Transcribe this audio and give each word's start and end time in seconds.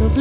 WTN, 0.00 0.16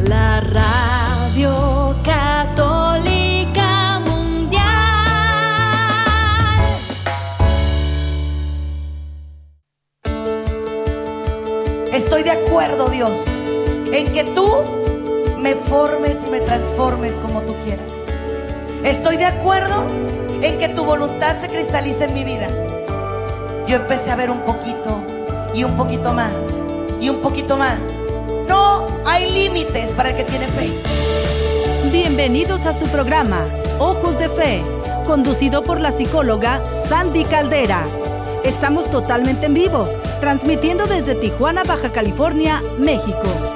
la 0.00 0.40
radio 0.40 1.94
católica 2.04 4.00
mundial. 4.00 4.64
Estoy 11.92 12.24
de 12.24 12.30
acuerdo, 12.32 12.88
Dios, 12.88 13.12
en 13.92 14.12
que 14.12 14.24
tú 14.34 14.50
me 15.38 15.54
formes 15.54 16.24
y 16.26 16.30
me 16.30 16.40
transformes 16.40 17.14
como 17.20 17.42
tú 17.42 17.54
quieras. 17.64 17.86
Estoy 18.82 19.18
de 19.18 19.26
acuerdo 19.26 19.84
en 20.42 20.58
que 20.58 20.68
tu 20.68 20.84
voluntad 20.84 21.38
se 21.38 21.46
cristalice 21.46 22.06
en 22.06 22.14
mi 22.14 22.24
vida. 22.24 22.48
Yo 23.68 23.76
empecé 23.76 24.10
a 24.10 24.16
ver 24.16 24.32
un 24.32 24.40
poquito 24.40 25.15
y 25.56 25.64
un 25.64 25.74
poquito 25.74 26.12
más 26.12 26.32
y 27.00 27.08
un 27.08 27.20
poquito 27.20 27.56
más. 27.56 27.78
No 28.46 28.86
hay 29.06 29.30
límites 29.32 29.94
para 29.94 30.10
el 30.10 30.16
que 30.16 30.24
tiene 30.24 30.46
fe. 30.48 30.70
Bienvenidos 31.90 32.66
a 32.66 32.74
su 32.74 32.86
programa, 32.88 33.44
Ojos 33.78 34.18
de 34.18 34.28
Fe, 34.28 34.62
conducido 35.06 35.62
por 35.62 35.80
la 35.80 35.92
psicóloga 35.92 36.60
Sandy 36.88 37.24
Caldera. 37.24 37.82
Estamos 38.44 38.90
totalmente 38.90 39.46
en 39.46 39.54
vivo, 39.54 39.88
transmitiendo 40.20 40.86
desde 40.86 41.14
Tijuana, 41.14 41.64
Baja 41.64 41.90
California, 41.90 42.62
México. 42.78 43.55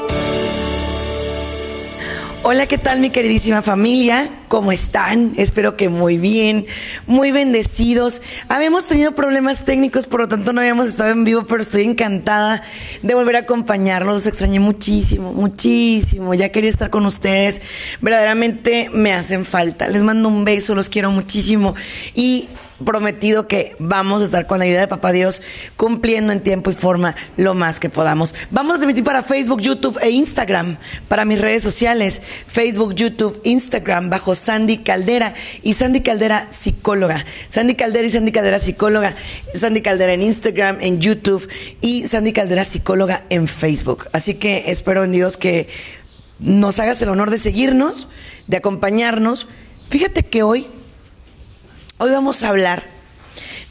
Hola, 2.52 2.66
¿qué 2.66 2.78
tal 2.78 2.98
mi 2.98 3.10
queridísima 3.10 3.62
familia? 3.62 4.28
¿Cómo 4.48 4.72
están? 4.72 5.34
Espero 5.36 5.76
que 5.76 5.88
muy 5.88 6.18
bien, 6.18 6.66
muy 7.06 7.30
bendecidos. 7.30 8.22
Habíamos 8.48 8.88
tenido 8.88 9.14
problemas 9.14 9.64
técnicos, 9.64 10.06
por 10.06 10.22
lo 10.22 10.26
tanto 10.26 10.52
no 10.52 10.60
habíamos 10.60 10.88
estado 10.88 11.10
en 11.10 11.22
vivo, 11.22 11.46
pero 11.46 11.62
estoy 11.62 11.82
encantada 11.82 12.60
de 13.02 13.14
volver 13.14 13.36
a 13.36 13.38
acompañarlos. 13.40 14.14
Los 14.16 14.26
extrañé 14.26 14.58
muchísimo, 14.58 15.32
muchísimo. 15.32 16.34
Ya 16.34 16.48
quería 16.48 16.70
estar 16.70 16.90
con 16.90 17.06
ustedes. 17.06 17.62
Verdaderamente 18.00 18.90
me 18.92 19.12
hacen 19.12 19.44
falta. 19.44 19.86
Les 19.86 20.02
mando 20.02 20.26
un 20.26 20.44
beso, 20.44 20.74
los 20.74 20.88
quiero 20.88 21.12
muchísimo. 21.12 21.76
Y 22.16 22.48
prometido 22.84 23.46
que 23.46 23.76
vamos 23.78 24.22
a 24.22 24.24
estar 24.24 24.46
con 24.46 24.58
la 24.58 24.64
ayuda 24.64 24.80
de 24.80 24.88
Papá 24.88 25.12
Dios 25.12 25.42
cumpliendo 25.76 26.32
en 26.32 26.40
tiempo 26.40 26.70
y 26.70 26.74
forma 26.74 27.14
lo 27.36 27.54
más 27.54 27.80
que 27.80 27.90
podamos. 27.90 28.34
Vamos 28.50 28.74
a 28.74 28.78
transmitir 28.78 29.04
para 29.04 29.22
Facebook, 29.22 29.60
YouTube 29.60 29.98
e 30.02 30.10
Instagram, 30.10 30.78
para 31.08 31.24
mis 31.24 31.40
redes 31.40 31.62
sociales, 31.62 32.22
Facebook, 32.46 32.94
YouTube, 32.94 33.40
Instagram, 33.44 34.10
bajo 34.10 34.34
Sandy 34.34 34.78
Caldera 34.78 35.34
y 35.62 35.74
Sandy 35.74 36.00
Caldera 36.00 36.48
psicóloga. 36.50 37.24
Sandy 37.48 37.74
Caldera 37.74 38.06
y 38.06 38.10
Sandy 38.10 38.32
Caldera 38.32 38.60
psicóloga. 38.60 39.14
Sandy 39.54 39.82
Caldera 39.82 40.12
en 40.12 40.22
Instagram, 40.22 40.78
en 40.80 41.00
YouTube 41.00 41.48
y 41.80 42.06
Sandy 42.06 42.32
Caldera 42.32 42.64
psicóloga 42.64 43.24
en 43.30 43.48
Facebook. 43.48 44.08
Así 44.12 44.34
que 44.34 44.64
espero 44.66 45.04
en 45.04 45.12
Dios 45.12 45.36
que 45.36 45.68
nos 46.38 46.78
hagas 46.78 47.00
el 47.02 47.10
honor 47.10 47.30
de 47.30 47.38
seguirnos, 47.38 48.08
de 48.46 48.56
acompañarnos. 48.56 49.46
Fíjate 49.88 50.22
que 50.22 50.42
hoy 50.42 50.66
Hoy 52.02 52.12
vamos 52.12 52.42
a 52.42 52.48
hablar 52.48 52.84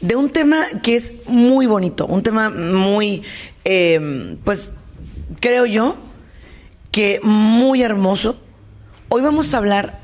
de 0.00 0.14
un 0.14 0.30
tema 0.30 0.64
que 0.84 0.94
es 0.94 1.14
muy 1.26 1.66
bonito, 1.66 2.06
un 2.06 2.22
tema 2.22 2.48
muy, 2.48 3.24
eh, 3.64 4.36
pues 4.44 4.70
creo 5.40 5.66
yo, 5.66 5.96
que 6.92 7.18
muy 7.24 7.82
hermoso. 7.82 8.40
Hoy 9.08 9.22
vamos 9.22 9.52
a 9.52 9.56
hablar 9.56 9.98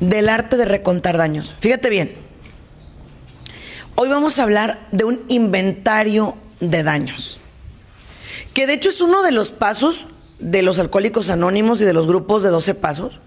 del 0.00 0.30
arte 0.30 0.56
de 0.56 0.64
recontar 0.64 1.18
daños. 1.18 1.54
Fíjate 1.60 1.90
bien, 1.90 2.16
hoy 3.96 4.08
vamos 4.08 4.38
a 4.38 4.42
hablar 4.42 4.88
de 4.90 5.04
un 5.04 5.20
inventario 5.28 6.38
de 6.60 6.82
daños, 6.84 7.38
que 8.54 8.66
de 8.66 8.72
hecho 8.72 8.88
es 8.88 9.02
uno 9.02 9.22
de 9.22 9.32
los 9.32 9.50
pasos 9.50 10.06
de 10.38 10.62
los 10.62 10.78
alcohólicos 10.78 11.28
anónimos 11.28 11.82
y 11.82 11.84
de 11.84 11.92
los 11.92 12.06
grupos 12.06 12.42
de 12.42 12.48
12 12.48 12.74
pasos. 12.76 13.20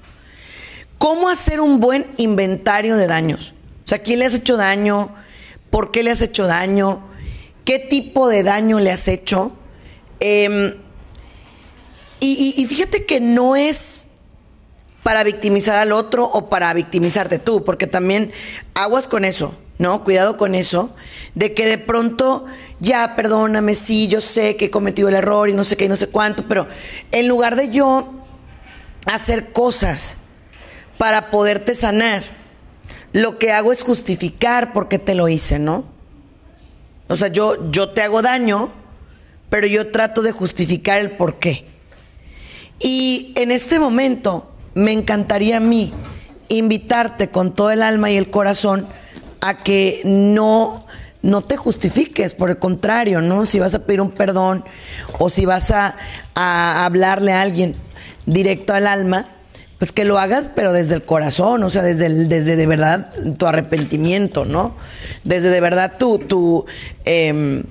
¿Cómo 0.98 1.30
hacer 1.30 1.62
un 1.62 1.80
buen 1.80 2.08
inventario 2.18 2.96
de 2.96 3.06
daños? 3.06 3.54
Sea, 3.90 4.04
¿quién 4.04 4.20
le 4.20 4.26
has 4.28 4.36
hecho 4.36 4.56
daño? 4.56 5.16
¿Por 5.72 5.90
qué 5.90 6.04
le 6.04 6.12
has 6.12 6.22
hecho 6.22 6.46
daño? 6.46 7.02
¿Qué 7.66 7.80
tipo 7.80 8.30
de 8.30 8.44
daño 8.44 8.80
le 8.80 8.92
has 8.92 9.08
hecho? 9.08 9.52
Y, 10.20 10.46
y, 12.20 12.54
y 12.56 12.66
fíjate 12.68 13.08
que 13.08 13.20
no 13.20 13.56
es 13.56 14.06
para 15.02 15.24
victimizar 15.24 15.80
al 15.80 15.92
otro 15.92 16.26
o 16.26 16.52
para 16.52 16.72
victimizarte 16.72 17.40
tú, 17.40 17.64
porque 17.64 17.88
también 17.88 18.32
aguas 18.76 19.08
con 19.08 19.26
eso, 19.26 19.56
¿no? 19.80 20.04
Cuidado 20.04 20.38
con 20.38 20.54
eso, 20.54 20.96
de 21.34 21.56
que 21.56 21.66
de 21.66 21.80
pronto, 21.80 22.46
ya, 22.80 23.16
perdóname, 23.16 23.74
sí, 23.74 24.08
yo 24.08 24.22
sé 24.22 24.56
que 24.56 24.66
he 24.66 24.70
cometido 24.70 25.10
el 25.10 25.16
error 25.16 25.50
y 25.50 25.54
no 25.54 25.64
sé 25.64 25.78
qué 25.78 25.86
y 25.86 25.90
no 25.90 25.96
sé 25.96 26.10
cuánto, 26.10 26.44
pero 26.48 26.68
en 27.12 27.28
lugar 27.28 27.56
de 27.56 27.72
yo 27.72 28.14
hacer 29.08 29.52
cosas 29.52 30.16
para 31.00 31.32
poderte 31.32 31.74
sanar, 31.74 32.39
lo 33.14 33.40
que 33.40 33.52
hago 33.52 33.72
es 33.72 33.84
justificar 33.84 34.74
por 34.74 34.88
qué 34.88 35.00
te 35.00 35.16
lo 35.16 35.28
hice, 35.28 35.60
¿no? 35.60 35.86
O 37.08 37.16
sea, 37.16 37.30
yo, 37.30 37.72
yo 37.72 37.90
te 37.90 38.04
hago 38.04 38.22
daño, 38.22 38.70
pero 39.50 39.66
yo 39.68 39.92
trato 39.92 40.22
de 40.22 40.32
justificar 40.32 41.00
el 41.00 41.12
por 41.12 41.40
qué. 41.40 41.66
Y 42.80 43.34
en 43.36 43.52
este 43.52 43.80
momento 43.80 44.52
me 44.76 44.92
encantaría 44.92 45.58
a 45.58 45.60
mí 45.60 45.92
invitarte 46.50 47.30
con 47.30 47.54
todo 47.54 47.72
el 47.72 47.82
alma 47.82 48.12
y 48.12 48.18
el 48.18 48.30
corazón 48.30 48.88
a 49.42 49.58
que 49.58 50.02
no, 50.06 50.86
no 51.22 51.42
te 51.42 51.58
justifiques, 51.58 52.36
por 52.36 52.50
el 52.50 52.60
contrario, 52.60 53.22
¿no? 53.22 53.46
Si 53.46 53.60
vas 53.60 53.74
a 53.74 53.86
pedir 53.86 54.02
un 54.02 54.12
perdón 54.12 54.64
o 55.18 55.30
si 55.30 55.46
vas 55.46 55.72
a, 55.72 55.96
a 56.36 56.86
hablarle 56.86 57.34
a 57.34 57.42
alguien 57.42 57.76
directo 58.26 58.74
al 58.74 58.88
alma, 58.88 59.30
pues 59.80 59.94
que 59.94 60.04
lo 60.04 60.20
hagas, 60.20 60.50
pero 60.54 60.74
desde 60.74 60.96
el 60.96 61.04
corazón, 61.04 61.64
o 61.64 61.70
sea, 61.70 61.82
desde, 61.82 62.28
desde 62.28 62.58
de 62.58 62.68
verdad 62.68 63.14
tu 63.38 63.48
arrepentimiento, 63.48 64.44
¿no? 64.44 64.76
Desde 65.24 65.50
de 65.50 65.62
verdad 65.62 65.98
tu, 65.98 66.20
tu, 66.20 66.66
eh, 67.06 67.64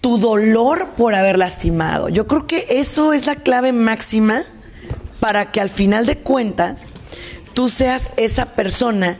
tu 0.00 0.18
dolor 0.18 0.88
por 0.96 1.14
haber 1.14 1.38
lastimado. 1.38 2.08
Yo 2.08 2.26
creo 2.26 2.46
que 2.46 2.66
eso 2.70 3.12
es 3.12 3.26
la 3.26 3.36
clave 3.36 3.72
máxima 3.72 4.42
para 5.20 5.52
que 5.52 5.60
al 5.60 5.68
final 5.68 6.06
de 6.06 6.16
cuentas 6.16 6.86
tú 7.52 7.68
seas 7.68 8.10
esa 8.16 8.46
persona 8.54 9.18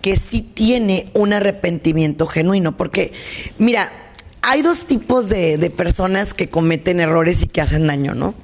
que 0.00 0.16
sí 0.16 0.40
tiene 0.40 1.10
un 1.12 1.34
arrepentimiento 1.34 2.26
genuino. 2.26 2.76
Porque, 2.76 3.12
mira, 3.58 3.92
hay 4.40 4.62
dos 4.62 4.84
tipos 4.86 5.28
de, 5.28 5.58
de 5.58 5.68
personas 5.68 6.32
que 6.32 6.48
cometen 6.48 7.00
errores 7.00 7.42
y 7.42 7.48
que 7.48 7.60
hacen 7.60 7.86
daño, 7.86 8.14
¿no? 8.14 8.34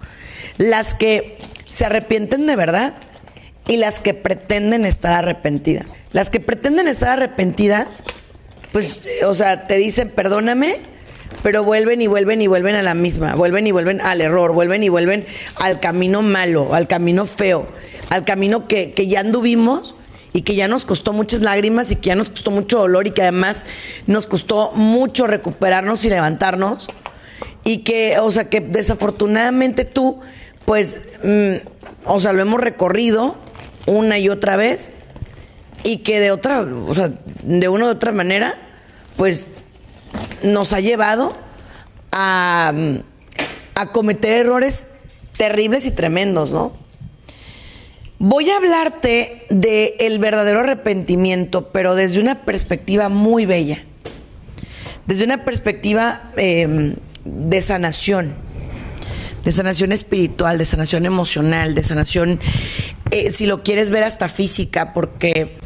Las 0.58 0.94
que 0.94 1.38
se 1.70 1.84
arrepienten 1.84 2.46
de 2.46 2.56
verdad 2.56 2.94
y 3.66 3.76
las 3.76 4.00
que 4.00 4.14
pretenden 4.14 4.84
estar 4.84 5.12
arrepentidas. 5.12 5.96
Las 6.12 6.30
que 6.30 6.40
pretenden 6.40 6.88
estar 6.88 7.10
arrepentidas, 7.10 8.02
pues, 8.72 9.02
o 9.24 9.34
sea, 9.34 9.66
te 9.66 9.76
dicen 9.76 10.10
perdóname, 10.10 10.76
pero 11.42 11.62
vuelven 11.62 12.00
y 12.00 12.06
vuelven 12.06 12.40
y 12.40 12.46
vuelven 12.46 12.74
a 12.74 12.82
la 12.82 12.94
misma, 12.94 13.34
vuelven 13.34 13.66
y 13.66 13.72
vuelven 13.72 14.00
al 14.00 14.20
error, 14.20 14.52
vuelven 14.52 14.82
y 14.82 14.88
vuelven 14.88 15.26
al 15.56 15.80
camino 15.80 16.22
malo, 16.22 16.74
al 16.74 16.88
camino 16.88 17.26
feo, 17.26 17.68
al 18.08 18.24
camino 18.24 18.66
que, 18.66 18.92
que 18.92 19.06
ya 19.06 19.20
anduvimos 19.20 19.94
y 20.32 20.42
que 20.42 20.54
ya 20.54 20.68
nos 20.68 20.86
costó 20.86 21.12
muchas 21.12 21.42
lágrimas 21.42 21.90
y 21.90 21.96
que 21.96 22.08
ya 22.08 22.14
nos 22.14 22.30
costó 22.30 22.50
mucho 22.50 22.78
dolor 22.78 23.06
y 23.06 23.10
que 23.10 23.22
además 23.22 23.66
nos 24.06 24.26
costó 24.26 24.72
mucho 24.72 25.26
recuperarnos 25.26 26.04
y 26.04 26.08
levantarnos 26.08 26.88
y 27.64 27.78
que, 27.78 28.18
o 28.18 28.30
sea, 28.30 28.48
que 28.48 28.60
desafortunadamente 28.60 29.84
tú 29.84 30.20
pues, 30.68 30.98
mm, 31.24 31.66
o 32.04 32.20
sea, 32.20 32.34
lo 32.34 32.42
hemos 32.42 32.60
recorrido 32.60 33.38
una 33.86 34.18
y 34.18 34.28
otra 34.28 34.56
vez 34.56 34.90
y 35.82 36.00
que 36.02 36.20
de 36.20 36.30
otra, 36.30 36.60
o 36.60 36.94
sea, 36.94 37.10
de 37.42 37.70
una 37.70 37.86
u 37.86 37.88
otra 37.88 38.12
manera, 38.12 38.54
pues 39.16 39.46
nos 40.42 40.74
ha 40.74 40.80
llevado 40.80 41.32
a, 42.12 42.74
a 43.76 43.92
cometer 43.92 44.40
errores 44.40 44.88
terribles 45.38 45.86
y 45.86 45.90
tremendos, 45.90 46.52
¿no? 46.52 46.74
Voy 48.18 48.50
a 48.50 48.58
hablarte 48.58 49.46
de 49.48 49.96
el 50.00 50.18
verdadero 50.18 50.60
arrepentimiento, 50.60 51.70
pero 51.70 51.94
desde 51.94 52.20
una 52.20 52.44
perspectiva 52.44 53.08
muy 53.08 53.46
bella, 53.46 53.84
desde 55.06 55.24
una 55.24 55.46
perspectiva 55.46 56.30
eh, 56.36 56.94
de 57.24 57.60
sanación 57.62 58.47
de 59.44 59.52
sanación 59.52 59.92
espiritual, 59.92 60.58
de 60.58 60.66
sanación 60.66 61.06
emocional, 61.06 61.74
de 61.74 61.82
sanación, 61.82 62.40
eh, 63.10 63.30
si 63.30 63.46
lo 63.46 63.62
quieres 63.62 63.90
ver 63.90 64.04
hasta 64.04 64.28
física, 64.28 64.92
porque 64.92 65.56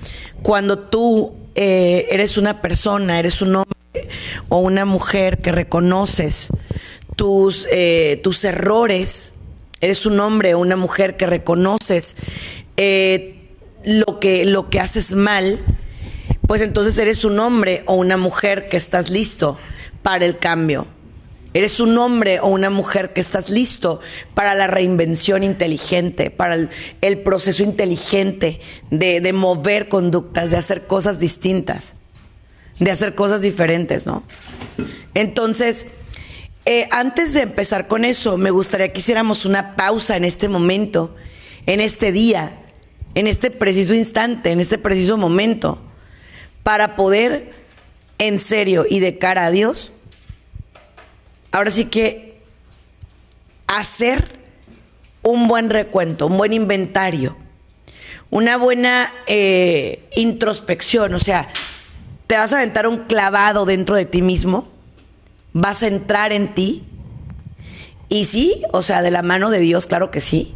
cuando 0.42 0.78
tú 0.78 1.34
eh, 1.54 2.06
eres 2.10 2.36
una 2.36 2.60
persona, 2.60 3.18
eres 3.18 3.42
un 3.42 3.56
hombre 3.56 4.08
o 4.48 4.58
una 4.58 4.84
mujer 4.84 5.38
que 5.38 5.52
reconoces 5.52 6.48
tus, 7.16 7.66
eh, 7.70 8.20
tus 8.22 8.44
errores, 8.44 9.32
eres 9.80 10.06
un 10.06 10.20
hombre 10.20 10.54
o 10.54 10.58
una 10.58 10.76
mujer 10.76 11.16
que 11.16 11.26
reconoces 11.26 12.16
lo, 13.84 14.20
que, 14.20 14.44
lo 14.44 14.70
que 14.70 14.80
haces 14.80 15.14
mal, 15.14 15.64
pues 16.46 16.62
entonces 16.62 16.96
eres 16.98 17.24
un 17.24 17.38
hombre 17.38 17.82
o 17.86 17.94
una 17.94 18.16
mujer 18.16 18.68
que 18.68 18.76
estás 18.76 19.10
listo 19.10 19.58
para 20.02 20.24
el 20.24 20.38
cambio 20.38 20.86
Eres 21.54 21.80
un 21.80 21.98
hombre 21.98 22.40
o 22.40 22.48
una 22.48 22.70
mujer 22.70 23.12
que 23.12 23.20
estás 23.20 23.50
listo 23.50 24.00
para 24.34 24.54
la 24.54 24.66
reinvención 24.66 25.42
inteligente, 25.42 26.30
para 26.30 26.68
el, 27.00 27.18
proceso 27.18 27.62
inteligente 27.62 28.60
de, 28.90 29.32
mover 29.32 29.88
conductas, 29.88 30.50
de 30.50 30.56
hacer 30.56 30.86
cosas 30.86 31.18
distintas, 31.18 31.94
de 32.78 32.90
hacer 32.90 33.14
cosas 33.14 33.42
diferentes, 33.42 34.06
¿no? 34.06 34.22
Entonces, 35.12 35.86
eh, 36.64 36.88
antes 36.90 37.34
de 37.34 37.42
empezar 37.42 37.86
con 37.86 38.06
eso, 38.06 38.38
me 38.38 38.50
gustaría 38.50 38.88
que 38.88 39.00
hiciéramos 39.00 39.44
una 39.44 39.76
pausa 39.76 40.16
en 40.16 40.24
este 40.24 40.48
momento, 40.48 41.14
en 41.66 41.80
este 41.80 42.12
día, 42.12 42.60
en 43.14 43.26
este 43.26 43.50
preciso 43.50 43.92
instante, 43.92 44.52
en 44.52 44.60
este 44.60 44.78
preciso 44.78 45.18
momento, 45.18 45.82
para 46.62 46.96
poder, 46.96 47.52
en 48.18 48.40
serio 48.40 48.86
y 48.88 49.00
de 49.00 49.18
cara 49.18 49.44
a 49.44 49.50
Dios, 49.50 49.92
ahora 51.52 51.70
sí 51.70 51.84
que 51.84 52.40
hacer 53.66 54.40
un 55.22 55.46
buen 55.46 55.70
recuento, 55.70 56.26
un 56.26 56.36
buen 56.36 56.52
inventario, 56.52 57.36
una 58.30 58.56
buena 58.56 59.12
eh, 59.26 60.08
introspección, 60.16 61.14
o 61.14 61.18
sea, 61.18 61.48
te 62.26 62.36
vas 62.36 62.52
a 62.52 62.56
aventar 62.56 62.86
un 62.86 62.96
clavado 63.04 63.66
dentro 63.66 63.94
de 63.94 64.06
ti 64.06 64.22
mismo, 64.22 64.68
vas 65.52 65.82
a 65.82 65.86
entrar 65.86 66.32
en 66.32 66.54
ti, 66.54 66.84
y 68.08 68.24
sí, 68.24 68.62
o 68.72 68.82
sea, 68.82 69.02
de 69.02 69.10
la 69.10 69.22
mano 69.22 69.50
de 69.50 69.60
Dios, 69.60 69.86
claro 69.86 70.10
que 70.10 70.20
sí, 70.20 70.54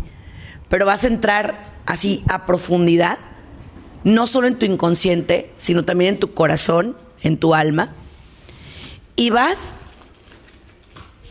pero 0.69 0.87
vas 0.87 1.05
a 1.05 1.09
entrar 1.09 1.75
así 1.87 2.25
a 2.29 2.47
profundidad, 2.47 3.19
no 4.05 4.27
solo 4.27 4.47
en 4.47 4.59
tu 4.59 4.67
inconsciente, 4.67 5.51
sino 5.57 5.85
también 5.85 6.15
en 6.15 6.21
tu 6.21 6.35
corazón, 6.35 6.97
en 7.23 7.39
tu 7.39 7.55
alma, 7.55 7.93
y 9.17 9.31
vas 9.31 9.75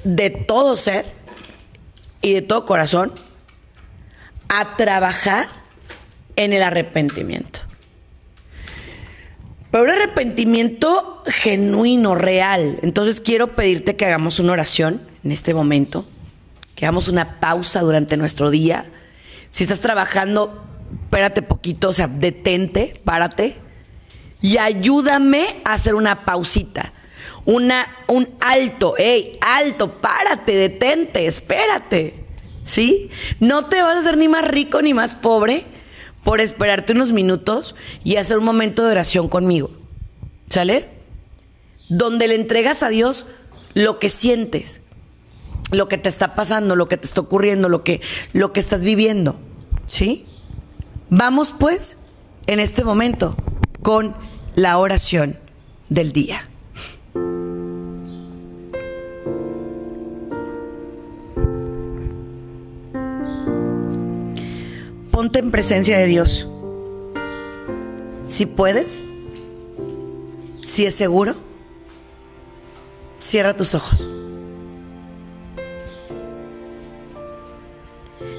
de 0.05 0.29
todo 0.29 0.77
ser 0.77 1.05
y 2.21 2.33
de 2.33 2.41
todo 2.41 2.65
corazón 2.65 3.11
a 4.47 4.77
trabajar 4.77 5.47
en 6.35 6.53
el 6.53 6.63
arrepentimiento. 6.63 7.59
Pero 9.71 9.83
un 9.83 9.89
arrepentimiento 9.89 11.23
genuino, 11.25 12.15
real. 12.15 12.79
Entonces 12.81 13.19
quiero 13.19 13.55
pedirte 13.55 13.97
que 13.97 14.05
hagamos 14.05 14.39
una 14.39 14.53
oración 14.53 15.01
en 15.23 15.31
este 15.31 15.53
momento, 15.53 16.05
que 16.75 16.85
hagamos 16.85 17.07
una 17.07 17.39
pausa 17.39 17.81
durante 17.81 18.15
nuestro 18.15 18.51
día. 18.51 18.85
Si 19.49 19.63
estás 19.63 19.79
trabajando, 19.79 20.65
espérate 21.03 21.41
poquito, 21.41 21.89
o 21.89 21.93
sea, 21.93 22.07
detente, 22.07 23.01
párate 23.03 23.55
y 24.41 24.59
ayúdame 24.59 25.61
a 25.65 25.73
hacer 25.73 25.95
una 25.95 26.25
pausita 26.25 26.93
una, 27.45 27.87
un 28.07 28.27
alto, 28.39 28.95
hey, 28.97 29.37
alto, 29.41 30.01
párate, 30.01 30.53
detente, 30.53 31.25
espérate. 31.25 32.25
¿Sí? 32.63 33.11
No 33.39 33.67
te 33.67 33.81
vas 33.81 33.95
a 33.95 33.99
hacer 33.99 34.17
ni 34.17 34.27
más 34.27 34.47
rico 34.47 34.81
ni 34.81 34.93
más 34.93 35.13
pobre 35.13 35.65
por 36.23 36.41
esperarte 36.41 36.93
unos 36.93 37.11
minutos 37.11 37.75
y 38.03 38.15
hacer 38.15 38.39
un 38.39 38.45
momento 38.45 38.83
de 38.83 38.91
oración 38.91 39.29
conmigo. 39.29 39.69
¿Sale? 40.49 40.89
Donde 41.87 42.27
le 42.27 42.35
entregas 42.35 42.81
a 42.81 42.89
Dios 42.89 43.27
lo 43.75 43.99
que 43.99 44.09
sientes, 44.09 44.81
lo 45.71 45.87
que 45.87 45.99
te 45.99 46.09
está 46.09 46.33
pasando, 46.33 46.75
lo 46.75 46.87
que 46.87 46.97
te 46.97 47.05
está 47.05 47.21
ocurriendo, 47.21 47.69
lo 47.69 47.83
que, 47.83 48.01
lo 48.33 48.51
que 48.51 48.59
estás 48.59 48.83
viviendo. 48.83 49.37
¿Sí? 49.85 50.25
Vamos 51.09 51.53
pues 51.57 51.97
en 52.47 52.59
este 52.59 52.83
momento 52.83 53.35
con 53.83 54.15
la 54.55 54.79
oración 54.79 55.37
del 55.89 56.11
día. 56.11 56.49
En 65.33 65.51
presencia 65.51 65.97
de 65.97 66.05
Dios. 66.05 66.47
Si 68.27 68.45
puedes, 68.45 69.01
si 70.65 70.85
es 70.85 70.95
seguro, 70.95 71.35
cierra 73.17 73.55
tus 73.55 73.75
ojos. 73.75 74.09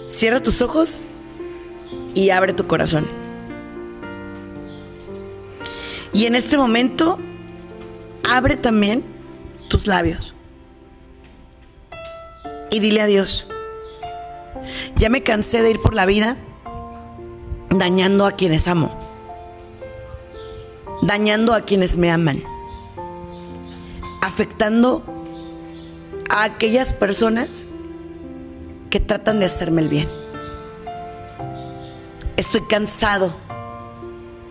Cierra 0.08 0.42
tus 0.42 0.62
ojos 0.62 1.00
y 2.14 2.30
abre 2.30 2.52
tu 2.52 2.66
corazón. 2.66 3.06
Y 6.12 6.26
en 6.26 6.34
este 6.34 6.56
momento, 6.56 7.18
abre 8.30 8.56
también 8.56 9.04
tus 9.68 9.86
labios. 9.86 10.34
Y 12.70 12.80
dile 12.80 13.02
a 13.02 13.06
Dios, 13.06 13.46
ya 14.96 15.08
me 15.10 15.22
cansé 15.22 15.62
de 15.62 15.70
ir 15.70 15.80
por 15.80 15.94
la 15.94 16.06
vida 16.06 16.36
dañando 17.78 18.26
a 18.26 18.32
quienes 18.32 18.68
amo, 18.68 18.96
dañando 21.02 21.52
a 21.52 21.62
quienes 21.62 21.96
me 21.96 22.10
aman, 22.10 22.42
afectando 24.20 25.02
a 26.30 26.44
aquellas 26.44 26.92
personas 26.92 27.66
que 28.90 29.00
tratan 29.00 29.40
de 29.40 29.46
hacerme 29.46 29.82
el 29.82 29.88
bien. 29.88 30.08
Estoy 32.36 32.62
cansado, 32.68 33.34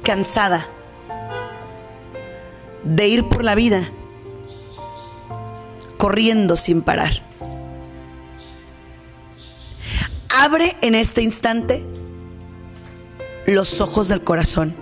cansada 0.04 0.68
de 2.84 3.08
ir 3.08 3.28
por 3.28 3.44
la 3.44 3.56
vida 3.56 3.90
corriendo 5.98 6.56
sin 6.58 6.82
parar. 6.82 7.24
Abre 10.30 10.76
en 10.82 10.96
este 10.96 11.22
instante 11.22 11.84
los 13.46 13.82
ojos 13.82 14.08
del 14.08 14.24
corazón 14.24 14.76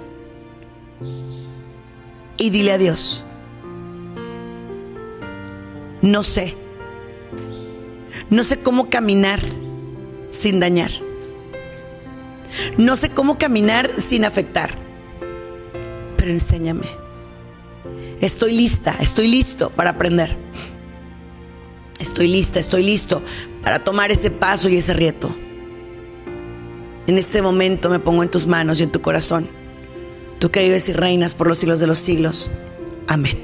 y 2.37 2.49
dile 2.49 2.71
a 2.71 2.77
Dios, 2.77 3.23
no 6.01 6.23
sé, 6.23 6.55
no 8.29 8.43
sé 8.43 8.59
cómo 8.59 8.89
caminar 8.89 9.41
sin 10.29 10.59
dañar, 10.59 10.91
no 12.77 12.95
sé 12.95 13.09
cómo 13.09 13.37
caminar 13.37 13.95
sin 13.99 14.25
afectar, 14.25 14.75
pero 16.17 16.31
enséñame. 16.31 17.03
Estoy 18.21 18.53
lista, 18.53 18.95
estoy 19.01 19.27
listo 19.27 19.69
para 19.69 19.89
aprender. 19.89 20.37
Estoy 21.99 22.29
lista, 22.29 22.59
estoy 22.59 22.81
listo 22.83 23.21
para 23.61 23.83
tomar 23.83 24.11
ese 24.11 24.31
paso 24.31 24.69
y 24.69 24.77
ese 24.77 24.93
reto. 24.93 25.35
En 27.05 27.17
este 27.17 27.41
momento 27.41 27.89
me 27.89 27.99
pongo 27.99 28.23
en 28.23 28.29
tus 28.29 28.47
manos 28.47 28.79
y 28.79 28.83
en 28.83 28.91
tu 28.91 29.01
corazón. 29.01 29.49
Tú 30.39 30.51
que 30.51 30.63
vives 30.63 30.87
y 30.87 30.93
reinas 30.93 31.33
por 31.33 31.47
los 31.47 31.59
siglos 31.59 31.79
de 31.79 31.87
los 31.87 31.99
siglos. 31.99 32.51
Amén. 33.07 33.37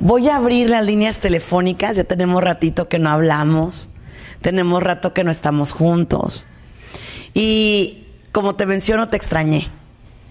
Voy 0.00 0.28
a 0.28 0.36
abrir 0.36 0.68
las 0.68 0.84
líneas 0.84 1.18
telefónicas, 1.18 1.96
ya 1.96 2.04
tenemos 2.04 2.42
ratito 2.42 2.88
que 2.88 2.98
no 2.98 3.08
hablamos, 3.08 3.88
tenemos 4.42 4.82
rato 4.82 5.14
que 5.14 5.24
no 5.24 5.30
estamos 5.30 5.72
juntos. 5.72 6.44
Y 7.32 8.04
como 8.32 8.54
te 8.54 8.66
menciono, 8.66 9.08
te 9.08 9.16
extrañé 9.16 9.70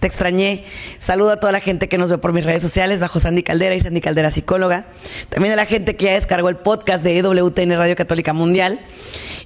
extrañé. 0.06 0.64
Saludo 0.98 1.32
a 1.32 1.40
toda 1.40 1.52
la 1.52 1.60
gente 1.60 1.88
que 1.88 1.98
nos 1.98 2.10
ve 2.10 2.18
por 2.18 2.32
mis 2.32 2.44
redes 2.44 2.62
sociales, 2.62 3.00
bajo 3.00 3.20
Sandy 3.20 3.42
Caldera 3.42 3.74
y 3.74 3.80
Sandy 3.80 4.00
Caldera 4.00 4.30
Psicóloga. 4.30 4.86
También 5.28 5.52
a 5.52 5.56
la 5.56 5.66
gente 5.66 5.96
que 5.96 6.06
ya 6.06 6.12
descargó 6.12 6.48
el 6.48 6.56
podcast 6.56 7.04
de 7.04 7.18
EWTN 7.18 7.76
Radio 7.76 7.96
Católica 7.96 8.32
Mundial. 8.32 8.80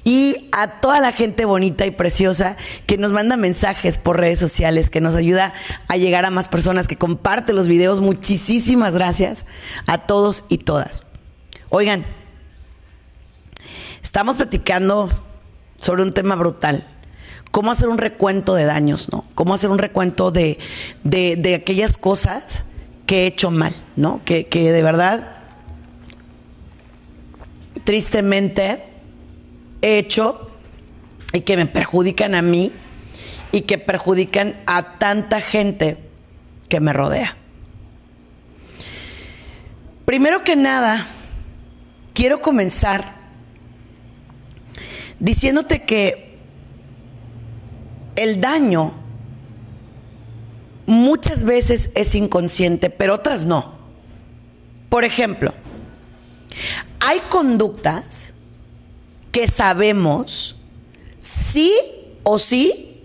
Y 0.04 0.48
a 0.52 0.80
toda 0.80 1.00
la 1.00 1.12
gente 1.12 1.44
bonita 1.44 1.84
y 1.84 1.90
preciosa 1.90 2.56
que 2.86 2.96
nos 2.96 3.10
manda 3.10 3.36
mensajes 3.36 3.98
por 3.98 4.18
redes 4.18 4.38
sociales, 4.38 4.90
que 4.90 5.00
nos 5.00 5.14
ayuda 5.14 5.52
a 5.88 5.96
llegar 5.96 6.24
a 6.24 6.30
más 6.30 6.48
personas, 6.48 6.88
que 6.88 6.96
comparte 6.96 7.52
los 7.52 7.68
videos. 7.68 8.00
Muchísimas 8.00 8.94
gracias 8.94 9.46
a 9.86 10.06
todos 10.06 10.44
y 10.48 10.58
todas. 10.58 11.02
Oigan, 11.68 12.06
estamos 14.02 14.36
platicando 14.36 15.10
sobre 15.78 16.02
un 16.02 16.12
tema 16.12 16.36
brutal 16.36 16.86
cómo 17.58 17.72
hacer 17.72 17.88
un 17.88 17.98
recuento 17.98 18.54
de 18.54 18.62
daños, 18.62 19.08
¿no? 19.10 19.24
Cómo 19.34 19.52
hacer 19.52 19.68
un 19.68 19.78
recuento 19.78 20.30
de, 20.30 20.58
de, 21.02 21.54
aquellas 21.56 21.96
cosas 21.96 22.62
que 23.04 23.24
he 23.24 23.26
hecho 23.26 23.50
mal, 23.50 23.74
¿no? 23.96 24.22
Que, 24.24 24.46
que 24.46 24.70
de 24.70 24.80
verdad, 24.80 25.38
tristemente, 27.82 28.84
he 29.82 29.98
hecho 29.98 30.52
y 31.32 31.40
que 31.40 31.56
me 31.56 31.66
perjudican 31.66 32.36
a 32.36 32.42
mí 32.42 32.72
y 33.50 33.62
que 33.62 33.76
perjudican 33.76 34.60
a 34.66 34.96
tanta 34.98 35.40
gente 35.40 35.96
que 36.68 36.78
me 36.78 36.92
rodea. 36.92 37.36
Primero 40.04 40.44
que 40.44 40.54
nada, 40.54 41.08
quiero 42.14 42.40
comenzar 42.40 43.16
diciéndote 45.18 45.82
que 45.82 46.27
el 48.18 48.40
daño 48.40 48.92
muchas 50.86 51.44
veces 51.44 51.90
es 51.94 52.16
inconsciente, 52.16 52.90
pero 52.90 53.14
otras 53.14 53.44
no. 53.44 53.78
Por 54.88 55.04
ejemplo, 55.04 55.54
hay 56.98 57.20
conductas 57.28 58.34
que 59.30 59.46
sabemos 59.46 60.56
sí 61.20 61.72
o 62.24 62.40
sí 62.40 63.04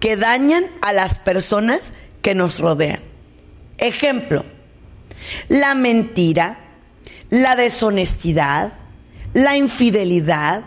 que 0.00 0.16
dañan 0.16 0.64
a 0.82 0.92
las 0.92 1.20
personas 1.20 1.92
que 2.20 2.34
nos 2.34 2.58
rodean. 2.58 3.00
Ejemplo, 3.78 4.44
la 5.48 5.74
mentira, 5.76 6.58
la 7.28 7.54
deshonestidad, 7.54 8.72
la 9.32 9.56
infidelidad, 9.56 10.64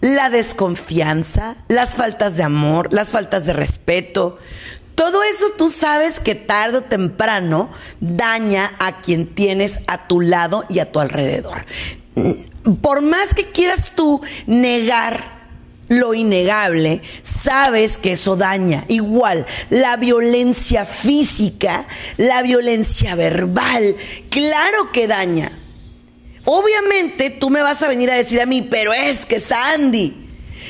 la 0.00 0.30
desconfianza, 0.30 1.56
las 1.68 1.96
faltas 1.96 2.36
de 2.36 2.42
amor, 2.42 2.92
las 2.92 3.10
faltas 3.10 3.46
de 3.46 3.52
respeto. 3.52 4.38
Todo 4.94 5.22
eso 5.22 5.46
tú 5.56 5.70
sabes 5.70 6.20
que 6.20 6.34
tarde 6.34 6.78
o 6.78 6.82
temprano 6.82 7.70
daña 8.00 8.72
a 8.78 9.00
quien 9.00 9.26
tienes 9.26 9.80
a 9.86 10.06
tu 10.06 10.20
lado 10.20 10.64
y 10.68 10.78
a 10.78 10.92
tu 10.92 11.00
alrededor. 11.00 11.64
Por 12.82 13.00
más 13.00 13.34
que 13.34 13.46
quieras 13.46 13.92
tú 13.94 14.20
negar 14.46 15.40
lo 15.88 16.14
innegable, 16.14 17.02
sabes 17.22 17.98
que 17.98 18.12
eso 18.12 18.36
daña. 18.36 18.84
Igual, 18.88 19.46
la 19.70 19.96
violencia 19.96 20.84
física, 20.86 21.86
la 22.16 22.42
violencia 22.42 23.14
verbal, 23.16 23.96
claro 24.28 24.92
que 24.92 25.08
daña. 25.08 25.50
Obviamente 26.44 27.30
tú 27.30 27.50
me 27.50 27.62
vas 27.62 27.82
a 27.82 27.88
venir 27.88 28.10
a 28.10 28.16
decir 28.16 28.40
a 28.40 28.46
mí, 28.46 28.62
pero 28.62 28.92
es 28.92 29.26
que 29.26 29.40
Sandy 29.40 30.28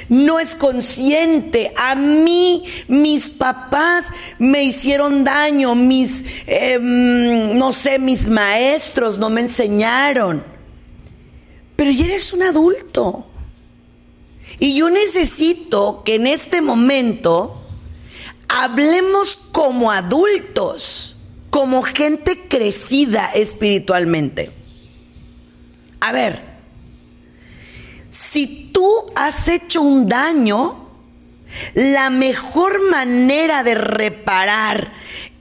no 0.09 0.41
es 0.41 0.55
consciente. 0.55 1.73
A 1.77 1.95
mí, 1.95 2.65
mis 2.89 3.31
papás 3.31 4.11
me 4.39 4.65
hicieron 4.65 5.25
daño, 5.25 5.75
mis, 5.75 6.25
em, 6.47 7.57
no 7.57 7.73
sé, 7.73 7.99
mis 7.99 8.27
maestros 8.29 9.19
no 9.19 9.31
me 9.31 9.43
enseñaron. 9.43 10.45
Pero 11.77 11.91
ya 11.93 12.07
eres 12.07 12.33
un 12.33 12.43
adulto. 12.43 13.27
Y 14.59 14.75
yo 14.75 14.91
necesito 14.91 16.03
que 16.05 16.17
en 16.17 16.27
este 16.27 16.61
momento 16.61 17.63
hablemos 18.49 19.39
como 19.53 19.91
adultos, 19.91 21.17
como 21.51 21.83
gente 21.83 22.49
crecida 22.49 23.31
espiritualmente. 23.33 24.60
A 26.01 26.13
ver, 26.13 26.43
si 28.09 28.71
tú 28.73 28.89
has 29.15 29.49
hecho 29.49 29.83
un 29.83 30.09
daño, 30.09 30.89
la 31.75 32.11
mejor 32.11 32.91
manera 32.91 33.63
de 33.63 33.75
reparar 33.75 34.93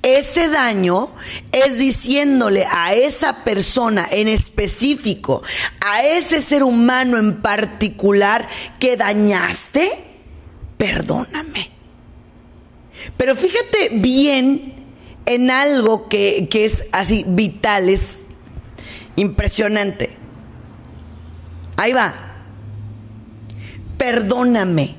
ese 0.01 0.47
daño 0.47 1.09
es 1.51 1.77
diciéndole 1.77 2.65
a 2.71 2.93
esa 2.93 3.43
persona 3.43 4.07
en 4.11 4.27
específico, 4.27 5.41
a 5.81 6.03
ese 6.03 6.41
ser 6.41 6.63
humano 6.63 7.17
en 7.17 7.41
particular 7.41 8.47
que 8.79 8.95
dañaste, 8.95 9.89
perdóname. 10.77 11.71
Pero 13.17 13.35
fíjate 13.35 13.89
bien 13.93 14.75
en 15.25 15.51
algo 15.51 16.07
que, 16.07 16.47
que 16.49 16.65
es 16.65 16.85
así 16.91 17.25
vital, 17.27 17.89
es 17.89 18.17
impresionante. 19.15 20.18
Ahí 21.79 21.93
va. 21.93 22.13
Perdóname. 23.97 24.95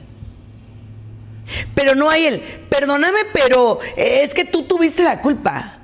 Pero 1.75 1.95
no 1.95 2.09
hay 2.09 2.25
el, 2.25 2.41
perdóname, 2.41 3.19
pero 3.35 3.81
es 3.97 4.33
que 4.33 4.47
tú 4.47 4.63
tuviste 4.63 5.03
la 5.03 5.21
culpa. 5.21 5.81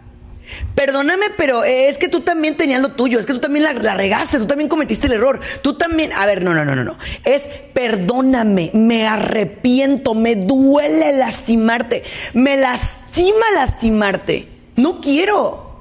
Perdóname, 0.74 1.26
pero 1.36 1.64
es 1.64 1.98
que 1.98 2.08
tú 2.08 2.20
también 2.20 2.56
tenías 2.56 2.80
lo 2.80 2.92
tuyo, 2.92 3.18
es 3.18 3.26
que 3.26 3.34
tú 3.34 3.40
también 3.40 3.64
la, 3.64 3.74
la, 3.74 3.94
regaste, 3.94 4.38
tú 4.38 4.46
también 4.46 4.70
cometiste 4.70 5.06
el 5.06 5.14
error, 5.14 5.38
tú 5.60 5.74
también... 5.74 6.14
A 6.14 6.24
ver, 6.24 6.42
no, 6.42 6.54
no, 6.54 6.64
no, 6.64 6.74
no, 6.74 6.82
no. 6.82 6.96
Es 7.24 7.46
perdóname, 7.74 8.70
me 8.72 9.06
arrepiento, 9.06 10.14
me 10.14 10.34
duele 10.34 11.12
lastimarte, 11.12 12.04
me 12.32 12.56
lastima 12.56 13.44
lastimarte. 13.54 14.48
No 14.76 15.02
quiero, 15.02 15.78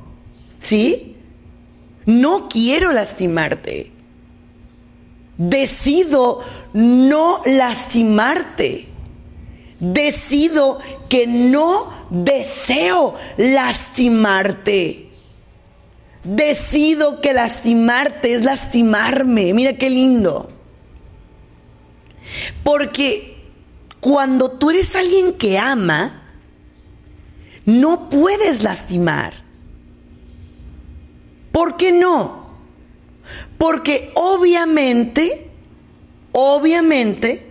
¿sí? 0.60 1.16
No 2.06 2.50
quiero 2.50 2.92
lastimarte 2.92 3.95
decido 5.38 6.42
no 6.74 7.42
lastimarte. 7.46 8.90
Decido 9.80 10.80
que 11.10 11.28
no 11.28 11.90
deseo 12.10 13.16
lastimarte. 13.38 15.10
Decido 16.24 17.22
que 17.22 17.34
lastimarte 17.34 18.34
es 18.34 18.46
lastimarme. 18.46 19.54
Mira 19.54 19.74
qué 19.74 19.90
lindo. 19.90 20.50
Porque 22.64 23.36
cuando 24.00 24.50
tú 24.50 24.72
eres 24.72 24.96
alguien 24.96 25.34
que 25.34 25.60
ama, 25.60 26.24
no 27.66 28.10
puedes 28.10 28.64
lastimar. 28.64 29.34
¿Por 31.52 31.78
qué 31.78 31.92
no? 31.92 32.45
Porque 33.58 34.12
obviamente, 34.16 35.50
obviamente, 36.32 37.46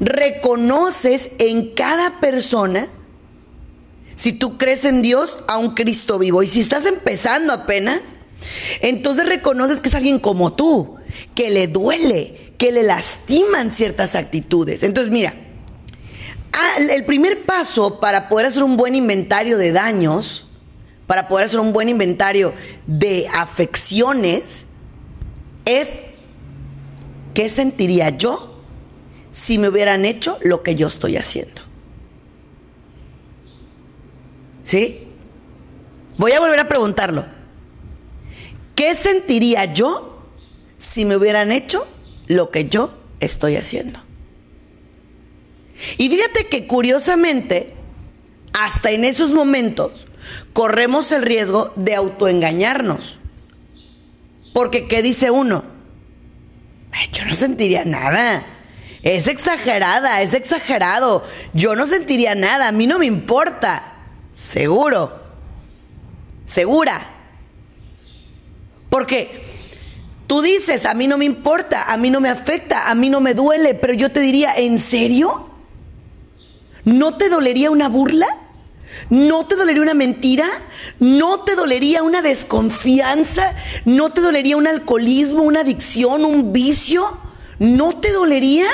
reconoces 0.00 1.32
en 1.38 1.74
cada 1.74 2.20
persona, 2.20 2.88
si 4.14 4.32
tú 4.32 4.56
crees 4.56 4.84
en 4.84 5.02
Dios, 5.02 5.38
a 5.48 5.58
un 5.58 5.70
Cristo 5.74 6.18
vivo. 6.18 6.42
Y 6.42 6.48
si 6.48 6.60
estás 6.60 6.86
empezando 6.86 7.52
apenas, 7.52 8.14
entonces 8.80 9.26
reconoces 9.26 9.80
que 9.80 9.88
es 9.88 9.94
alguien 9.94 10.18
como 10.18 10.52
tú, 10.52 10.96
que 11.34 11.50
le 11.50 11.66
duele, 11.66 12.52
que 12.58 12.72
le 12.72 12.82
lastiman 12.82 13.70
ciertas 13.70 14.14
actitudes. 14.14 14.82
Entonces, 14.82 15.12
mira, 15.12 15.34
ah, 16.52 16.76
el 16.78 17.04
primer 17.04 17.42
paso 17.42 17.98
para 18.00 18.28
poder 18.28 18.46
hacer 18.46 18.62
un 18.62 18.76
buen 18.76 18.94
inventario 18.94 19.58
de 19.58 19.72
daños, 19.72 20.46
para 21.06 21.28
poder 21.28 21.46
hacer 21.46 21.60
un 21.60 21.72
buen 21.72 21.88
inventario 21.88 22.54
de 22.86 23.28
afecciones, 23.34 24.66
es 25.64 26.00
qué 27.34 27.48
sentiría 27.48 28.10
yo 28.10 28.60
si 29.32 29.58
me 29.58 29.68
hubieran 29.68 30.04
hecho 30.04 30.38
lo 30.42 30.62
que 30.62 30.74
yo 30.74 30.86
estoy 30.86 31.16
haciendo. 31.16 31.60
¿Sí? 34.62 35.08
Voy 36.16 36.32
a 36.32 36.40
volver 36.40 36.60
a 36.60 36.68
preguntarlo. 36.68 37.26
¿Qué 38.74 38.94
sentiría 38.94 39.72
yo 39.72 40.22
si 40.78 41.04
me 41.04 41.16
hubieran 41.16 41.52
hecho 41.52 41.86
lo 42.26 42.50
que 42.50 42.68
yo 42.68 42.94
estoy 43.20 43.56
haciendo? 43.56 44.00
Y 45.98 46.08
fíjate 46.08 46.46
que 46.46 46.66
curiosamente, 46.66 47.74
hasta 48.52 48.90
en 48.90 49.04
esos 49.04 49.32
momentos, 49.32 50.06
corremos 50.52 51.12
el 51.12 51.22
riesgo 51.22 51.72
de 51.76 51.94
autoengañarnos. 51.94 53.18
Porque, 54.54 54.86
¿qué 54.86 55.02
dice 55.02 55.30
uno? 55.30 55.64
yo 57.12 57.24
no 57.24 57.34
sentiría 57.34 57.84
nada. 57.84 58.46
Es 59.02 59.26
exagerada, 59.26 60.22
es 60.22 60.32
exagerado. 60.32 61.24
Yo 61.52 61.74
no 61.74 61.86
sentiría 61.86 62.36
nada, 62.36 62.68
a 62.68 62.72
mí 62.72 62.86
no 62.86 63.00
me 63.00 63.06
importa. 63.06 63.96
Seguro. 64.32 65.20
Segura. 66.46 67.04
Porque 68.88 69.42
tú 70.28 70.40
dices, 70.40 70.86
a 70.86 70.94
mí 70.94 71.08
no 71.08 71.18
me 71.18 71.24
importa, 71.24 71.92
a 71.92 71.96
mí 71.96 72.08
no 72.08 72.20
me 72.20 72.28
afecta, 72.28 72.88
a 72.88 72.94
mí 72.94 73.10
no 73.10 73.20
me 73.20 73.34
duele, 73.34 73.74
pero 73.74 73.92
yo 73.92 74.12
te 74.12 74.20
diría, 74.20 74.54
¿en 74.56 74.78
serio? 74.78 75.50
¿No 76.84 77.16
te 77.16 77.28
dolería 77.28 77.72
una 77.72 77.88
burla? 77.88 78.28
¿No 79.10 79.46
te 79.46 79.56
dolería 79.56 79.82
una 79.82 79.94
mentira? 79.94 80.46
¿No 80.98 81.40
te 81.40 81.54
dolería 81.54 82.02
una 82.02 82.22
desconfianza? 82.22 83.54
¿No 83.84 84.10
te 84.10 84.20
dolería 84.20 84.56
un 84.56 84.66
alcoholismo, 84.66 85.42
una 85.42 85.60
adicción, 85.60 86.24
un 86.24 86.52
vicio? 86.52 87.04
¿No 87.58 87.92
te 87.92 88.12
dolería? 88.12 88.66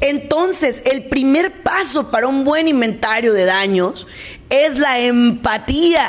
Entonces, 0.00 0.82
el 0.86 1.04
primer 1.04 1.62
paso 1.62 2.10
para 2.10 2.26
un 2.26 2.44
buen 2.44 2.68
inventario 2.68 3.32
de 3.32 3.44
daños 3.44 4.06
es 4.48 4.78
la 4.78 4.98
empatía. 4.98 6.08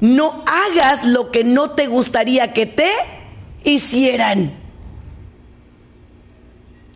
No 0.00 0.42
hagas 0.46 1.04
lo 1.04 1.30
que 1.30 1.44
no 1.44 1.72
te 1.72 1.86
gustaría 1.86 2.52
que 2.52 2.66
te 2.66 2.90
hicieran. 3.64 4.61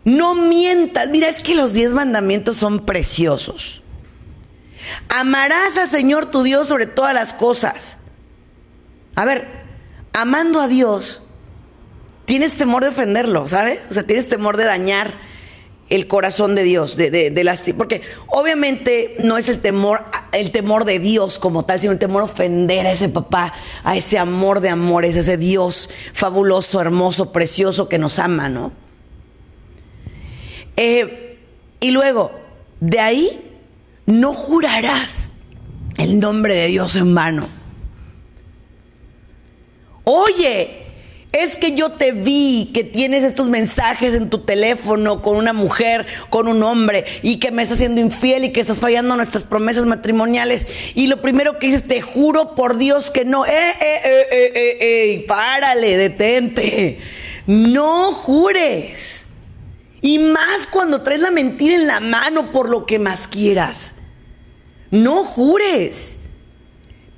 No 0.07 0.37
mientas. 0.37 1.09
Mira, 1.09 1.29
es 1.29 1.41
que 1.41 1.57
los 1.57 1.73
diez 1.73 1.93
mandamientos 1.93 2.57
son 2.57 2.87
preciosos. 2.87 3.83
Amarás 5.09 5.77
al 5.79 5.89
Señor 5.89 6.27
tu 6.27 6.45
Dios 6.45 6.69
sobre 6.69 6.87
todas 6.87 7.13
las 7.13 7.33
cosas. 7.33 7.97
A 9.17 9.25
ver, 9.25 9.49
amando 10.13 10.61
a 10.61 10.69
Dios, 10.69 11.25
tienes 12.25 12.57
temor 12.57 12.85
de 12.85 12.91
ofenderlo, 12.91 13.49
¿sabes? 13.49 13.81
O 13.91 13.95
sea, 13.95 14.05
tienes 14.05 14.29
temor 14.29 14.57
de 14.57 14.63
dañar 14.63 15.13
el 15.89 16.07
corazón 16.07 16.55
de 16.55 16.63
Dios, 16.63 16.97
de, 16.97 17.11
de, 17.11 17.45
las, 17.45 17.65
porque 17.77 18.03
obviamente 18.29 19.17
no 19.25 19.39
es 19.39 19.49
el 19.49 19.61
temor, 19.61 20.05
el 20.31 20.53
temor 20.53 20.85
de 20.85 21.01
Dios 21.01 21.41
como 21.41 21.65
tal, 21.65 21.81
sino 21.81 21.93
el 21.93 21.99
temor 21.99 22.23
a 22.23 22.27
ofender 22.27 22.87
a 22.87 22.93
ese 22.93 23.09
papá, 23.09 23.55
a 23.83 23.97
ese 23.97 24.19
amor 24.19 24.61
de 24.61 24.69
amores, 24.69 25.17
ese 25.17 25.37
Dios 25.37 25.91
fabuloso, 26.13 26.81
hermoso, 26.81 27.33
precioso 27.33 27.89
que 27.89 27.99
nos 27.99 28.21
ama, 28.21 28.49
¿no? 28.49 28.86
Eh, 30.77 31.39
y 31.81 31.91
luego, 31.91 32.33
de 32.81 33.01
ahí, 33.01 33.41
no 34.07 34.33
jurarás 34.33 35.33
el 35.99 36.21
nombre 36.21 36.55
de 36.55 36.67
Dios 36.69 36.97
en 36.97 37.15
vano. 37.15 37.49
Oye, 40.05 40.85
es 41.33 41.57
que 41.57 41.75
yo 41.75 41.93
te 41.93 42.13
vi 42.13 42.71
que 42.73 42.85
tienes 42.85 43.25
estos 43.25 43.49
mensajes 43.49 44.15
en 44.15 44.31
tu 44.31 44.39
teléfono 44.45 45.21
con 45.21 45.37
una 45.37 45.53
mujer, 45.53 46.07
con 46.31 46.49
un 46.49 46.63
hombre, 46.63 47.05
y 47.23 47.39
que 47.39 47.51
me 47.51 47.63
estás 47.63 47.79
siendo 47.79 48.01
infiel 48.01 48.45
y 48.45 48.53
que 48.53 48.61
estás 48.61 48.81
fallando 48.81 49.17
nuestras 49.17 49.45
promesas 49.45 49.85
matrimoniales. 49.85 50.67
Y 50.95 51.09
lo 51.09 51.21
primero 51.21 51.59
que 51.59 51.67
dices, 51.67 51.83
te 51.87 52.01
juro 52.01 52.55
por 52.55 52.79
Dios 52.79 53.11
que 53.11 53.25
no. 53.25 53.45
Eh, 53.45 53.51
eh, 53.51 54.01
eh, 54.05 54.29
eh, 54.31 54.53
eh, 54.55 54.77
eh, 54.81 55.25
párale, 55.27 55.97
detente. 55.97 57.01
No 57.47 58.13
jures. 58.13 59.26
Y 60.03 60.19
más 60.19 60.67
cuando 60.71 61.03
traes 61.03 61.21
la 61.21 61.31
mentira 61.31 61.75
en 61.75 61.87
la 61.87 62.01
mano 62.01 62.53
por 62.53 62.69
lo 62.69 62.87
que 62.87 62.99
más 62.99 63.29
quieras. 63.29 63.95
No 64.91 65.25
jures. 65.25 66.19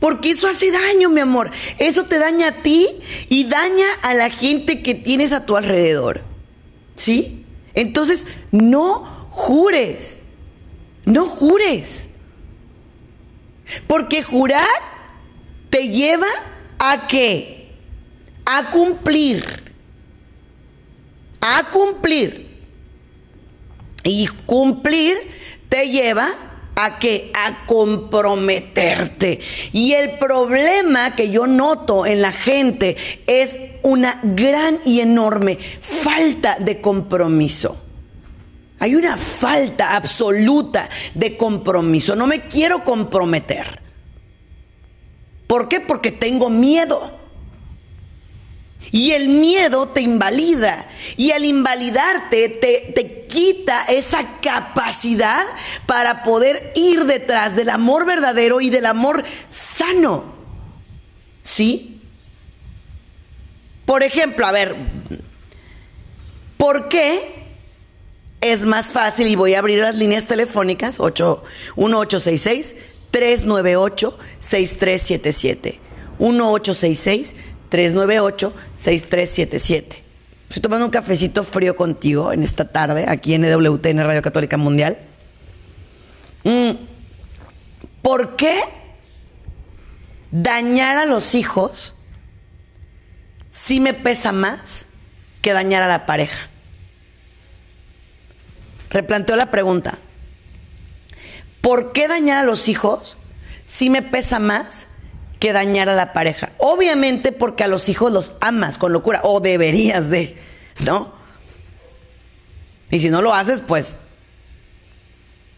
Porque 0.01 0.31
eso 0.31 0.47
hace 0.47 0.71
daño, 0.71 1.11
mi 1.11 1.21
amor. 1.21 1.51
Eso 1.79 2.05
te 2.05 2.19
daña 2.19 2.49
a 2.49 2.63
ti 2.63 2.89
y 3.29 3.45
daña 3.45 3.87
a 4.03 4.15
la 4.15 4.31
gente 4.31 4.83
que 4.83 4.95
tienes 4.95 5.33
a 5.33 5.45
tu 5.45 5.57
alrededor. 5.57 6.23
¿Sí? 6.95 7.45
Entonces, 7.75 8.27
no 8.53 9.29
jures. 9.31 10.21
No 11.05 11.27
jures. 11.27 12.05
Porque 13.87 14.23
jurar 14.23 14.65
te 15.71 15.89
lleva 15.89 16.29
a 16.79 17.07
qué? 17.07 17.73
A 18.45 18.71
cumplir. 18.71 19.45
A 21.41 21.71
cumplir. 21.71 22.48
Y 24.05 24.27
cumplir 24.47 25.17
te 25.69 25.89
lleva 25.89 26.29
a 26.77 26.99
que 27.01 27.33
a 27.35 27.67
comprometerte. 27.67 29.41
Y 29.73 29.93
el 29.95 30.19
problema 30.19 31.17
que 31.17 31.31
yo 31.31 31.47
noto 31.47 32.07
en 32.07 32.23
la 32.23 32.31
gente 32.31 32.97
es 33.27 33.59
una 33.83 34.21
gran 34.23 34.79
y 34.85 35.01
enorme 35.01 35.59
falta 35.81 36.57
de 36.61 36.81
compromiso. 36.81 37.77
Hay 38.79 38.95
una 38.95 39.17
falta 39.17 39.97
absoluta 39.97 40.89
de 41.15 41.37
compromiso. 41.37 42.15
No 42.15 42.29
me 42.29 42.43
quiero 42.43 42.85
comprometer. 42.85 43.83
¿Por 45.49 45.69
qué? 45.69 45.81
Porque 45.81 46.13
tengo 46.13 46.49
miedo. 46.49 47.18
Y 48.91 49.13
el 49.13 49.29
miedo 49.29 49.89
te 49.89 50.01
invalida. 50.01 50.89
Y 51.17 51.33
al 51.33 51.45
invalidarte 51.45 52.49
te, 52.49 52.93
te, 52.95 53.27
quita 53.29 53.85
esa 53.85 54.41
capacidad 54.41 55.45
para 55.85 56.23
poder 56.23 56.73
ir 56.75 57.05
detrás 57.05 57.55
del 57.55 57.69
amor 57.69 58.07
verdadero 58.07 58.61
y 58.63 58.71
del 58.71 58.87
amor 58.87 59.23
sano. 59.51 60.25
¿Sí? 61.43 62.01
Por 63.85 64.03
ejemplo, 64.03 64.47
a 64.47 64.53
ver, 64.53 64.77
¿por 66.57 66.89
qué 66.89 67.45
es 68.41 68.65
más 68.65 68.93
fácil? 68.93 69.27
Y 69.29 69.37
voy 69.37 69.55
a 69.55 69.59
abrir 69.59 69.81
las 69.81 69.97
líneas 69.97 70.27
telefónicas 70.27 70.99
1866 70.99 72.75
398 73.11 74.19
6377 74.39 75.81
1866 76.19 77.35
398-6377. 77.71 80.03
Estoy 80.49 80.63
tomando 80.63 80.87
un 80.87 80.91
cafecito 80.91 81.45
frío 81.45 81.77
contigo 81.77 82.33
en 82.33 82.43
esta 82.43 82.67
tarde, 82.69 83.05
aquí 83.07 83.35
en 83.35 83.45
EWTN 83.45 83.99
Radio 83.99 84.23
Católica 84.23 84.57
Mundial. 84.57 84.97
Mm, 86.45 86.71
¿Por 88.01 88.37
qué 88.37 88.59
dañar 90.31 90.97
a 90.97 91.05
los 91.05 91.35
hijos 91.35 91.95
sí 93.51 93.81
me 93.81 93.93
pesa 93.93 94.33
más 94.33 94.87
que 95.43 95.53
dañar 95.53 95.83
a 95.83 95.89
la 95.89 96.07
pareja? 96.07 96.49
Replanteo 98.89 99.37
la 99.37 99.51
pregunta. 99.51 99.99
¿Por 101.61 101.93
qué 101.93 102.09
dañar 102.09 102.39
a 102.39 102.45
los 102.45 102.69
hijos 102.69 103.19
sí 103.67 103.91
me 103.91 104.01
pesa 104.01 104.39
más 104.39 104.89
que 105.39 105.53
dañar 105.53 105.89
a 105.89 105.95
la 105.95 106.13
pareja. 106.13 106.51
Obviamente 106.59 107.33
porque 107.33 107.65
a 107.65 107.69
los 107.69 107.89
hijos 107.89 108.13
los 108.13 108.35
amas 108.41 108.79
con 108.79 108.93
locura, 108.93 109.21
o 109.23 109.41
deberías 109.41 110.11
de, 110.11 110.37
¿no? 110.85 111.13
Y 112.91 112.99
si 113.01 113.11
no 113.11 113.23
lo 113.23 113.35
haces, 113.35 113.61
pues, 113.61 113.99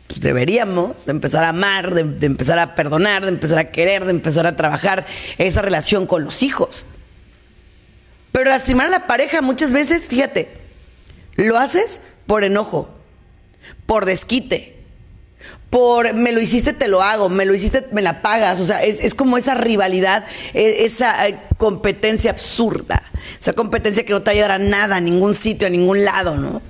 pues 0.08 0.20
deberíamos 0.20 1.06
de 1.06 1.12
empezar 1.12 1.44
a 1.44 1.50
amar, 1.50 1.94
de, 1.94 2.02
de, 2.02 2.26
empezar 2.26 2.58
a 2.58 2.74
perdonar, 2.74 3.22
de 3.22 3.28
empezar 3.28 3.58
a 3.58 3.70
querer, 3.70 4.04
de 4.04 4.10
empezar 4.10 4.46
a 4.46 4.56
trabajar 4.56 5.06
esa 5.38 5.62
relación 5.62 6.06
con 6.06 6.24
los 6.24 6.42
hijos. 6.42 6.84
Pero 8.32 8.50
lastimar 8.50 8.88
a 8.88 8.90
la 8.90 9.06
pareja 9.06 9.40
muchas 9.42 9.72
veces, 9.72 10.08
fíjate, 10.08 10.48
lo 11.36 11.58
haces 11.58 12.00
por 12.26 12.44
enojo, 12.44 12.90
por 13.86 14.04
desquite, 14.04 14.79
por 15.70 16.14
me 16.14 16.32
lo 16.32 16.40
hiciste, 16.40 16.72
te 16.72 16.88
lo 16.88 17.00
hago, 17.00 17.28
me 17.28 17.46
lo 17.46 17.54
hiciste, 17.54 17.86
me 17.92 18.02
la 18.02 18.22
pagas. 18.22 18.58
O 18.58 18.66
sea, 18.66 18.82
es, 18.82 19.14
como 19.14 19.38
esa 19.38 19.54
rivalidad, 19.54 20.26
e, 20.52 20.84
esa 20.84 21.28
eh, 21.28 21.40
competencia 21.56 22.32
absurda, 22.32 23.00
esa 23.40 23.52
competencia 23.52 24.04
que 24.04 24.12
no 24.12 24.22
te 24.22 24.30
ayudará 24.30 24.56
a 24.56 24.58
nada, 24.58 24.96
a 24.96 25.00
ningún 25.00 25.32
sitio, 25.32 25.68
a 25.68 25.70
ningún 25.70 26.04
lado, 26.04 26.36
¿no? 26.36 26.60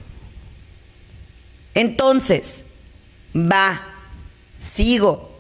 Entonces, 1.74 2.64
va, 3.34 3.86
sigo. 4.58 5.30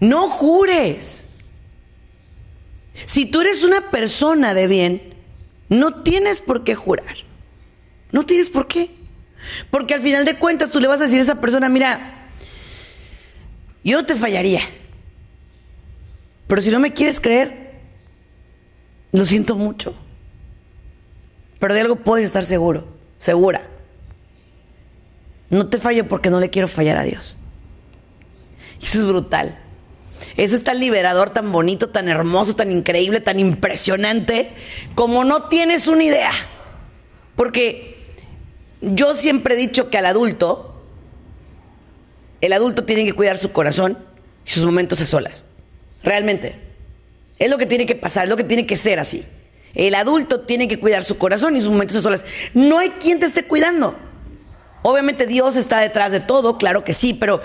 No 0.00 0.28
jures. 0.28 1.26
Si 3.06 3.26
tú 3.26 3.42
eres 3.42 3.64
una 3.64 3.90
persona 3.90 4.54
de 4.54 4.66
bien, 4.66 5.14
no 5.68 6.02
tienes 6.02 6.40
por 6.40 6.64
qué 6.64 6.74
jurar. 6.74 7.16
No 8.12 8.24
tienes 8.24 8.48
por 8.48 8.66
qué. 8.66 8.90
Porque 9.70 9.94
al 9.94 10.00
final 10.00 10.24
de 10.24 10.36
cuentas 10.36 10.70
tú 10.70 10.80
le 10.80 10.86
vas 10.86 11.00
a 11.00 11.04
decir 11.04 11.18
a 11.18 11.22
esa 11.22 11.40
persona, 11.40 11.68
mira, 11.68 12.13
yo 13.92 14.04
te 14.04 14.16
fallaría. 14.16 14.62
Pero 16.46 16.62
si 16.62 16.70
no 16.70 16.78
me 16.78 16.92
quieres 16.92 17.20
creer, 17.20 17.72
lo 19.12 19.24
siento 19.24 19.56
mucho. 19.56 19.94
Pero 21.58 21.74
de 21.74 21.80
algo 21.80 21.96
puedes 21.96 22.26
estar 22.26 22.44
seguro, 22.44 22.86
segura. 23.18 23.68
No 25.50 25.68
te 25.68 25.78
fallo 25.78 26.08
porque 26.08 26.30
no 26.30 26.40
le 26.40 26.50
quiero 26.50 26.68
fallar 26.68 26.98
a 26.98 27.04
Dios. 27.04 27.38
eso 28.82 28.98
es 28.98 29.04
brutal. 29.04 29.58
Eso 30.36 30.56
es 30.56 30.64
tan 30.64 30.80
liberador, 30.80 31.30
tan 31.30 31.52
bonito, 31.52 31.90
tan 31.90 32.08
hermoso, 32.08 32.56
tan 32.56 32.72
increíble, 32.72 33.20
tan 33.20 33.38
impresionante, 33.38 34.52
como 34.94 35.24
no 35.24 35.48
tienes 35.48 35.86
una 35.86 36.04
idea. 36.04 36.32
Porque 37.36 37.96
yo 38.80 39.14
siempre 39.14 39.54
he 39.54 39.58
dicho 39.58 39.90
que 39.90 39.98
al 39.98 40.06
adulto, 40.06 40.73
el 42.44 42.52
adulto 42.52 42.84
tiene 42.84 43.06
que 43.06 43.14
cuidar 43.14 43.38
su 43.38 43.52
corazón 43.52 43.96
y 44.44 44.50
sus 44.50 44.66
momentos 44.66 45.00
a 45.00 45.06
solas. 45.06 45.46
Realmente. 46.02 46.60
Es 47.38 47.50
lo 47.50 47.56
que 47.56 47.64
tiene 47.64 47.86
que 47.86 47.94
pasar, 47.94 48.24
es 48.24 48.30
lo 48.30 48.36
que 48.36 48.44
tiene 48.44 48.66
que 48.66 48.76
ser 48.76 49.00
así. 49.00 49.24
El 49.74 49.94
adulto 49.94 50.40
tiene 50.40 50.68
que 50.68 50.78
cuidar 50.78 51.04
su 51.04 51.16
corazón 51.16 51.56
y 51.56 51.62
sus 51.62 51.70
momentos 51.70 51.96
a 51.96 52.02
solas. 52.02 52.22
No 52.52 52.78
hay 52.78 52.90
quien 52.90 53.18
te 53.18 53.24
esté 53.24 53.44
cuidando. 53.44 53.96
Obviamente 54.82 55.26
Dios 55.26 55.56
está 55.56 55.80
detrás 55.80 56.12
de 56.12 56.20
todo, 56.20 56.58
claro 56.58 56.84
que 56.84 56.92
sí, 56.92 57.14
pero 57.14 57.40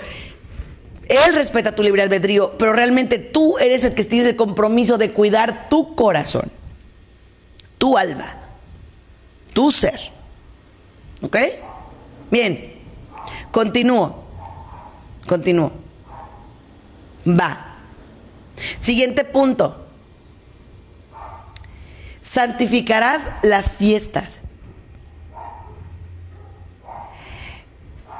Él 1.08 1.34
respeta 1.34 1.74
tu 1.74 1.82
libre 1.82 2.02
albedrío, 2.02 2.58
pero 2.58 2.74
realmente 2.74 3.18
tú 3.18 3.56
eres 3.56 3.84
el 3.84 3.94
que 3.94 4.04
tienes 4.04 4.28
el 4.28 4.36
compromiso 4.36 4.98
de 4.98 5.12
cuidar 5.12 5.70
tu 5.70 5.94
corazón, 5.94 6.52
tu 7.78 7.96
alma, 7.96 8.34
tu 9.54 9.72
ser. 9.72 9.98
¿Ok? 11.22 11.38
Bien. 12.30 12.74
Continúo. 13.50 14.19
Continúo. 15.26 15.72
Va. 17.26 17.76
Siguiente 18.78 19.24
punto. 19.24 19.86
Santificarás 22.22 23.28
las 23.42 23.74
fiestas. 23.74 24.40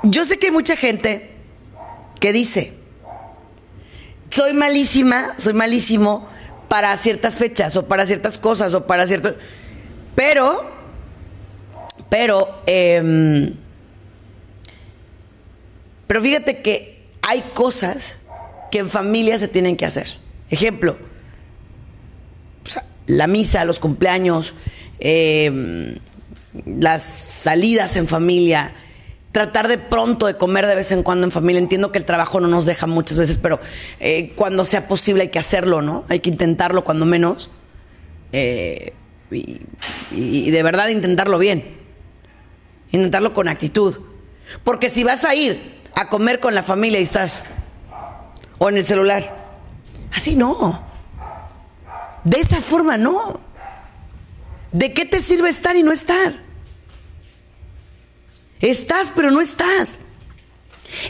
Yo 0.02 0.24
sé 0.24 0.38
que 0.38 0.46
hay 0.46 0.52
mucha 0.52 0.76
gente 0.76 1.30
que 2.18 2.32
dice, 2.32 2.72
soy 4.30 4.54
malísima, 4.54 5.34
soy 5.36 5.52
malísimo 5.52 6.26
para 6.68 6.96
ciertas 6.96 7.38
fechas 7.38 7.76
o 7.76 7.86
para 7.86 8.06
ciertas 8.06 8.38
cosas 8.38 8.72
o 8.74 8.86
para 8.86 9.06
ciertos... 9.06 9.34
Pero 10.14 10.80
pero, 12.10 12.62
em, 12.66 13.54
Pero 16.10 16.22
fíjate 16.22 16.60
que 16.60 17.04
hay 17.22 17.40
cosas 17.54 18.16
que 18.72 18.80
en 18.80 18.90
familia 18.90 19.38
se 19.38 19.46
tienen 19.46 19.76
que 19.76 19.86
hacer. 19.86 20.18
Ejemplo, 20.50 20.96
la 23.06 23.28
misa, 23.28 23.64
los 23.64 23.78
cumpleaños, 23.78 24.54
eh, 24.98 26.00
las 26.66 27.04
salidas 27.04 27.94
en 27.94 28.08
familia, 28.08 28.74
tratar 29.30 29.68
de 29.68 29.78
pronto 29.78 30.26
de 30.26 30.36
comer 30.36 30.66
de 30.66 30.74
vez 30.74 30.90
en 30.90 31.04
cuando 31.04 31.28
en 31.28 31.30
familia. 31.30 31.60
Entiendo 31.60 31.92
que 31.92 31.98
el 31.98 32.04
trabajo 32.04 32.40
no 32.40 32.48
nos 32.48 32.66
deja 32.66 32.88
muchas 32.88 33.16
veces, 33.16 33.38
pero 33.38 33.60
eh, 34.00 34.32
cuando 34.34 34.64
sea 34.64 34.88
posible 34.88 35.22
hay 35.22 35.28
que 35.28 35.38
hacerlo, 35.38 35.80
¿no? 35.80 36.06
Hay 36.08 36.18
que 36.18 36.30
intentarlo 36.30 36.82
cuando 36.82 37.06
menos. 37.06 37.50
Eh, 38.32 38.94
y, 39.30 40.50
de 40.50 40.62
verdad 40.64 40.88
intentarlo 40.88 41.38
bien. 41.38 41.62
Intentarlo 42.90 43.32
con 43.32 43.46
actitud. 43.46 44.00
Porque 44.64 44.90
si 44.90 45.04
vas 45.04 45.22
a 45.22 45.36
ir 45.36 45.78
a 46.00 46.08
comer 46.08 46.40
con 46.40 46.54
la 46.54 46.62
familia 46.62 46.98
y 46.98 47.02
estás, 47.02 47.42
o 48.58 48.68
en 48.68 48.76
el 48.78 48.84
celular, 48.84 49.36
así 50.14 50.34
no. 50.34 50.82
De 52.24 52.38
esa 52.38 52.60
forma 52.60 52.96
no. 52.96 53.40
¿De 54.72 54.92
qué 54.92 55.04
te 55.04 55.20
sirve 55.20 55.48
estar 55.48 55.76
y 55.76 55.82
no 55.82 55.92
estar? 55.92 56.34
Estás, 58.60 59.12
pero 59.14 59.30
no 59.30 59.40
estás. 59.40 59.98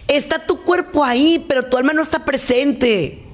Está 0.09 0.47
tu 0.47 0.63
cuerpo 0.63 1.05
ahí, 1.05 1.45
pero 1.49 1.67
tu 1.67 1.77
alma 1.77 1.93
no 1.93 2.03
está 2.03 2.25
presente. 2.25 3.25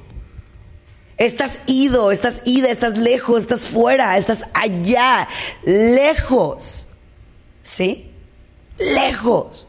Estás 1.19 1.61
ido, 1.67 2.13
estás 2.13 2.43
ida, 2.45 2.71
estás 2.71 2.99
lejos, 2.99 3.43
estás 3.43 3.67
fuera, 3.67 4.17
estás 4.19 4.45
allá, 4.53 5.29
lejos. 5.65 6.87
¿Sí? 7.63 8.11
Lejos. 8.79 9.66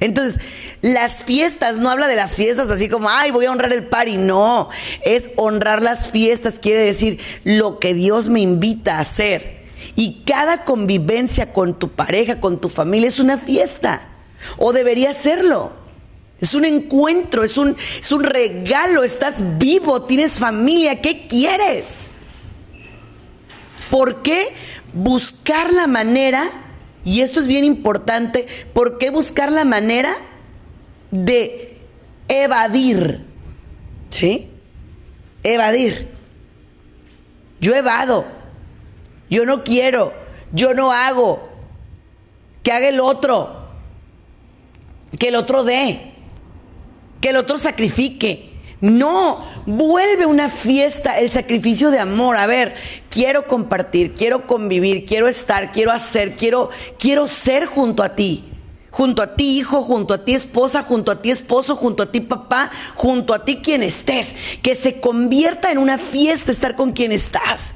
Entonces, 0.00 0.40
las 0.80 1.24
fiestas, 1.24 1.76
no 1.76 1.90
habla 1.90 2.06
de 2.06 2.14
las 2.14 2.36
fiestas 2.36 2.70
así 2.70 2.88
como, 2.88 3.08
ay, 3.10 3.30
voy 3.30 3.46
a 3.46 3.52
honrar 3.52 3.72
el 3.72 3.86
party. 3.86 4.16
No, 4.16 4.68
es 5.04 5.30
honrar 5.36 5.82
las 5.82 6.10
fiestas, 6.10 6.58
quiere 6.58 6.84
decir 6.84 7.18
lo 7.44 7.78
que 7.78 7.94
Dios 7.94 8.28
me 8.28 8.40
invita 8.40 8.98
a 8.98 9.00
hacer. 9.00 9.58
Y 9.96 10.22
cada 10.24 10.64
convivencia 10.64 11.52
con 11.52 11.78
tu 11.78 11.90
pareja, 11.90 12.40
con 12.40 12.60
tu 12.60 12.68
familia, 12.68 13.08
es 13.08 13.18
una 13.18 13.38
fiesta. 13.38 14.08
O 14.56 14.72
debería 14.72 15.14
serlo. 15.14 15.72
Es 16.40 16.54
un 16.54 16.64
encuentro, 16.64 17.42
es 17.42 17.58
un, 17.58 17.76
es 18.00 18.12
un 18.12 18.22
regalo, 18.22 19.02
estás 19.02 19.58
vivo, 19.58 20.02
tienes 20.02 20.38
familia, 20.38 21.00
¿qué 21.00 21.26
quieres? 21.26 22.06
¿Por 23.90 24.22
qué 24.22 24.54
buscar 24.92 25.72
la 25.72 25.88
manera 25.88 26.44
y 27.08 27.22
esto 27.22 27.40
es 27.40 27.46
bien 27.46 27.64
importante, 27.64 28.46
¿por 28.74 28.98
qué 28.98 29.08
buscar 29.08 29.50
la 29.50 29.64
manera 29.64 30.14
de 31.10 31.78
evadir? 32.28 33.24
¿Sí? 34.10 34.50
Evadir. 35.42 36.06
Yo 37.62 37.74
evado. 37.74 38.26
Yo 39.30 39.46
no 39.46 39.64
quiero. 39.64 40.12
Yo 40.52 40.74
no 40.74 40.92
hago. 40.92 41.48
Que 42.62 42.72
haga 42.72 42.90
el 42.90 43.00
otro. 43.00 43.70
Que 45.18 45.28
el 45.28 45.36
otro 45.36 45.64
dé. 45.64 46.12
Que 47.22 47.30
el 47.30 47.36
otro 47.36 47.56
sacrifique. 47.56 48.47
No, 48.80 49.44
vuelve 49.66 50.24
una 50.26 50.48
fiesta 50.48 51.18
el 51.18 51.30
sacrificio 51.30 51.90
de 51.90 51.98
amor. 51.98 52.36
A 52.36 52.46
ver, 52.46 52.76
quiero 53.10 53.46
compartir, 53.46 54.12
quiero 54.12 54.46
convivir, 54.46 55.04
quiero 55.04 55.26
estar, 55.26 55.72
quiero 55.72 55.90
hacer, 55.90 56.36
quiero, 56.36 56.70
quiero 56.98 57.26
ser 57.26 57.66
junto 57.66 58.02
a 58.02 58.14
ti. 58.14 58.44
Junto 58.90 59.22
a 59.22 59.34
ti, 59.34 59.58
hijo, 59.58 59.82
junto 59.82 60.14
a 60.14 60.24
ti, 60.24 60.34
esposa, 60.34 60.82
junto 60.82 61.12
a 61.12 61.20
ti, 61.20 61.30
esposo, 61.30 61.76
junto 61.76 62.02
a 62.02 62.10
ti, 62.10 62.20
papá, 62.20 62.70
junto 62.94 63.34
a 63.34 63.44
ti, 63.44 63.56
quien 63.56 63.82
estés. 63.82 64.34
Que 64.62 64.74
se 64.74 65.00
convierta 65.00 65.70
en 65.70 65.78
una 65.78 65.98
fiesta 65.98 66.52
estar 66.52 66.74
con 66.74 66.92
quien 66.92 67.12
estás. 67.12 67.74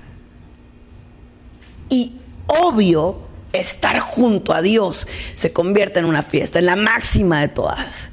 Y 1.88 2.16
obvio, 2.46 3.20
estar 3.52 4.00
junto 4.00 4.54
a 4.54 4.62
Dios 4.62 5.06
se 5.34 5.52
convierte 5.52 5.98
en 5.98 6.06
una 6.06 6.22
fiesta, 6.22 6.58
en 6.58 6.66
la 6.66 6.76
máxima 6.76 7.40
de 7.40 7.48
todas. 7.48 8.10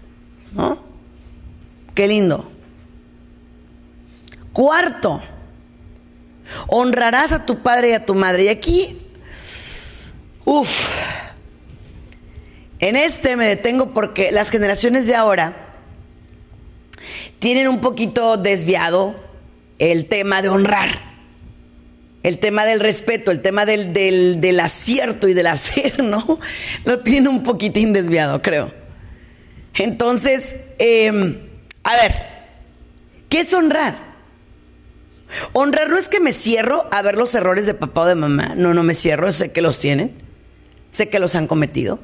¿No? 0.51 0.77
Qué 1.95 2.07
lindo. 2.07 2.58
Cuarto, 4.59 5.21
honrarás 6.67 7.31
a 7.31 7.45
tu 7.45 7.59
padre 7.59 7.91
y 7.91 7.93
a 7.93 8.05
tu 8.05 8.13
madre. 8.13 8.43
Y 8.43 8.47
aquí, 8.49 8.99
uff, 10.43 10.85
en 12.79 12.97
este 12.97 13.37
me 13.37 13.47
detengo 13.47 13.93
porque 13.93 14.33
las 14.33 14.49
generaciones 14.49 15.07
de 15.07 15.15
ahora 15.15 15.77
tienen 17.39 17.69
un 17.69 17.79
poquito 17.79 18.35
desviado 18.35 19.15
el 19.77 20.07
tema 20.07 20.41
de 20.41 20.49
honrar. 20.49 20.89
El 22.21 22.37
tema 22.39 22.65
del 22.65 22.81
respeto, 22.81 23.31
el 23.31 23.41
tema 23.41 23.65
del, 23.65 23.93
del, 23.93 24.59
acierto 24.59 25.29
y 25.29 25.33
del 25.33 25.47
hacer, 25.47 26.03
¿no? 26.03 26.37
Lo 26.83 26.99
tienen 26.99 27.29
un 27.29 27.43
poquitín 27.43 27.93
desviado, 27.93 28.41
creo. 28.41 28.73
Entonces, 29.75 30.57
em, 30.79 31.37
a 31.81 31.93
ver, 31.93 32.13
¿qué 33.29 33.39
es 33.39 33.53
honrar? 33.53 34.08
Honrar 35.53 35.89
no 35.89 35.97
es 35.97 36.07
que 36.07 36.19
me 36.19 36.33
cierro 36.33 36.87
a 36.91 37.01
ver 37.01 37.15
los 37.15 37.33
errores 37.35 37.65
de 37.65 37.73
papá 37.73 38.01
o 38.01 38.05
de 38.05 38.15
mamá. 38.15 38.53
No, 38.55 38.73
no 38.73 38.83
me 38.83 38.93
cierro, 38.93 39.31
sé 39.31 39.51
que 39.51 39.61
los 39.61 39.77
tienen. 39.77 40.13
Sé 40.91 41.09
que 41.09 41.19
los 41.19 41.35
han 41.35 41.47
cometido. 41.47 41.99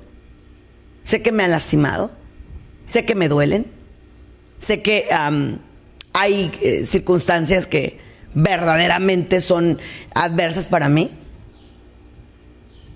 Sé 1.04 1.22
que 1.22 1.32
me 1.32 1.44
han 1.44 1.52
lastimado. 1.52 2.12
Sé 2.86 3.06
que 3.06 3.16
me 3.16 3.28
duelen. 3.28 3.72
Sé 4.60 4.82
que 4.82 5.08
hay 6.14 6.52
eh, 6.62 6.86
circunstancias 6.86 7.68
que 7.68 8.00
verdaderamente 8.34 9.42
son 9.42 9.80
adversas 10.14 10.68
para 10.68 10.88
mí. 10.88 11.12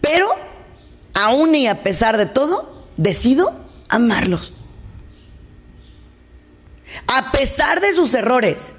Pero, 0.01 0.27
aún 1.13 1.55
y 1.55 1.67
a 1.67 1.83
pesar 1.83 2.17
de 2.17 2.25
todo, 2.27 2.87
decido 2.97 3.59
amarlos. 3.87 4.53
A 7.07 7.31
pesar 7.31 7.81
de 7.81 7.93
sus 7.93 8.13
errores 8.13 8.75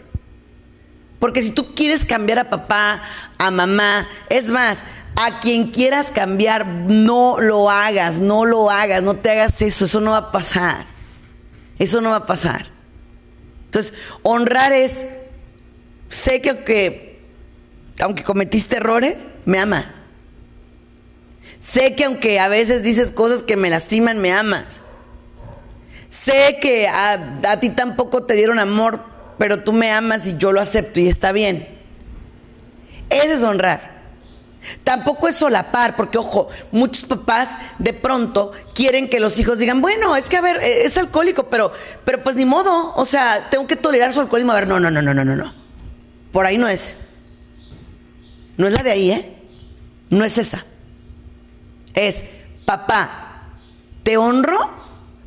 porque 1.20 1.42
si 1.42 1.50
tú 1.50 1.74
quieres 1.74 2.04
cambiar 2.04 2.40
a 2.40 2.50
papá, 2.50 3.02
a 3.38 3.50
mamá, 3.50 4.08
es 4.30 4.48
más, 4.48 4.82
a 5.14 5.38
quien 5.38 5.70
quieras 5.70 6.10
cambiar, 6.10 6.66
no 6.66 7.38
lo 7.38 7.70
hagas, 7.70 8.18
no 8.18 8.46
lo 8.46 8.70
hagas, 8.70 9.02
no 9.02 9.14
te 9.14 9.30
hagas 9.30 9.60
eso, 9.60 9.84
eso 9.84 10.00
no 10.00 10.12
va 10.12 10.16
a 10.16 10.32
pasar. 10.32 10.86
Eso 11.78 12.00
no 12.00 12.10
va 12.10 12.16
a 12.16 12.26
pasar. 12.26 12.66
Entonces, 13.66 13.92
honrar 14.22 14.72
es, 14.72 15.04
sé 16.08 16.40
que 16.40 16.50
aunque, 16.50 17.20
aunque 18.00 18.24
cometiste 18.24 18.78
errores, 18.78 19.28
me 19.44 19.58
amas. 19.58 20.00
Sé 21.60 21.94
que 21.94 22.04
aunque 22.04 22.40
a 22.40 22.48
veces 22.48 22.82
dices 22.82 23.12
cosas 23.12 23.42
que 23.42 23.56
me 23.58 23.68
lastiman, 23.68 24.18
me 24.18 24.32
amas. 24.32 24.80
Sé 26.08 26.58
que 26.62 26.88
a, 26.88 27.40
a 27.46 27.60
ti 27.60 27.68
tampoco 27.68 28.24
te 28.24 28.34
dieron 28.34 28.58
amor, 28.58 29.04
pero 29.40 29.64
tú 29.64 29.72
me 29.72 29.90
amas 29.90 30.26
y 30.26 30.36
yo 30.36 30.52
lo 30.52 30.60
acepto 30.60 31.00
y 31.00 31.08
está 31.08 31.32
bien. 31.32 31.66
Es 33.08 33.42
honrar. 33.42 34.02
Tampoco 34.84 35.28
es 35.28 35.36
solapar, 35.36 35.96
porque 35.96 36.18
ojo, 36.18 36.50
muchos 36.70 37.04
papás 37.04 37.56
de 37.78 37.94
pronto 37.94 38.52
quieren 38.74 39.08
que 39.08 39.18
los 39.18 39.38
hijos 39.38 39.56
digan, 39.56 39.80
bueno, 39.80 40.14
es 40.14 40.28
que 40.28 40.36
a 40.36 40.42
ver, 40.42 40.58
eh, 40.58 40.84
es 40.84 40.98
alcohólico, 40.98 41.44
pero, 41.44 41.72
pero 42.04 42.22
pues 42.22 42.36
ni 42.36 42.44
modo, 42.44 42.92
o 42.94 43.06
sea, 43.06 43.48
tengo 43.48 43.66
que 43.66 43.76
tolerar 43.76 44.12
su 44.12 44.20
alcoholismo. 44.20 44.52
A 44.52 44.56
ver, 44.56 44.68
no, 44.68 44.78
no, 44.78 44.90
no, 44.90 45.00
no, 45.00 45.14
no, 45.14 45.24
no, 45.24 45.34
no. 45.34 45.54
Por 46.32 46.44
ahí 46.44 46.58
no 46.58 46.68
es. 46.68 46.96
No 48.58 48.66
es 48.66 48.74
la 48.74 48.82
de 48.82 48.90
ahí, 48.90 49.10
¿eh? 49.10 49.36
No 50.10 50.22
es 50.22 50.36
esa. 50.36 50.66
Es, 51.94 52.24
papá, 52.66 53.54
te 54.02 54.18
honro, 54.18 54.58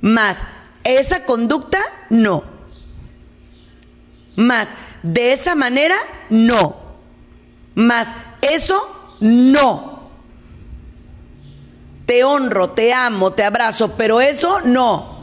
más 0.02 0.38
esa 0.84 1.26
conducta, 1.26 1.80
no. 2.12 2.53
Más, 4.36 4.76
de 5.04 5.34
esa 5.34 5.56
manera, 5.56 5.96
no. 6.30 6.78
Más, 7.76 8.16
eso, 8.42 9.16
no. 9.20 10.10
Te 12.06 12.24
honro, 12.24 12.72
te 12.72 12.94
amo, 12.94 13.34
te 13.34 13.44
abrazo, 13.44 13.94
pero 13.96 14.22
eso, 14.22 14.62
no. 14.62 15.14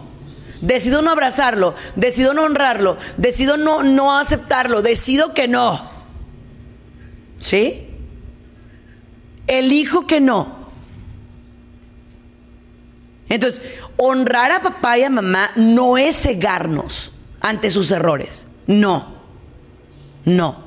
Decido 0.60 1.00
no 1.00 1.10
abrazarlo, 1.10 1.74
decido 1.96 2.34
no 2.34 2.42
honrarlo, 2.42 2.98
decido 3.16 3.56
no, 3.56 3.82
no 3.82 4.18
aceptarlo, 4.18 4.82
decido 4.82 5.32
que 5.32 5.48
no. 5.48 5.90
¿Sí? 7.38 7.88
Elijo 9.46 10.06
que 10.06 10.20
no. 10.20 10.60
Entonces, 13.30 13.62
honrar 13.96 14.50
a 14.50 14.60
papá 14.60 14.98
y 14.98 15.04
a 15.04 15.10
mamá 15.10 15.50
no 15.56 15.96
es 15.96 16.20
cegarnos 16.20 17.12
ante 17.40 17.70
sus 17.70 17.90
errores. 17.90 18.46
No, 18.66 19.22
no. 20.24 20.64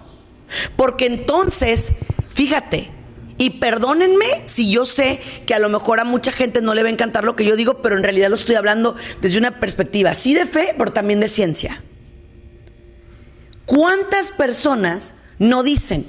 Porque 0.75 1.05
entonces, 1.05 1.93
fíjate, 2.29 2.91
Y 3.37 3.51
perdónenme 3.51 4.43
si 4.45 4.71
yo 4.71 4.85
sé 4.85 5.19
que 5.45 5.53
a 5.53 5.59
lo 5.59 5.69
mejor 5.69 5.99
a 5.99 6.03
mucha 6.03 6.31
gente 6.31 6.61
no 6.61 6.73
le 6.73 6.83
va 6.83 6.89
a 6.89 6.91
encantar 6.91 7.23
lo 7.23 7.35
que 7.35 7.45
yo 7.45 7.55
digo, 7.55 7.81
pero 7.81 7.97
en 7.97 8.03
realidad 8.03 8.29
lo 8.29 8.35
estoy 8.35 8.55
hablando 8.55 8.95
desde 9.21 9.39
una 9.39 9.59
perspectiva, 9.59 10.13
sí 10.13 10.33
de 10.33 10.45
fe, 10.45 10.75
pero 10.77 10.93
también 10.93 11.19
de 11.19 11.27
ciencia. 11.27 11.83
¿Cuántas 13.65 14.31
personas 14.31 15.15
no 15.39 15.63
dicen, 15.63 16.05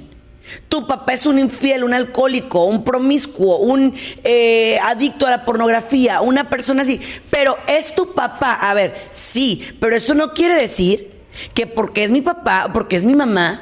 tu 0.69 0.85
papá 0.85 1.13
es 1.13 1.25
un 1.25 1.39
infiel, 1.39 1.83
un 1.83 1.93
alcohólico, 1.93 2.65
un 2.65 2.83
promiscuo, 2.83 3.57
un 3.57 3.95
eh, 4.23 4.77
adicto 4.83 5.25
a 5.25 5.31
la 5.31 5.45
pornografía, 5.45 6.21
una 6.21 6.49
persona 6.49 6.83
así, 6.83 7.01
pero 7.31 7.57
es 7.67 7.95
tu 7.95 8.13
papá? 8.13 8.53
A 8.53 8.73
ver, 8.75 9.09
sí, 9.11 9.63
pero 9.79 9.95
eso 9.95 10.13
no 10.13 10.33
quiere 10.33 10.55
decir 10.55 11.14
que 11.53 11.67
porque 11.67 12.03
es 12.03 12.11
mi 12.11 12.21
papá, 12.21 12.69
porque 12.73 12.95
es 12.95 13.03
mi 13.03 13.13
mamá, 13.13 13.61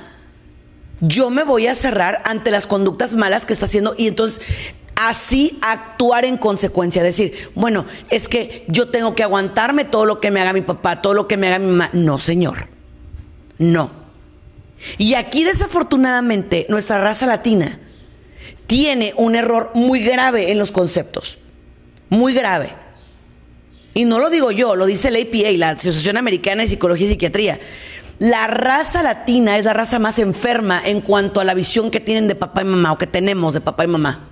yo 1.02 1.30
me 1.30 1.44
voy 1.44 1.68
a 1.68 1.76
cerrar 1.76 2.22
ante 2.26 2.52
las 2.52 2.68
conductas 2.68 3.14
malas 3.14 3.46
que 3.46 3.54
está 3.54 3.66
haciendo 3.66 3.96
y 3.98 4.08
entonces 4.08 4.42
así 4.96 5.58
actuar 5.62 6.26
en 6.26 6.38
consecuencia, 6.38 7.04
decir, 7.04 7.52
bueno, 7.56 7.86
es 8.10 8.28
que 8.28 8.66
yo 8.68 8.90
tengo 8.90 9.16
que 9.16 9.24
aguantarme 9.24 9.86
todo 9.86 10.06
lo 10.06 10.20
que 10.20 10.32
me 10.32 10.42
haga 10.42 10.54
mi 10.54 10.62
papá, 10.62 11.02
todo 11.02 11.14
lo 11.14 11.28
que 11.28 11.38
me 11.38 11.48
haga 11.48 11.60
mi 11.60 11.68
mamá. 11.68 11.90
No, 11.94 12.18
señor. 12.18 12.68
No. 13.58 13.92
Y 14.98 15.14
aquí 15.16 15.44
desafortunadamente 15.44 16.66
nuestra 16.70 17.02
raza 17.02 17.26
latina 17.26 17.80
tiene 18.68 19.14
un 19.18 19.36
error 19.36 19.72
muy 19.74 20.02
grave 20.04 20.52
en 20.52 20.60
los 20.60 20.72
conceptos. 20.72 21.40
Muy 22.10 22.34
grave. 22.34 22.83
Y 23.94 24.06
no 24.06 24.20
lo 24.20 24.30
digo 24.30 24.52
yo, 24.52 24.76
lo 24.76 24.86
dice 24.86 25.12
la 25.12 25.20
APA, 25.20 25.52
la 25.58 25.70
Asociación 25.72 26.18
Americana 26.18 26.64
de 26.64 26.70
Psicología 26.70 27.08
y 27.08 27.12
Psiquiatría. 27.12 27.60
La 28.20 28.48
raza 28.48 29.04
latina 29.04 29.58
es 29.58 29.66
la 29.66 29.74
raza 29.74 30.00
más 30.00 30.20
enferma 30.20 30.82
en 30.84 31.02
cuanto 31.02 31.40
a 31.40 31.44
la 31.44 31.54
visión 31.54 31.92
que 31.92 32.00
tienen 32.00 32.28
de 32.28 32.36
papá 32.36 32.62
y 32.62 32.66
mamá 32.66 32.92
o 32.92 32.98
que 32.98 33.08
tenemos 33.08 33.54
de 33.54 33.62
papá 33.62 33.84
y 33.84 33.88
mamá. 33.88 34.30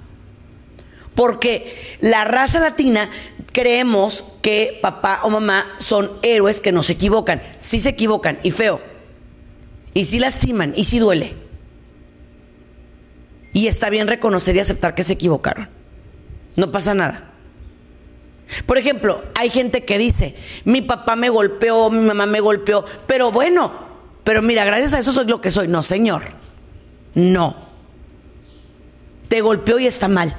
Porque 1.15 1.97
la 2.00 2.24
raza 2.24 2.60
latina 2.60 3.10
creemos 3.52 4.24
que 4.41 4.80
papá 4.82 5.21
o 5.24 5.30
mamá 5.30 5.67
son 5.80 6.12
héroes 6.21 6.60
que 6.60 6.71
no 6.71 6.84
se 6.84 6.93
equivocan. 6.93 7.41
Sí 7.58 7.80
se 7.80 7.89
equivocan 7.89 8.39
y 8.43 8.52
feo. 8.52 8.82
Y 9.93 10.06
sí 10.06 10.19
lastiman 10.19 10.74
y 10.76 10.86
sí 10.86 11.00
duele. 11.00 11.34
Y 13.54 13.67
está 13.67 13.89
bien 13.89 14.08
reconocer 14.08 14.56
y 14.56 14.60
aceptar 14.60 14.95
que 14.95 15.04
se 15.04 15.13
equivocaron. 15.13 15.67
No 16.56 16.71
pasa 16.71 16.93
nada. 16.93 17.31
Por 18.65 18.77
ejemplo, 18.77 19.23
hay 19.35 19.49
gente 19.49 19.83
que 19.85 19.97
dice, 19.97 20.35
mi 20.65 20.81
papá 20.81 21.15
me 21.15 21.29
golpeó, 21.29 21.89
mi 21.89 22.01
mamá 22.01 22.25
me 22.25 22.39
golpeó, 22.39 22.85
pero 23.07 23.31
bueno, 23.31 23.71
pero 24.23 24.41
mira, 24.41 24.65
gracias 24.65 24.93
a 24.93 24.99
eso 24.99 25.11
soy 25.13 25.25
lo 25.25 25.41
que 25.41 25.51
soy. 25.51 25.67
No, 25.67 25.83
señor, 25.83 26.23
no. 27.13 27.55
Te 29.27 29.41
golpeó 29.41 29.79
y 29.79 29.87
está 29.87 30.07
mal. 30.07 30.37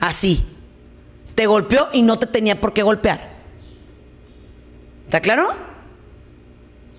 Así. 0.00 0.44
Te 1.34 1.46
golpeó 1.46 1.88
y 1.92 2.02
no 2.02 2.18
te 2.18 2.26
tenía 2.26 2.60
por 2.60 2.72
qué 2.72 2.82
golpear. 2.82 3.36
¿Está 5.06 5.20
claro? 5.20 5.48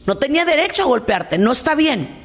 No 0.06 0.18
tenía 0.18 0.46
derecho 0.46 0.84
a 0.84 0.86
golpearte, 0.86 1.38
no 1.38 1.52
está 1.52 1.76
bien. 1.76 2.19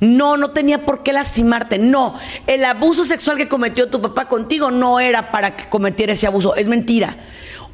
No, 0.00 0.36
no 0.36 0.50
tenía 0.50 0.86
por 0.86 1.02
qué 1.02 1.12
lastimarte. 1.12 1.78
No, 1.78 2.14
el 2.46 2.64
abuso 2.64 3.04
sexual 3.04 3.36
que 3.36 3.48
cometió 3.48 3.88
tu 3.88 4.00
papá 4.00 4.28
contigo 4.28 4.70
no 4.70 5.00
era 5.00 5.30
para 5.30 5.56
que 5.56 5.68
cometiera 5.68 6.12
ese 6.12 6.26
abuso. 6.26 6.54
Es 6.54 6.68
mentira. 6.68 7.16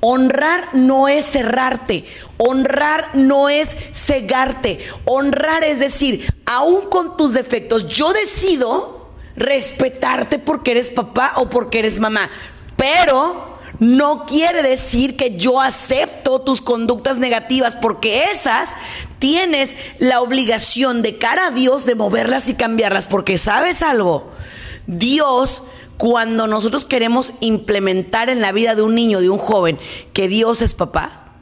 Honrar 0.00 0.68
no 0.74 1.08
es 1.08 1.24
cerrarte. 1.24 2.04
Honrar 2.36 3.10
no 3.14 3.48
es 3.48 3.76
cegarte. 3.92 4.80
Honrar 5.04 5.64
es 5.64 5.80
decir, 5.80 6.32
aún 6.46 6.88
con 6.90 7.16
tus 7.16 7.32
defectos, 7.32 7.86
yo 7.86 8.12
decido 8.12 9.10
respetarte 9.36 10.38
porque 10.38 10.72
eres 10.72 10.90
papá 10.90 11.32
o 11.36 11.50
porque 11.50 11.78
eres 11.80 11.98
mamá. 11.98 12.30
Pero 12.76 13.53
no 13.80 14.24
quiere 14.26 14.62
decir 14.62 15.16
que 15.16 15.36
yo 15.36 15.60
acepto 15.60 16.40
tus 16.40 16.62
conductas 16.62 17.18
negativas, 17.18 17.74
porque 17.74 18.24
esas 18.30 18.70
tienes 19.18 19.76
la 19.98 20.20
obligación 20.20 21.02
de 21.02 21.18
cara 21.18 21.48
a 21.48 21.50
Dios 21.50 21.84
de 21.84 21.94
moverlas 21.94 22.48
y 22.48 22.54
cambiarlas, 22.54 23.06
porque 23.06 23.38
sabes 23.38 23.82
algo, 23.82 24.30
Dios 24.86 25.62
cuando 25.96 26.46
nosotros 26.46 26.84
queremos 26.84 27.34
implementar 27.40 28.28
en 28.28 28.40
la 28.40 28.52
vida 28.52 28.74
de 28.74 28.82
un 28.82 28.94
niño, 28.94 29.20
de 29.20 29.30
un 29.30 29.38
joven, 29.38 29.78
que 30.12 30.28
Dios 30.28 30.60
es 30.60 30.74
papá, 30.74 31.32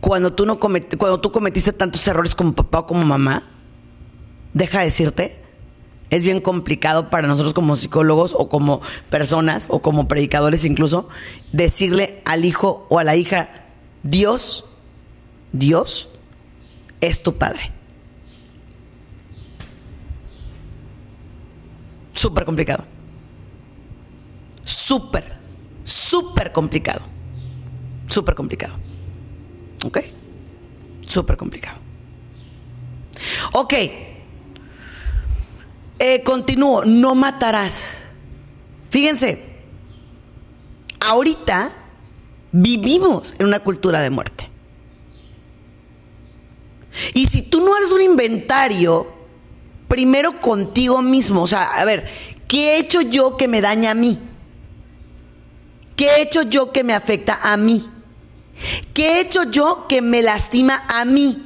cuando 0.00 0.34
tú, 0.34 0.46
no 0.46 0.58
cuando 0.58 1.20
tú 1.20 1.32
cometiste 1.32 1.72
tantos 1.72 2.06
errores 2.06 2.34
como 2.34 2.54
papá 2.54 2.80
o 2.80 2.86
como 2.86 3.04
mamá, 3.04 3.42
deja 4.52 4.80
decirte 4.80 5.45
es 6.10 6.24
bien 6.24 6.40
complicado 6.40 7.10
para 7.10 7.28
nosotros 7.28 7.52
como 7.52 7.76
psicólogos 7.76 8.34
o 8.36 8.48
como 8.48 8.80
personas 9.10 9.66
o 9.68 9.82
como 9.82 10.08
predicadores 10.08 10.64
incluso 10.64 11.08
decirle 11.52 12.22
al 12.24 12.44
hijo 12.44 12.86
o 12.88 12.98
a 12.98 13.04
la 13.04 13.16
hija, 13.16 13.64
Dios, 14.02 14.64
Dios 15.52 16.08
es 17.00 17.22
tu 17.22 17.36
padre. 17.36 17.72
Súper 22.12 22.44
complicado. 22.44 22.84
Súper, 24.64 25.36
súper 25.84 26.52
complicado. 26.52 27.02
Súper 28.06 28.34
complicado. 28.34 28.74
¿Ok? 29.84 29.98
Súper 31.06 31.36
complicado. 31.36 31.78
Ok. 33.52 33.74
Eh, 35.98 36.22
continúo, 36.22 36.84
no 36.84 37.14
matarás. 37.14 37.98
Fíjense, 38.90 39.42
ahorita 41.00 41.72
vivimos 42.52 43.34
en 43.38 43.46
una 43.46 43.60
cultura 43.60 44.00
de 44.00 44.10
muerte. 44.10 44.50
Y 47.14 47.26
si 47.26 47.42
tú 47.42 47.60
no 47.60 47.74
haces 47.74 47.92
un 47.92 48.02
inventario, 48.02 49.12
primero 49.88 50.40
contigo 50.40 51.02
mismo, 51.02 51.42
o 51.42 51.46
sea, 51.46 51.64
a 51.64 51.84
ver, 51.84 52.08
¿qué 52.48 52.74
he 52.74 52.78
hecho 52.78 53.00
yo 53.00 53.36
que 53.36 53.48
me 53.48 53.60
daña 53.60 53.90
a 53.90 53.94
mí? 53.94 54.18
¿Qué 55.94 56.06
he 56.06 56.22
hecho 56.22 56.42
yo 56.42 56.72
que 56.72 56.84
me 56.84 56.94
afecta 56.94 57.38
a 57.42 57.56
mí? 57.56 57.82
¿Qué 58.94 59.08
he 59.08 59.20
hecho 59.20 59.44
yo 59.44 59.86
que 59.88 60.02
me 60.02 60.22
lastima 60.22 60.84
a 60.88 61.04
mí? 61.04 61.42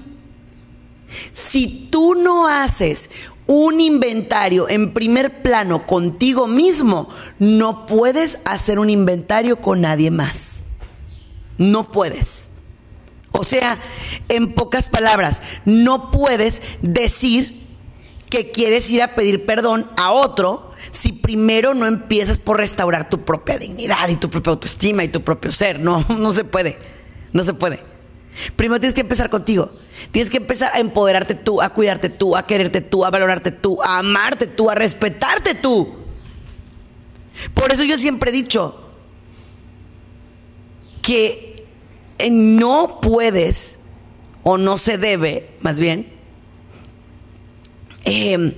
Si 1.32 1.88
tú 1.90 2.14
no 2.14 2.46
haces 2.46 3.10
un 3.52 3.80
inventario 3.80 4.68
en 4.68 4.94
primer 4.94 5.42
plano 5.42 5.84
contigo 5.84 6.46
mismo, 6.46 7.08
no 7.40 7.84
puedes 7.84 8.38
hacer 8.44 8.78
un 8.78 8.88
inventario 8.88 9.60
con 9.60 9.80
nadie 9.80 10.12
más. 10.12 10.66
No 11.58 11.90
puedes. 11.90 12.50
O 13.32 13.42
sea, 13.42 13.80
en 14.28 14.54
pocas 14.54 14.86
palabras, 14.86 15.42
no 15.64 16.12
puedes 16.12 16.62
decir 16.80 17.66
que 18.28 18.52
quieres 18.52 18.88
ir 18.92 19.02
a 19.02 19.16
pedir 19.16 19.44
perdón 19.46 19.90
a 19.96 20.12
otro 20.12 20.70
si 20.92 21.10
primero 21.10 21.74
no 21.74 21.86
empiezas 21.86 22.38
por 22.38 22.58
restaurar 22.58 23.10
tu 23.10 23.24
propia 23.24 23.58
dignidad 23.58 24.08
y 24.10 24.14
tu 24.14 24.30
propia 24.30 24.52
autoestima 24.52 25.02
y 25.02 25.08
tu 25.08 25.24
propio 25.24 25.50
ser. 25.50 25.80
No, 25.80 26.06
no 26.18 26.30
se 26.30 26.44
puede. 26.44 26.78
No 27.32 27.42
se 27.42 27.52
puede. 27.52 27.82
Primero 28.56 28.80
tienes 28.80 28.94
que 28.94 29.00
empezar 29.00 29.30
contigo. 29.30 29.72
Tienes 30.10 30.30
que 30.30 30.38
empezar 30.38 30.72
a 30.74 30.80
empoderarte 30.80 31.34
tú, 31.34 31.60
a 31.60 31.70
cuidarte 31.70 32.08
tú, 32.08 32.36
a 32.36 32.44
quererte 32.44 32.80
tú, 32.80 33.04
a 33.04 33.10
valorarte 33.10 33.50
tú, 33.50 33.82
a 33.82 33.98
amarte 33.98 34.46
tú, 34.46 34.70
a 34.70 34.74
respetarte 34.74 35.54
tú. 35.54 35.96
Por 37.54 37.72
eso 37.72 37.84
yo 37.84 37.96
siempre 37.96 38.30
he 38.30 38.34
dicho 38.34 38.90
que 41.02 41.66
no 42.30 43.00
puedes, 43.00 43.78
o 44.42 44.58
no 44.58 44.78
se 44.78 44.98
debe, 44.98 45.50
más 45.60 45.78
bien, 45.78 46.06
em, 48.04 48.54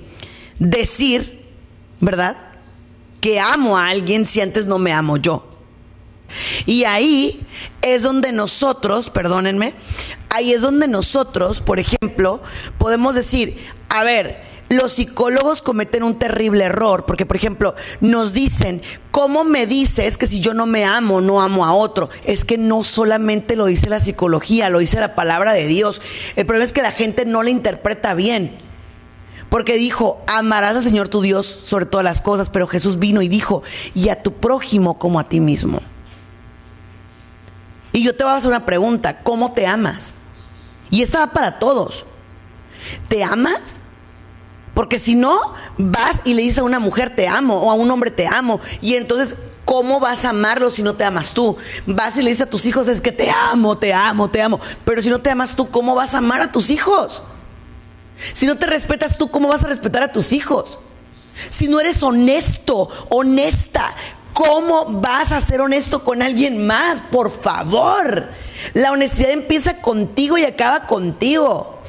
decir, 0.59 1.45
¿verdad? 1.99 2.37
Que 3.21 3.39
amo 3.39 3.77
a 3.77 3.89
alguien 3.89 4.25
si 4.25 4.41
antes 4.41 4.65
no 4.65 4.77
me 4.77 4.91
amo 4.91 5.17
yo. 5.17 5.52
Y 6.65 6.85
ahí 6.85 7.45
es 7.81 8.03
donde 8.03 8.31
nosotros, 8.31 9.09
perdónenme, 9.09 9.73
ahí 10.29 10.53
es 10.53 10.61
donde 10.61 10.87
nosotros, 10.87 11.61
por 11.61 11.79
ejemplo, 11.79 12.41
podemos 12.77 13.15
decir, 13.15 13.57
a 13.89 14.03
ver, 14.03 14.53
los 14.69 14.93
psicólogos 14.93 15.61
cometen 15.61 16.03
un 16.03 16.17
terrible 16.17 16.65
error, 16.65 17.05
porque 17.05 17.25
por 17.25 17.35
ejemplo 17.35 17.75
nos 18.01 18.33
dicen, 18.33 18.81
¿cómo 19.11 19.43
me 19.43 19.67
dices 19.67 20.17
que 20.17 20.25
si 20.25 20.39
yo 20.39 20.53
no 20.53 20.65
me 20.65 20.85
amo, 20.85 21.21
no 21.21 21.41
amo 21.41 21.65
a 21.65 21.73
otro? 21.73 22.09
Es 22.25 22.43
que 22.43 22.57
no 22.57 22.83
solamente 22.83 23.55
lo 23.55 23.65
dice 23.65 23.89
la 23.89 23.99
psicología, 23.99 24.69
lo 24.69 24.79
dice 24.79 24.99
la 24.99 25.15
palabra 25.15 25.53
de 25.53 25.67
Dios. 25.67 26.01
El 26.35 26.45
problema 26.45 26.65
es 26.65 26.73
que 26.73 26.81
la 26.81 26.91
gente 26.91 27.25
no 27.25 27.43
la 27.43 27.49
interpreta 27.49 28.13
bien. 28.13 28.57
Porque 29.49 29.75
dijo, 29.75 30.23
amarás 30.25 30.75
al 30.75 30.83
Señor 30.83 31.09
tu 31.09 31.21
Dios 31.21 31.45
sobre 31.45 31.85
todas 31.85 32.03
las 32.03 32.21
cosas, 32.21 32.49
pero 32.49 32.65
Jesús 32.65 32.97
vino 32.97 33.21
y 33.21 33.27
dijo, 33.27 33.61
y 33.93 34.09
a 34.09 34.23
tu 34.23 34.33
prójimo 34.33 34.97
como 34.97 35.19
a 35.19 35.29
ti 35.29 35.39
mismo. 35.39 35.79
Y 37.93 38.03
yo 38.03 38.15
te 38.15 38.23
voy 38.23 38.33
a 38.33 38.35
hacer 38.35 38.49
una 38.49 38.65
pregunta, 38.65 39.21
¿cómo 39.21 39.53
te 39.53 39.65
amas? 39.65 40.15
Y 40.89 41.01
esta 41.01 41.19
va 41.19 41.27
para 41.27 41.59
todos. 41.59 42.05
¿Te 43.07 43.23
amas? 43.23 43.79
Porque 44.73 44.97
si 44.97 45.15
no, 45.15 45.39
vas 45.77 46.21
y 46.25 46.33
le 46.33 46.41
dices 46.41 46.59
a 46.59 46.63
una 46.63 46.79
mujer 46.79 47.15
te 47.15 47.27
amo 47.27 47.55
o 47.55 47.71
a 47.71 47.75
un 47.75 47.89
hombre 47.91 48.09
te 48.09 48.27
amo. 48.27 48.59
Y 48.81 48.95
entonces, 48.95 49.35
¿cómo 49.65 49.99
vas 49.99 50.25
a 50.25 50.31
amarlo 50.31 50.71
si 50.71 50.81
no 50.81 50.95
te 50.95 51.03
amas 51.03 51.33
tú? 51.33 51.55
Vas 51.85 52.17
y 52.17 52.23
le 52.23 52.31
dices 52.31 52.47
a 52.47 52.49
tus 52.49 52.65
hijos 52.65 52.87
es 52.87 52.99
que 52.99 53.11
te 53.11 53.29
amo, 53.29 53.77
te 53.77 53.93
amo, 53.93 54.29
te 54.29 54.41
amo. 54.41 54.59
Pero 54.83 55.01
si 55.01 55.09
no 55.09 55.19
te 55.19 55.29
amas 55.29 55.55
tú, 55.55 55.69
¿cómo 55.69 55.93
vas 55.93 56.15
a 56.15 56.17
amar 56.17 56.41
a 56.41 56.51
tus 56.51 56.71
hijos? 56.71 57.23
Si 58.33 58.47
no 58.47 58.57
te 58.57 58.65
respetas 58.65 59.17
tú, 59.17 59.29
¿cómo 59.29 59.49
vas 59.49 59.63
a 59.63 59.67
respetar 59.67 60.01
a 60.01 60.11
tus 60.11 60.33
hijos? 60.33 60.79
Si 61.49 61.67
no 61.67 61.79
eres 61.79 62.01
honesto, 62.01 62.89
honesta, 63.09 63.95
¿cómo 64.33 64.85
vas 64.85 65.31
a 65.31 65.41
ser 65.41 65.61
honesto 65.61 66.03
con 66.03 66.21
alguien 66.21 66.65
más? 66.65 67.01
Por 67.01 67.31
favor. 67.31 68.29
La 68.73 68.91
honestidad 68.91 69.31
empieza 69.31 69.81
contigo 69.81 70.37
y 70.37 70.43
acaba 70.43 70.85
contigo. 70.87 71.79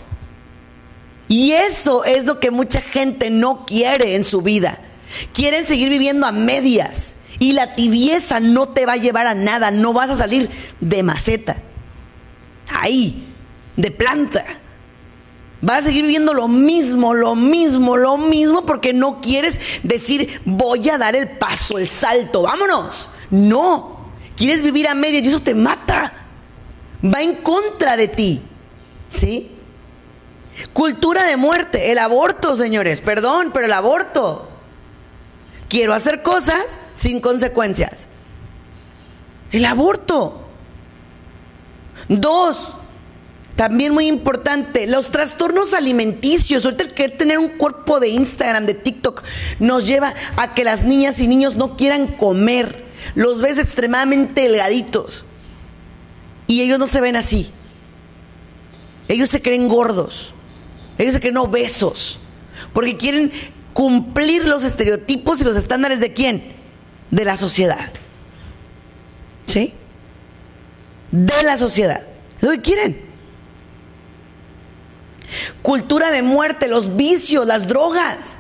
Y 1.29 1.53
eso 1.53 2.05
es 2.05 2.25
lo 2.25 2.39
que 2.39 2.51
mucha 2.51 2.81
gente 2.81 3.31
no 3.31 3.65
quiere 3.67 4.15
en 4.15 4.25
su 4.25 4.43
vida. 4.43 4.79
Quieren 5.33 5.65
seguir 5.65 5.89
viviendo 5.89 6.27
a 6.27 6.33
medias. 6.33 7.17
Y 7.39 7.53
la 7.53 7.75
tibieza 7.75 8.41
no 8.41 8.69
te 8.69 8.87
va 8.87 8.93
a 8.93 8.99
llevar 8.99 9.27
a 9.27 9.35
nada. 9.35 9.71
No 9.71 9.93
vas 9.93 10.11
a 10.11 10.17
salir 10.17 10.51
de 10.81 11.03
maceta. 11.03 11.57
Ahí, 12.69 13.29
de 13.77 13.91
planta. 13.91 14.45
Vas 15.61 15.79
a 15.79 15.83
seguir 15.83 16.03
viviendo 16.03 16.35
lo 16.35 16.49
mismo, 16.49 17.14
lo 17.14 17.35
mismo, 17.35 17.97
lo 17.97 18.19
mismo, 18.19 18.67
porque 18.67 18.93
no 18.93 19.21
quieres 19.21 19.61
decir, 19.83 20.40
voy 20.45 20.88
a 20.90 20.99
dar 20.99 21.17
el 21.17 21.38
paso, 21.38 21.79
el 21.79 21.88
salto, 21.88 22.43
vámonos. 22.43 23.11
No, 23.31 24.11
quieres 24.37 24.62
vivir 24.62 24.87
a 24.88 24.95
medias 24.95 25.25
y 25.25 25.29
eso 25.29 25.40
te 25.40 25.55
mata. 25.55 26.12
Va 27.03 27.23
en 27.23 27.37
contra 27.37 27.97
de 27.97 28.09
ti. 28.09 28.43
¿Sí? 29.09 29.51
Cultura 30.73 31.25
de 31.25 31.37
muerte, 31.37 31.90
el 31.90 31.99
aborto, 31.99 32.57
señores, 32.57 33.01
perdón, 33.01 33.51
pero 33.53 33.67
el 33.67 33.73
aborto. 33.73 34.49
Quiero 35.69 35.95
hacer 35.95 36.23
cosas 36.23 36.79
sin 36.95 37.21
consecuencias. 37.21 38.07
El 39.51 39.64
aborto. 39.64 40.40
Dos, 42.09 42.75
también 43.57 43.95
muy 43.95 44.09
importante, 44.09 44.87
los 44.87 45.11
trastornos 45.11 45.75
alimenticios. 45.75 46.64
Ahorita 46.64 46.85
el 46.85 46.93
querer 46.93 47.17
tener 47.17 47.38
un 47.38 47.51
cuerpo 47.51 48.01
de 48.01 48.09
Instagram, 48.09 48.67
de 48.67 48.75
TikTok, 48.75 49.23
nos 49.61 49.87
lleva 49.87 50.14
a 50.37 50.55
que 50.55 50.64
las 50.64 50.85
niñas 50.85 51.21
y 51.21 51.29
niños 51.29 51.55
no 51.55 51.77
quieran 51.77 52.17
comer. 52.17 52.85
Los 53.14 53.40
ves 53.40 53.59
extremadamente 53.59 54.43
delgaditos. 54.43 55.25
Y 56.49 56.62
ellos 56.62 56.79
no 56.79 56.87
se 56.87 57.01
ven 57.01 57.17
así. 57.17 57.51
Ellos 59.07 59.29
se 59.29 59.40
creen 59.40 59.69
gordos. 59.69 60.35
Ellos 60.99 61.14
se 61.14 61.21
creen 61.21 61.37
obesos. 61.37 62.19
Porque 62.73 62.97
quieren 62.97 63.31
cumplir 63.73 64.49
los 64.49 64.64
estereotipos 64.64 65.40
y 65.40 65.45
los 65.45 65.57
estándares 65.57 66.01
de 66.01 66.12
quién? 66.12 66.43
De 67.12 67.25
la 67.25 67.37
sociedad. 67.37 67.93
¿Sí? 69.47 69.75
De 71.12 71.43
la 71.45 71.57
sociedad. 71.57 72.05
Es 72.38 72.43
lo 72.43 72.51
que 72.51 72.61
quieren. 72.61 73.04
Cultura 75.62 76.11
de 76.11 76.23
muerte, 76.23 76.68
los 76.68 76.97
vicios, 76.97 77.47
las 77.47 77.68
drogas. 77.68 78.35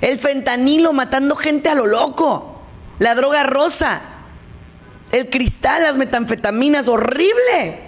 El 0.00 0.18
fentanilo 0.18 0.92
matando 0.92 1.36
gente 1.36 1.68
a 1.68 1.74
lo 1.74 1.86
loco. 1.86 2.62
La 2.98 3.14
droga 3.14 3.42
rosa. 3.42 4.02
El 5.12 5.28
cristal, 5.30 5.82
las 5.82 5.96
metanfetaminas, 5.96 6.88
horrible. 6.88 7.80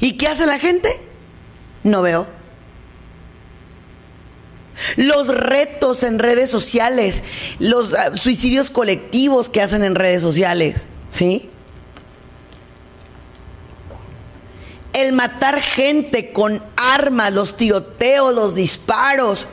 ¿Y 0.00 0.16
qué 0.16 0.28
hace 0.28 0.46
la 0.46 0.58
gente? 0.58 0.88
No 1.82 2.02
veo. 2.02 2.26
Los 4.96 5.28
retos 5.28 6.02
en 6.02 6.18
redes 6.18 6.50
sociales, 6.50 7.22
los 7.58 7.94
ah, 7.94 8.16
suicidios 8.16 8.70
colectivos 8.70 9.48
que 9.48 9.62
hacen 9.62 9.84
en 9.84 9.94
redes 9.94 10.20
sociales, 10.20 10.86
¿sí? 11.10 11.48
El 14.94 15.12
matar 15.12 15.60
gente 15.60 16.32
con 16.32 16.62
armas, 16.76 17.32
los 17.32 17.56
tiroteos, 17.56 18.32
los 18.32 18.54
disparos, 18.54 19.46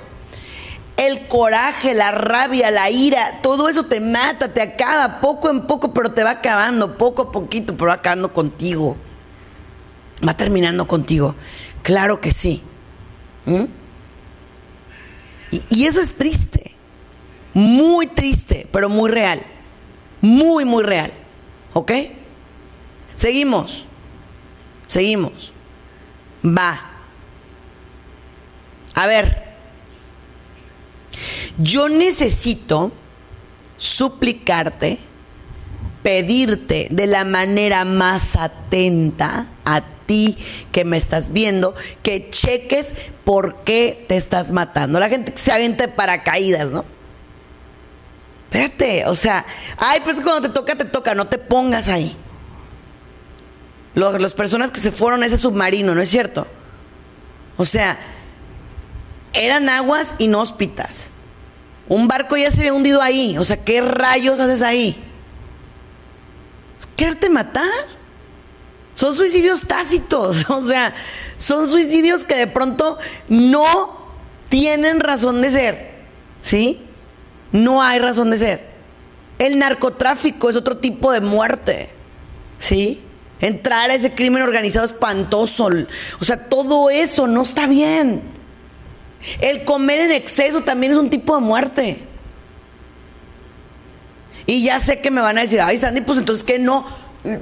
el 0.97 1.27
coraje, 1.27 1.95
la 1.95 2.11
rabia, 2.11 2.69
la 2.69 2.91
ira, 2.91 3.41
todo 3.41 3.67
eso 3.67 3.83
te 3.85 3.99
mata, 3.99 4.53
te 4.53 4.61
acaba 4.61 5.19
poco 5.19 5.49
en 5.49 5.65
poco, 5.65 5.93
pero 5.93 6.11
te 6.11 6.23
va 6.23 6.29
acabando, 6.31 6.95
poco 6.97 7.23
a 7.23 7.31
poquito, 7.31 7.75
pero 7.75 7.87
va 7.87 7.95
acabando 7.95 8.31
contigo. 8.31 8.95
Va 10.25 10.37
terminando 10.37 10.87
contigo. 10.87 11.33
Claro 11.81 12.21
que 12.21 12.29
sí. 12.29 12.61
¿Mm? 13.45 13.63
Y, 15.49 15.63
y 15.69 15.85
eso 15.87 15.99
es 15.99 16.15
triste. 16.15 16.75
Muy 17.55 18.05
triste, 18.05 18.67
pero 18.71 18.87
muy 18.87 19.09
real. 19.09 19.41
Muy, 20.21 20.65
muy 20.65 20.83
real. 20.83 21.11
¿Ok? 21.73 21.91
Seguimos. 23.15 23.87
Seguimos. 24.91 25.53
Va. 26.45 26.81
A 28.93 29.07
ver. 29.07 29.43
Yo 31.57 31.87
necesito 31.87 32.91
suplicarte, 33.77 34.99
pedirte 36.03 36.89
de 36.91 37.07
la 37.07 37.23
manera 37.23 37.85
más 37.85 38.35
atenta 38.35 39.45
a 39.63 39.81
ti 40.07 40.37
que 40.73 40.83
me 40.83 40.97
estás 40.97 41.31
viendo, 41.31 41.73
que 42.03 42.29
cheques 42.29 42.93
por 43.23 43.63
qué 43.63 44.05
te 44.09 44.17
estás 44.17 44.51
matando. 44.51 44.99
La 44.99 45.07
gente 45.07 45.31
se 45.37 45.53
avienta 45.53 45.95
paracaídas, 45.95 46.69
¿no? 46.69 46.83
Espérate, 48.43 49.05
o 49.05 49.15
sea, 49.15 49.45
ay, 49.77 50.01
pues 50.03 50.19
cuando 50.19 50.49
te 50.49 50.49
toca, 50.49 50.75
te 50.75 50.83
toca, 50.83 51.15
no 51.15 51.27
te 51.27 51.37
pongas 51.37 51.87
ahí 51.87 52.17
las 53.93 54.33
personas 54.33 54.71
que 54.71 54.79
se 54.79 54.91
fueron 54.91 55.23
a 55.23 55.25
ese 55.25 55.37
submarino, 55.37 55.93
¿no 55.93 56.01
es 56.01 56.09
cierto? 56.09 56.47
O 57.57 57.65
sea, 57.65 57.99
eran 59.33 59.69
aguas 59.69 60.15
inhóspitas. 60.17 61.07
Un 61.87 62.07
barco 62.07 62.37
ya 62.37 62.51
se 62.51 62.59
había 62.59 62.73
hundido 62.73 63.01
ahí. 63.01 63.37
O 63.37 63.45
sea, 63.45 63.57
¿qué 63.57 63.81
rayos 63.81 64.39
haces 64.39 64.61
ahí? 64.61 65.03
¿Es 66.79 66.87
quererte 66.95 67.29
matar? 67.29 67.65
Son 68.93 69.15
suicidios 69.15 69.67
tácitos. 69.67 70.45
O 70.49 70.67
sea, 70.67 70.93
son 71.37 71.67
suicidios 71.67 72.23
que 72.23 72.35
de 72.35 72.47
pronto 72.47 72.97
no 73.27 73.99
tienen 74.49 74.99
razón 74.99 75.41
de 75.41 75.51
ser. 75.51 75.91
¿Sí? 76.41 76.81
No 77.51 77.81
hay 77.83 77.99
razón 77.99 78.31
de 78.31 78.37
ser. 78.37 78.71
El 79.37 79.59
narcotráfico 79.59 80.49
es 80.49 80.55
otro 80.55 80.77
tipo 80.77 81.11
de 81.11 81.19
muerte. 81.21 81.89
¿Sí? 82.57 83.03
Entrar 83.41 83.89
a 83.89 83.95
ese 83.95 84.11
crimen 84.11 84.43
organizado 84.43 84.85
espantoso. 84.85 85.69
O 86.19 86.25
sea, 86.25 86.47
todo 86.47 86.89
eso 86.89 87.27
no 87.27 87.41
está 87.41 87.67
bien. 87.67 88.21
El 89.39 89.63
comer 89.65 89.99
en 89.99 90.11
exceso 90.11 90.61
también 90.61 90.93
es 90.93 90.97
un 90.97 91.09
tipo 91.09 91.35
de 91.35 91.41
muerte. 91.41 92.03
Y 94.45 94.63
ya 94.63 94.79
sé 94.79 94.99
que 94.99 95.11
me 95.11 95.21
van 95.21 95.37
a 95.37 95.41
decir, 95.41 95.61
ay 95.61 95.77
Sandy, 95.77 96.01
pues 96.01 96.17
entonces 96.17 96.43
que 96.43 96.59
no. 96.59 96.85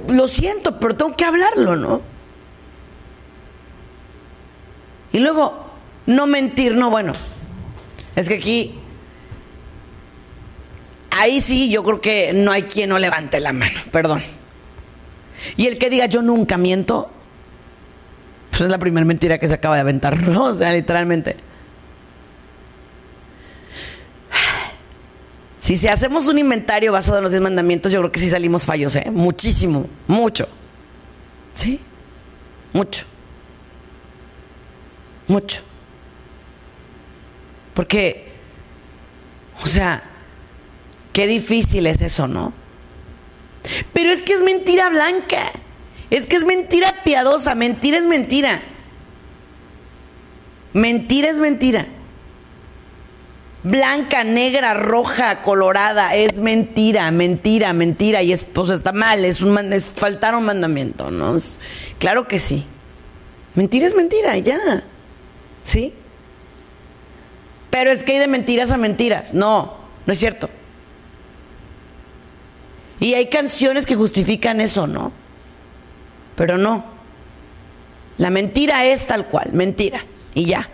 Lo 0.08 0.28
siento, 0.28 0.78
pero 0.78 0.94
tengo 0.94 1.16
que 1.16 1.24
hablarlo, 1.24 1.76
¿no? 1.76 2.02
Y 5.12 5.20
luego, 5.20 5.66
no 6.06 6.26
mentir, 6.26 6.76
no, 6.76 6.90
bueno. 6.90 7.12
Es 8.14 8.28
que 8.28 8.34
aquí, 8.34 8.74
ahí 11.10 11.40
sí, 11.40 11.70
yo 11.70 11.82
creo 11.82 12.00
que 12.00 12.32
no 12.32 12.52
hay 12.52 12.64
quien 12.64 12.90
no 12.90 12.98
levante 12.98 13.40
la 13.40 13.52
mano, 13.52 13.80
perdón. 13.90 14.22
Y 15.56 15.66
el 15.66 15.78
que 15.78 15.90
diga 15.90 16.06
yo 16.06 16.22
nunca 16.22 16.56
miento, 16.56 17.10
pues 18.50 18.62
es 18.62 18.68
la 18.68 18.78
primera 18.78 19.04
mentira 19.04 19.38
que 19.38 19.48
se 19.48 19.54
acaba 19.54 19.74
de 19.76 19.82
aventar, 19.82 20.16
¿no? 20.28 20.44
O 20.44 20.54
sea, 20.54 20.72
literalmente. 20.72 21.36
Si, 25.58 25.76
si 25.76 25.88
hacemos 25.88 26.26
un 26.26 26.38
inventario 26.38 26.90
basado 26.92 27.18
en 27.18 27.24
los 27.24 27.32
10 27.32 27.42
mandamientos, 27.42 27.92
yo 27.92 28.00
creo 28.00 28.12
que 28.12 28.18
sí 28.18 28.30
salimos 28.30 28.64
fallos, 28.64 28.96
¿eh? 28.96 29.10
Muchísimo, 29.12 29.86
mucho. 30.06 30.48
¿Sí? 31.54 31.78
Mucho. 32.72 33.04
Mucho. 35.28 35.60
Porque, 37.74 38.32
o 39.62 39.66
sea, 39.66 40.02
qué 41.12 41.26
difícil 41.26 41.86
es 41.86 42.00
eso, 42.02 42.26
¿no? 42.26 42.52
Pero 43.92 44.10
es 44.10 44.22
que 44.22 44.32
es 44.32 44.42
mentira 44.42 44.88
blanca. 44.88 45.52
Es 46.10 46.26
que 46.26 46.36
es 46.36 46.44
mentira 46.44 47.02
piadosa. 47.04 47.54
Mentira 47.54 47.98
es 47.98 48.06
mentira. 48.06 48.60
Mentira 50.72 51.30
es 51.30 51.38
mentira. 51.38 51.86
Blanca, 53.62 54.24
negra, 54.24 54.72
roja, 54.72 55.42
colorada, 55.42 56.14
es 56.14 56.38
mentira, 56.38 57.10
mentira, 57.10 57.72
mentira. 57.74 58.22
Y 58.22 58.32
es, 58.32 58.44
pues 58.44 58.70
está 58.70 58.92
mal, 58.92 59.24
es 59.24 59.42
un 59.42 59.72
es 59.72 59.90
faltar 59.90 60.34
un 60.34 60.44
mandamiento, 60.44 61.10
¿no? 61.10 61.36
claro 61.98 62.26
que 62.26 62.38
sí. 62.38 62.64
Mentira 63.54 63.86
es 63.86 63.94
mentira, 63.94 64.38
ya. 64.38 64.84
¿Sí? 65.62 65.92
Pero 67.68 67.90
es 67.90 68.02
que 68.02 68.12
hay 68.12 68.18
de 68.18 68.28
mentiras 68.28 68.70
a 68.70 68.76
mentiras. 68.76 69.34
No, 69.34 69.76
no 70.06 70.12
es 70.12 70.18
cierto. 70.18 70.48
Y 73.00 73.14
hay 73.14 73.28
canciones 73.28 73.86
que 73.86 73.96
justifican 73.96 74.60
eso, 74.60 74.86
¿no? 74.86 75.10
Pero 76.36 76.58
no. 76.58 76.84
La 78.18 78.28
mentira 78.28 78.84
es 78.84 79.06
tal 79.06 79.26
cual, 79.26 79.50
mentira. 79.52 80.04
Y 80.34 80.44
ya. 80.44 80.68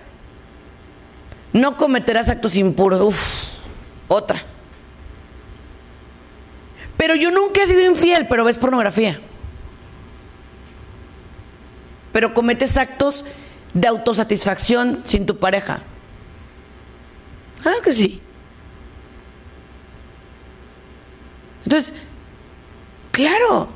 No 1.53 1.77
cometerás 1.77 2.29
actos 2.29 2.57
impuros. 2.57 3.01
Uf, 3.01 3.33
otra. 4.09 4.43
Pero 6.97 7.15
yo 7.15 7.31
nunca 7.31 7.63
he 7.63 7.67
sido 7.69 7.83
infiel, 7.83 8.27
pero 8.27 8.45
ves 8.45 8.59
pornografía. 8.59 9.21
Pero 12.13 12.35
cometes 12.35 12.77
actos 12.77 13.25
de 13.73 13.87
autosatisfacción 13.87 15.03
sin 15.05 15.27
tu 15.27 15.39
pareja. 15.39 15.83
Ah, 17.65 17.75
que 17.85 17.93
sí. 17.93 18.21
Entonces, 21.65 21.93
claro, 23.17 23.69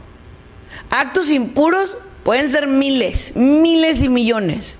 actos 0.90 1.30
impuros 1.30 1.96
pueden 2.24 2.46
ser 2.46 2.66
miles, 2.66 3.34
miles 3.34 4.02
y 4.02 4.10
millones 4.10 4.76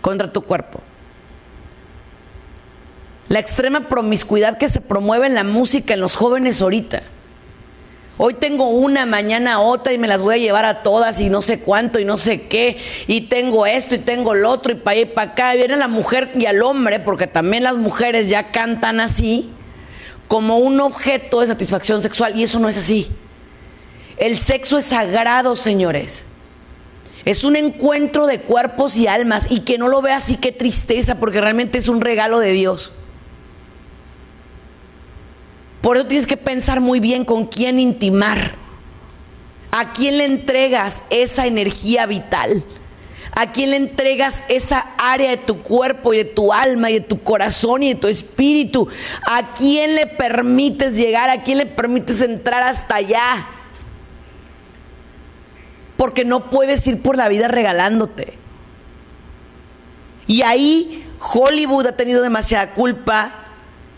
contra 0.00 0.32
tu 0.32 0.40
cuerpo. 0.40 0.80
La 3.28 3.38
extrema 3.38 3.90
promiscuidad 3.90 4.56
que 4.56 4.70
se 4.70 4.80
promueve 4.80 5.26
en 5.26 5.34
la 5.34 5.44
música 5.44 5.92
en 5.92 6.00
los 6.00 6.16
jóvenes 6.16 6.62
ahorita. 6.62 7.02
Hoy 8.16 8.32
tengo 8.32 8.70
una, 8.70 9.04
mañana 9.04 9.60
otra 9.60 9.92
y 9.92 9.98
me 9.98 10.08
las 10.08 10.22
voy 10.22 10.36
a 10.36 10.38
llevar 10.38 10.64
a 10.64 10.82
todas 10.82 11.20
y 11.20 11.28
no 11.28 11.42
sé 11.42 11.60
cuánto 11.60 11.98
y 11.98 12.06
no 12.06 12.16
sé 12.16 12.46
qué. 12.46 12.78
Y 13.06 13.22
tengo 13.22 13.66
esto 13.66 13.96
y 13.96 13.98
tengo 13.98 14.32
lo 14.32 14.48
otro 14.48 14.72
y 14.72 14.76
para 14.76 14.92
allá 14.92 15.00
y 15.02 15.14
para 15.14 15.32
acá. 15.32 15.54
Viene 15.54 15.76
la 15.76 15.88
mujer 15.88 16.30
y 16.36 16.46
al 16.46 16.62
hombre, 16.62 17.00
porque 17.00 17.26
también 17.26 17.64
las 17.64 17.76
mujeres 17.76 18.30
ya 18.30 18.50
cantan 18.50 19.00
así, 19.00 19.50
como 20.26 20.56
un 20.56 20.80
objeto 20.80 21.40
de 21.40 21.48
satisfacción 21.48 22.00
sexual. 22.00 22.34
Y 22.38 22.44
eso 22.44 22.58
no 22.58 22.70
es 22.70 22.78
así. 22.78 23.10
El 24.16 24.38
sexo 24.38 24.78
es 24.78 24.86
sagrado, 24.86 25.56
señores. 25.56 26.26
Es 27.24 27.42
un 27.42 27.56
encuentro 27.56 28.26
de 28.26 28.40
cuerpos 28.40 28.96
y 28.96 29.08
almas. 29.08 29.48
Y 29.50 29.60
que 29.60 29.78
no 29.78 29.88
lo 29.88 30.00
vea 30.00 30.16
así, 30.16 30.36
qué 30.36 30.52
tristeza, 30.52 31.16
porque 31.16 31.40
realmente 31.40 31.78
es 31.78 31.88
un 31.88 32.00
regalo 32.00 32.38
de 32.38 32.52
Dios. 32.52 32.92
Por 35.82 35.96
eso 35.96 36.06
tienes 36.06 36.26
que 36.26 36.36
pensar 36.36 36.80
muy 36.80 37.00
bien 37.00 37.24
con 37.24 37.46
quién 37.46 37.78
intimar. 37.78 38.54
¿A 39.70 39.92
quién 39.92 40.18
le 40.18 40.24
entregas 40.24 41.02
esa 41.10 41.46
energía 41.46 42.06
vital? 42.06 42.64
¿A 43.32 43.52
quién 43.52 43.70
le 43.70 43.76
entregas 43.76 44.42
esa 44.48 44.94
área 44.96 45.30
de 45.30 45.36
tu 45.36 45.62
cuerpo 45.62 46.14
y 46.14 46.18
de 46.18 46.24
tu 46.24 46.52
alma 46.52 46.90
y 46.90 46.94
de 46.94 47.00
tu 47.02 47.22
corazón 47.22 47.82
y 47.82 47.92
de 47.92 48.00
tu 48.00 48.08
espíritu? 48.08 48.88
¿A 49.26 49.52
quién 49.52 49.94
le 49.94 50.06
permites 50.06 50.96
llegar? 50.96 51.28
¿A 51.28 51.42
quién 51.42 51.58
le 51.58 51.66
permites 51.66 52.22
entrar 52.22 52.62
hasta 52.62 52.94
allá? 52.94 53.46
Porque 55.96 56.24
no 56.24 56.50
puedes 56.50 56.86
ir 56.86 57.02
por 57.02 57.16
la 57.16 57.28
vida 57.28 57.48
regalándote. 57.48 58.34
Y 60.26 60.42
ahí 60.42 61.06
Hollywood 61.20 61.86
ha 61.86 61.96
tenido 61.96 62.22
demasiada 62.22 62.74
culpa, 62.74 63.46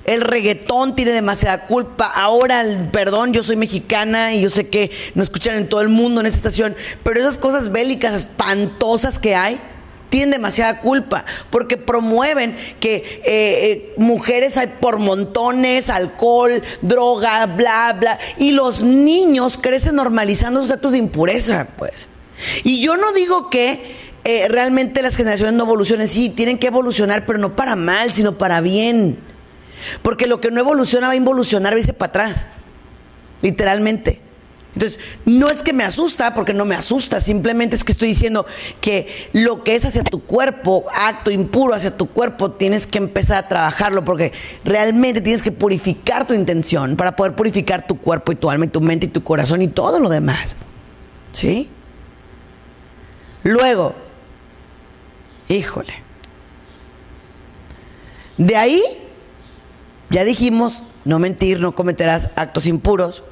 el 0.04 0.22
reggaetón 0.22 0.94
tiene 0.94 1.12
demasiada 1.12 1.66
culpa. 1.66 2.06
Ahora, 2.06 2.64
perdón, 2.92 3.32
yo 3.32 3.42
soy 3.42 3.56
mexicana 3.56 4.32
y 4.32 4.40
yo 4.42 4.50
sé 4.50 4.68
que 4.68 4.90
no 5.14 5.22
escuchan 5.22 5.56
en 5.56 5.68
todo 5.68 5.80
el 5.80 5.88
mundo 5.88 6.20
en 6.20 6.26
esta 6.26 6.38
estación, 6.38 6.76
pero 7.02 7.20
esas 7.20 7.36
cosas 7.36 7.72
bélicas 7.72 8.14
espantosas 8.14 9.18
que 9.18 9.34
hay 9.34 9.60
tienen 10.08 10.30
demasiada 10.30 10.80
culpa 10.80 11.24
porque 11.50 11.76
promueven 11.76 12.56
que 12.80 12.96
eh, 12.96 13.22
eh, 13.24 13.94
mujeres 13.96 14.56
hay 14.56 14.68
por 14.80 14.98
montones, 14.98 15.90
alcohol, 15.90 16.62
droga, 16.82 17.46
bla, 17.46 17.96
bla, 17.98 18.18
y 18.38 18.52
los 18.52 18.82
niños 18.82 19.58
crecen 19.58 19.96
normalizando 19.96 20.60
esos 20.60 20.72
actos 20.72 20.92
de 20.92 20.98
impureza, 20.98 21.68
pues. 21.76 22.08
Y 22.64 22.80
yo 22.80 22.96
no 22.96 23.12
digo 23.12 23.50
que 23.50 23.96
eh, 24.24 24.46
realmente 24.48 25.02
las 25.02 25.16
generaciones 25.16 25.54
no 25.54 25.64
evolucionen, 25.64 26.08
sí, 26.08 26.28
tienen 26.28 26.58
que 26.58 26.68
evolucionar, 26.68 27.26
pero 27.26 27.38
no 27.38 27.56
para 27.56 27.76
mal, 27.76 28.12
sino 28.12 28.38
para 28.38 28.60
bien. 28.60 29.18
Porque 30.02 30.26
lo 30.26 30.40
que 30.40 30.50
no 30.50 30.60
evoluciona 30.60 31.06
va 31.06 31.12
a 31.14 31.16
involucionar, 31.16 31.74
va 31.74 31.92
para 31.94 32.08
atrás. 32.10 32.46
Literalmente. 33.42 34.27
Entonces, 34.78 35.00
no 35.24 35.50
es 35.50 35.64
que 35.64 35.72
me 35.72 35.82
asusta, 35.82 36.34
porque 36.34 36.54
no 36.54 36.64
me 36.64 36.76
asusta, 36.76 37.20
simplemente 37.20 37.74
es 37.74 37.82
que 37.82 37.90
estoy 37.90 38.06
diciendo 38.06 38.46
que 38.80 39.28
lo 39.32 39.64
que 39.64 39.74
es 39.74 39.84
hacia 39.84 40.04
tu 40.04 40.22
cuerpo, 40.22 40.84
acto 40.94 41.32
impuro 41.32 41.74
hacia 41.74 41.96
tu 41.96 42.06
cuerpo, 42.06 42.52
tienes 42.52 42.86
que 42.86 42.98
empezar 42.98 43.38
a 43.38 43.48
trabajarlo, 43.48 44.04
porque 44.04 44.30
realmente 44.64 45.20
tienes 45.20 45.42
que 45.42 45.50
purificar 45.50 46.28
tu 46.28 46.32
intención 46.32 46.94
para 46.94 47.16
poder 47.16 47.34
purificar 47.34 47.88
tu 47.88 47.98
cuerpo 47.98 48.30
y 48.30 48.36
tu 48.36 48.48
alma 48.48 48.66
y 48.66 48.68
tu 48.68 48.80
mente 48.80 49.06
y 49.06 49.08
tu 49.08 49.24
corazón 49.24 49.62
y 49.62 49.66
todo 49.66 49.98
lo 49.98 50.08
demás. 50.08 50.56
¿Sí? 51.32 51.68
Luego, 53.42 53.96
híjole, 55.48 55.94
de 58.36 58.56
ahí 58.56 58.82
ya 60.08 60.22
dijimos, 60.22 60.84
no 61.04 61.18
mentir, 61.18 61.58
no 61.58 61.74
cometerás 61.74 62.30
actos 62.36 62.68
impuros. 62.68 63.24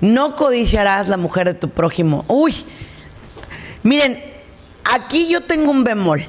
No 0.00 0.36
codiciarás 0.36 1.08
la 1.08 1.16
mujer 1.16 1.46
de 1.46 1.54
tu 1.54 1.70
prójimo. 1.70 2.24
Uy, 2.28 2.54
miren, 3.82 4.22
aquí 4.84 5.28
yo 5.28 5.42
tengo 5.42 5.70
un 5.70 5.84
bemol. 5.84 6.24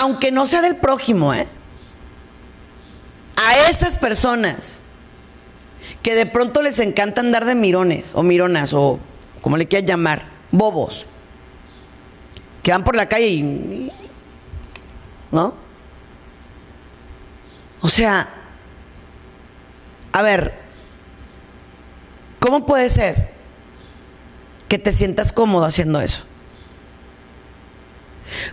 Aunque 0.00 0.30
no 0.30 0.46
sea 0.46 0.62
del 0.62 0.76
prójimo, 0.76 1.34
¿eh? 1.34 1.46
A 3.36 3.68
esas 3.68 3.96
personas 3.96 4.80
que 6.02 6.14
de 6.14 6.26
pronto 6.26 6.62
les 6.62 6.78
encanta 6.78 7.20
andar 7.20 7.44
de 7.44 7.54
mirones 7.54 8.12
o 8.14 8.22
mironas 8.22 8.72
o 8.74 8.98
como 9.40 9.56
le 9.56 9.66
quieras 9.66 9.88
llamar, 9.88 10.26
bobos, 10.50 11.06
que 12.62 12.70
van 12.70 12.84
por 12.84 12.96
la 12.96 13.08
calle 13.08 13.28
y... 13.28 13.92
¿No? 15.30 15.54
O 17.80 17.88
sea, 17.88 18.28
a 20.12 20.22
ver, 20.22 20.63
¿cómo 22.44 22.66
puede 22.66 22.90
ser 22.90 23.30
que 24.68 24.78
te 24.78 24.92
sientas 24.92 25.32
cómodo 25.32 25.64
haciendo 25.64 26.02
eso? 26.02 26.24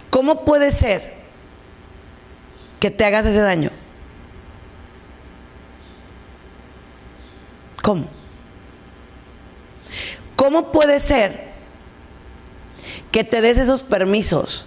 ¿Cómo 0.09 0.45
puede 0.45 0.71
ser 0.71 1.15
que 2.79 2.89
te 2.89 3.03
hagas 3.03 3.25
ese 3.25 3.41
daño? 3.41 3.69
¿Cómo? 7.81 8.07
¿Cómo 10.37 10.71
puede 10.71 10.97
ser 11.01 11.49
que 13.11 13.25
te 13.25 13.41
des 13.41 13.57
esos 13.57 13.83
permisos? 13.83 14.65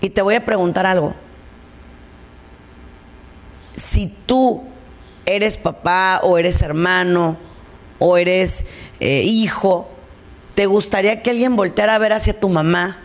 Y 0.00 0.10
te 0.10 0.22
voy 0.22 0.36
a 0.36 0.44
preguntar 0.44 0.86
algo 0.86 1.16
si 3.74 4.06
tú 4.24 4.62
eres 5.26 5.56
papá 5.56 6.20
o 6.22 6.38
eres 6.38 6.62
hermano 6.62 7.47
o 7.98 8.16
eres 8.16 8.64
eh, 9.00 9.22
hijo, 9.24 9.88
¿te 10.54 10.66
gustaría 10.66 11.22
que 11.22 11.30
alguien 11.30 11.56
volteara 11.56 11.94
a 11.94 11.98
ver 11.98 12.12
hacia 12.12 12.38
tu 12.38 12.48
mamá, 12.48 12.98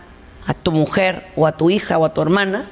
a 0.45 0.53
tu 0.53 0.71
mujer 0.71 1.27
o 1.35 1.47
a 1.47 1.53
tu 1.53 1.69
hija 1.69 1.97
o 1.97 2.05
a 2.05 2.13
tu 2.13 2.21
hermana? 2.21 2.69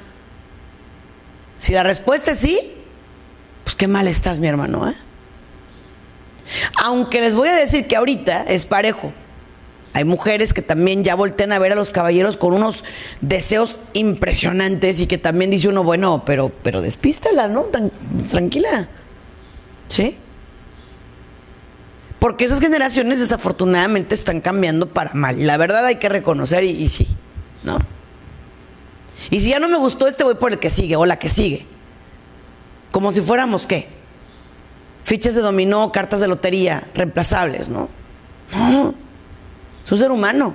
Si 1.58 1.72
la 1.72 1.82
respuesta 1.82 2.32
es 2.32 2.38
sí, 2.38 2.58
pues 3.64 3.76
qué 3.76 3.86
mal 3.86 4.08
estás, 4.08 4.38
mi 4.38 4.48
hermano. 4.48 4.88
¿eh? 4.88 4.94
Aunque 6.82 7.20
les 7.20 7.34
voy 7.34 7.48
a 7.48 7.54
decir 7.54 7.86
que 7.86 7.96
ahorita 7.96 8.44
es 8.44 8.64
parejo. 8.64 9.12
Hay 9.94 10.04
mujeres 10.04 10.54
que 10.54 10.62
también 10.62 11.04
ya 11.04 11.14
voltean 11.14 11.52
a 11.52 11.58
ver 11.58 11.72
a 11.72 11.74
los 11.74 11.90
caballeros 11.90 12.38
con 12.38 12.54
unos 12.54 12.82
deseos 13.20 13.78
impresionantes 13.92 15.00
y 15.00 15.06
que 15.06 15.18
también 15.18 15.50
dice 15.50 15.68
uno, 15.68 15.84
bueno, 15.84 16.22
pero, 16.24 16.50
pero 16.62 16.80
despístala, 16.80 17.46
¿no? 17.46 17.66
tranquila. 18.30 18.88
¿Sí? 19.88 20.16
Porque 22.22 22.44
esas 22.44 22.60
generaciones 22.60 23.18
desafortunadamente 23.18 24.14
están 24.14 24.40
cambiando 24.40 24.86
para 24.86 25.12
mal. 25.12 25.44
La 25.44 25.56
verdad 25.56 25.84
hay 25.84 25.96
que 25.96 26.08
reconocer 26.08 26.62
y, 26.62 26.70
y 26.70 26.88
sí, 26.88 27.08
¿no? 27.64 27.78
Y 29.28 29.40
si 29.40 29.50
ya 29.50 29.58
no 29.58 29.66
me 29.66 29.76
gustó 29.76 30.06
este, 30.06 30.22
voy 30.22 30.36
por 30.36 30.52
el 30.52 30.60
que 30.60 30.70
sigue 30.70 30.94
o 30.94 31.04
la 31.04 31.18
que 31.18 31.28
sigue. 31.28 31.66
Como 32.92 33.10
si 33.10 33.20
fuéramos, 33.20 33.66
¿qué? 33.66 33.88
Fichas 35.02 35.34
de 35.34 35.40
dominó, 35.40 35.90
cartas 35.90 36.20
de 36.20 36.28
lotería, 36.28 36.84
reemplazables, 36.94 37.68
¿no? 37.68 37.88
No. 38.52 38.94
Es 39.84 39.90
un 39.90 39.98
ser 39.98 40.12
humano. 40.12 40.54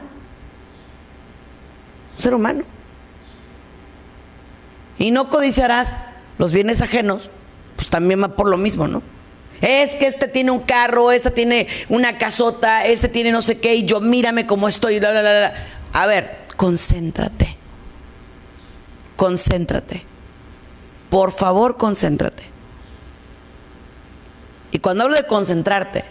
Un 2.16 2.22
ser 2.22 2.34
humano. 2.34 2.64
Y 4.98 5.12
no 5.12 5.30
codiciarás 5.30 5.98
los 6.38 6.54
bienes 6.54 6.82
ajenos, 6.82 7.30
pues 7.76 7.90
también 7.90 8.24
va 8.24 8.38
por 8.38 8.48
lo 8.48 8.58
mismo, 8.58 8.88
¿no? 8.88 9.17
Es 9.62 9.96
que 9.96 10.08
este 10.08 10.28
tiene 10.28 10.52
un 10.52 10.60
carro, 10.60 11.12
este 11.12 11.32
tiene 11.32 11.68
una 11.90 12.18
casota, 12.18 12.86
este 12.86 13.10
tiene 13.10 13.32
no 13.32 13.42
sé 13.42 13.60
qué, 13.60 13.76
y 13.76 13.86
yo 13.86 14.02
mírame 14.02 14.46
cómo 14.46 14.68
estoy. 14.68 15.02
A 15.94 16.06
ver, 16.06 16.38
concéntrate. 16.56 17.56
concéntrate. 19.16 20.06
Por 21.10 21.32
favor, 21.32 21.78
concéntrate. 21.78 22.44
Y 24.72 24.80
cuando 24.80 25.06
hablo 25.06 25.16
de 25.16 25.26
concentrarte, 25.26 26.04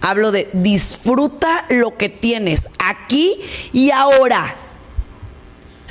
hablo 0.00 0.30
de 0.30 0.48
disfruta 0.52 1.66
lo 1.68 1.96
que 1.96 2.08
tienes 2.08 2.68
aquí 2.78 3.40
y 3.72 3.90
ahora. 3.90 4.56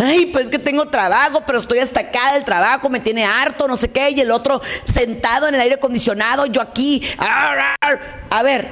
Ay, 0.02 0.28
pues 0.28 0.46
es 0.46 0.50
que 0.50 0.60
tengo 0.60 0.88
trabajo, 0.88 1.44
pero 1.46 1.60
estoy 1.60 1.80
hasta 1.80 2.00
acá 2.00 2.32
del 2.34 2.46
trabajo, 2.46 2.90
me 2.90 3.02
tiene 3.02 3.26
harto, 3.26 3.68
no 3.68 3.76
sé 3.76 3.92
qué, 3.92 4.12
y 4.12 4.22
el 4.22 4.32
otro 4.32 4.62
sentado 4.86 5.50
en 5.50 5.56
el 5.56 5.62
aire 5.62 5.76
acondicionado, 5.76 6.46
yo 6.46 6.62
aquí. 6.62 7.04
A 7.18 8.42
ver, 8.42 8.70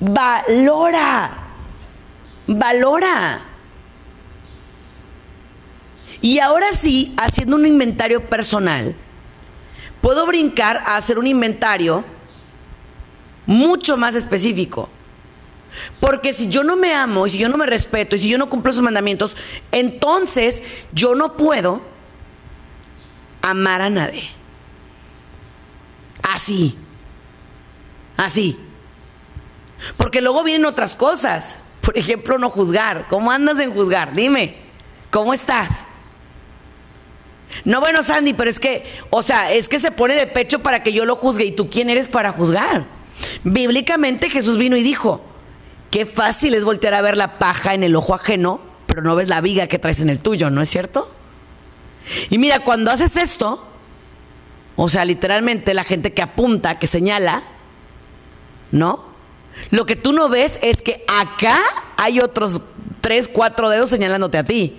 valora, 0.00 1.30
valora. 2.48 3.42
Y 6.20 6.40
ahora 6.40 6.72
sí, 6.72 7.14
haciendo 7.16 7.54
un 7.54 7.64
inventario 7.64 8.28
personal, 8.28 8.96
puedo 10.00 10.26
brincar 10.26 10.78
a 10.84 10.96
hacer 10.96 11.16
un 11.16 11.28
inventario 11.28 12.04
mucho 13.46 13.96
más 13.96 14.16
específico. 14.16 14.88
Porque 16.00 16.32
si 16.32 16.48
yo 16.48 16.64
no 16.64 16.76
me 16.76 16.94
amo 16.94 17.26
y 17.26 17.30
si 17.30 17.38
yo 17.38 17.48
no 17.48 17.56
me 17.56 17.66
respeto 17.66 18.16
y 18.16 18.18
si 18.18 18.28
yo 18.28 18.38
no 18.38 18.50
cumplo 18.50 18.72
sus 18.72 18.82
mandamientos, 18.82 19.36
entonces 19.72 20.62
yo 20.92 21.14
no 21.14 21.36
puedo 21.36 21.82
amar 23.42 23.82
a 23.82 23.90
nadie. 23.90 24.30
Así. 26.22 26.76
Así. 28.16 28.58
Porque 29.96 30.20
luego 30.20 30.44
vienen 30.44 30.66
otras 30.66 30.96
cosas. 30.96 31.58
Por 31.80 31.96
ejemplo, 31.96 32.38
no 32.38 32.50
juzgar. 32.50 33.06
¿Cómo 33.08 33.30
andas 33.30 33.58
en 33.60 33.72
juzgar? 33.72 34.12
Dime, 34.12 34.56
¿cómo 35.10 35.32
estás? 35.32 35.84
No, 37.64 37.80
bueno, 37.80 38.02
Sandy, 38.02 38.34
pero 38.34 38.50
es 38.50 38.60
que, 38.60 38.84
o 39.10 39.22
sea, 39.22 39.52
es 39.52 39.68
que 39.68 39.78
se 39.78 39.90
pone 39.90 40.14
de 40.14 40.26
pecho 40.26 40.60
para 40.60 40.82
que 40.82 40.92
yo 40.92 41.04
lo 41.04 41.16
juzgue. 41.16 41.44
¿Y 41.44 41.52
tú 41.52 41.68
quién 41.68 41.90
eres 41.90 42.08
para 42.08 42.32
juzgar? 42.32 42.84
Bíblicamente 43.42 44.30
Jesús 44.30 44.56
vino 44.56 44.76
y 44.76 44.82
dijo, 44.82 45.24
qué 45.90 46.06
fácil 46.06 46.54
es 46.54 46.64
voltear 46.64 46.94
a 46.94 47.02
ver 47.02 47.16
la 47.16 47.38
paja 47.38 47.74
en 47.74 47.82
el 47.82 47.96
ojo 47.96 48.14
ajeno, 48.14 48.60
pero 48.86 49.02
no 49.02 49.14
ves 49.14 49.28
la 49.28 49.40
viga 49.40 49.66
que 49.66 49.78
traes 49.78 50.00
en 50.00 50.10
el 50.10 50.20
tuyo, 50.20 50.50
¿no 50.50 50.62
es 50.62 50.70
cierto? 50.70 51.10
Y 52.28 52.38
mira, 52.38 52.60
cuando 52.60 52.90
haces 52.90 53.16
esto, 53.16 53.64
o 54.76 54.88
sea, 54.88 55.04
literalmente 55.04 55.74
la 55.74 55.84
gente 55.84 56.12
que 56.12 56.22
apunta, 56.22 56.78
que 56.78 56.86
señala, 56.86 57.42
¿no? 58.72 59.04
Lo 59.70 59.84
que 59.86 59.96
tú 59.96 60.12
no 60.12 60.28
ves 60.28 60.58
es 60.62 60.82
que 60.82 61.04
acá 61.06 61.58
hay 61.96 62.20
otros 62.20 62.60
tres, 63.00 63.28
cuatro 63.28 63.68
dedos 63.68 63.90
señalándote 63.90 64.38
a 64.38 64.44
ti. 64.44 64.78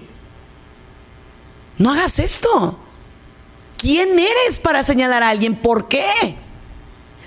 No 1.78 1.92
hagas 1.92 2.20
esto. 2.20 2.80
¿Quién 3.78 4.18
eres 4.20 4.60
para 4.60 4.84
señalar 4.84 5.24
a 5.24 5.30
alguien? 5.30 5.56
¿Por 5.56 5.88
qué? 5.88 6.36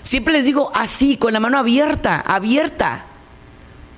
Siempre 0.02 0.34
les 0.34 0.44
digo 0.44 0.70
así, 0.74 1.16
con 1.16 1.32
la 1.32 1.40
mano 1.40 1.58
abierta, 1.58 2.20
abierta. 2.20 3.06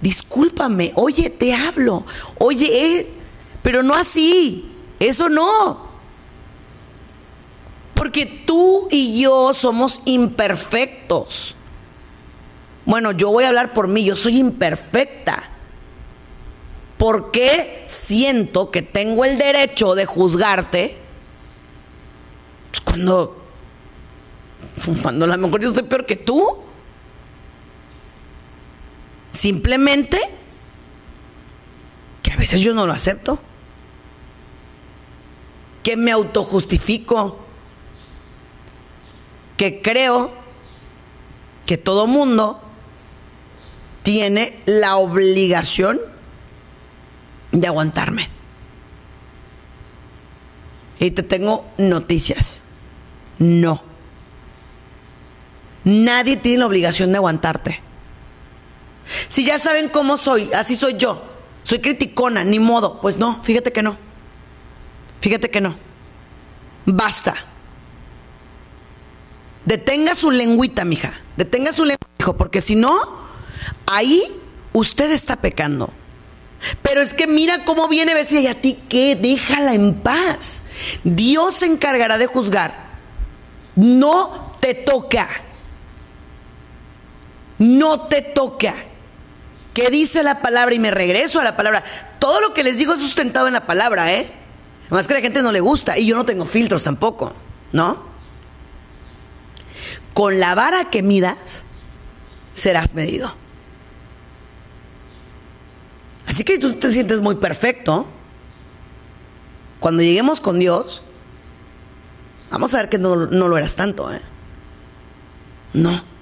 Discúlpame, 0.01 0.93
oye, 0.95 1.31
te 1.31 1.55
hablo. 1.55 2.05
Oye, 2.39 2.99
eh, 2.99 3.11
pero 3.63 3.83
no 3.83 3.95
así. 3.95 4.71
Eso 4.99 5.29
no. 5.29 5.87
Porque 7.95 8.27
tú 8.47 8.89
y 8.91 9.21
yo 9.21 9.53
somos 9.53 10.03
imperfectos. 10.05 11.57
Bueno, 12.85 13.13
yo 13.13 13.31
voy 13.31 13.45
a 13.45 13.49
hablar 13.49 13.73
por 13.73 13.89
mí, 13.89 14.05
yo 14.05 14.17
soy 14.17 14.39
imperfecta. 14.39 15.51
¿Por 16.99 17.31
qué 17.31 17.83
siento 17.87 18.71
que 18.71 18.83
tengo 18.83 19.25
el 19.25 19.39
derecho 19.39 19.95
de 19.95 20.07
juzgarte? 20.07 20.97
Pues 22.71 22.81
cuando 22.83 23.47
cuando 25.03 25.25
a 25.25 25.29
lo 25.29 25.39
mejor 25.39 25.61
yo 25.61 25.69
estoy 25.69 25.85
peor 25.85 26.07
que 26.07 26.17
tú. 26.17 26.57
Simplemente 29.37 30.19
que 32.23 32.33
a 32.33 32.37
veces 32.37 32.63
yo 32.63 32.73
no 32.73 32.87
lo 32.87 32.95
acepto. 32.95 33.39
Que 35.83 35.95
me 35.97 36.11
autojustifico. 36.11 37.39
Que 39.59 39.83
creo 39.83 40.33
que 41.67 41.77
todo 41.77 42.07
mundo 42.07 42.63
tiene 44.03 44.59
la 44.65 44.97
obligación 44.97 46.01
de 47.53 47.67
aguantarme. 47.67 48.31
Y 50.99 51.11
te 51.11 51.23
tengo 51.23 51.67
noticias. 51.77 52.63
No. 53.39 53.83
Nadie 55.85 56.39
tiene 56.39 56.61
la 56.61 56.67
obligación 56.67 57.11
de 57.11 57.17
aguantarte. 57.19 57.86
Si 59.29 59.45
ya 59.45 59.59
saben 59.59 59.89
cómo 59.89 60.17
soy, 60.17 60.51
así 60.53 60.75
soy 60.75 60.97
yo. 60.97 61.23
Soy 61.63 61.81
criticona, 61.81 62.45
ni 62.45 62.59
modo. 62.59 63.01
Pues 63.01 63.17
no, 63.17 63.43
fíjate 63.43 63.73
que 63.73 63.83
no. 63.83 63.97
Fíjate 65.21 65.51
que 65.51 65.61
no. 65.61 65.77
Basta. 66.85 67.35
Detenga 69.65 70.15
su 70.15 70.31
lengüita, 70.31 70.85
mija. 70.85 71.21
Detenga 71.37 71.73
su 71.73 71.85
lengüita, 71.85 72.07
hijo, 72.21 72.37
porque 72.37 72.61
si 72.61 72.77
no, 72.77 72.97
ahí 73.87 74.23
usted 74.73 75.11
está 75.11 75.37
pecando. 75.37 75.91
Pero 76.83 77.01
es 77.01 77.15
que 77.15 77.27
mira 77.27 77.65
cómo 77.65 77.89
viene 77.89 78.15
vestida 78.15 78.41
y 78.41 78.47
a 78.47 78.61
ti 78.61 78.79
qué, 78.89 79.17
déjala 79.17 79.75
en 79.75 79.95
paz. 79.95 80.63
Dios 81.05 81.57
se 81.57 81.67
encargará 81.67 82.19
de 82.19 82.27
juzgar. 82.27 82.87
No 83.75 84.55
te 84.61 84.75
toca 84.75 85.29
no 87.59 88.01
te 88.01 88.23
toca. 88.23 88.75
¿Qué 89.77 89.91
dice 89.91 90.23
la 90.23 90.41
palabra? 90.41 90.75
Y 90.75 90.79
me 90.79 90.91
regreso 90.91 91.39
a 91.39 91.45
la 91.45 91.55
palabra. 91.55 91.85
Todo 92.19 92.41
lo 92.41 92.55
que 92.55 92.65
les 92.65 92.79
digo 92.79 92.95
es 92.95 93.01
sustentado 93.01 93.47
en 93.47 93.53
la 93.53 93.67
palabra, 93.67 94.11
¿eh? 94.11 94.33
Más 94.89 95.07
que 95.07 95.13
a 95.13 95.19
la 95.19 95.21
gente 95.21 95.43
no 95.43 95.53
le 95.53 95.61
gusta. 95.61 95.99
Y 95.99 96.07
yo 96.07 96.17
no 96.17 96.25
tengo 96.25 96.47
filtros 96.47 96.83
tampoco, 96.83 97.35
¿no? 97.73 98.03
Con 100.15 100.41
la 100.41 100.55
vara 100.55 100.87
que 100.87 101.03
midas, 101.03 101.63
serás 102.55 102.95
medido. 102.95 103.35
Así 106.27 106.43
que 106.43 106.57
tú 106.57 106.73
te 106.73 106.91
sientes 106.91 107.21
muy 107.21 107.35
perfecto. 107.35 108.07
Cuando 109.79 110.03
lleguemos 110.03 110.41
con 110.41 110.59
Dios, 110.59 111.03
vamos 112.51 112.73
a 112.73 112.79
ver 112.79 112.89
que 112.89 112.97
no, 112.97 113.15
no 113.15 113.47
lo 113.47 113.59
eras 113.59 113.77
tanto, 113.77 114.11
¿eh? 114.11 114.23
No. 115.75 116.16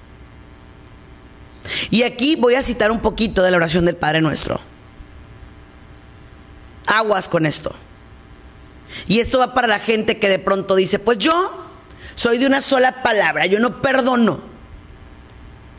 Y 1.89 2.03
aquí 2.03 2.35
voy 2.35 2.55
a 2.55 2.63
citar 2.63 2.91
un 2.91 2.99
poquito 2.99 3.43
de 3.43 3.51
la 3.51 3.57
oración 3.57 3.85
del 3.85 3.95
Padre 3.95 4.21
Nuestro. 4.21 4.59
Aguas 6.87 7.27
con 7.29 7.45
esto. 7.45 7.73
Y 9.07 9.19
esto 9.19 9.39
va 9.39 9.53
para 9.53 9.67
la 9.67 9.79
gente 9.79 10.17
que 10.19 10.29
de 10.29 10.39
pronto 10.39 10.75
dice, 10.75 10.99
pues 10.99 11.17
yo 11.17 11.65
soy 12.15 12.37
de 12.37 12.47
una 12.47 12.61
sola 12.61 13.03
palabra, 13.03 13.45
yo 13.45 13.59
no 13.59 13.81
perdono. 13.81 14.55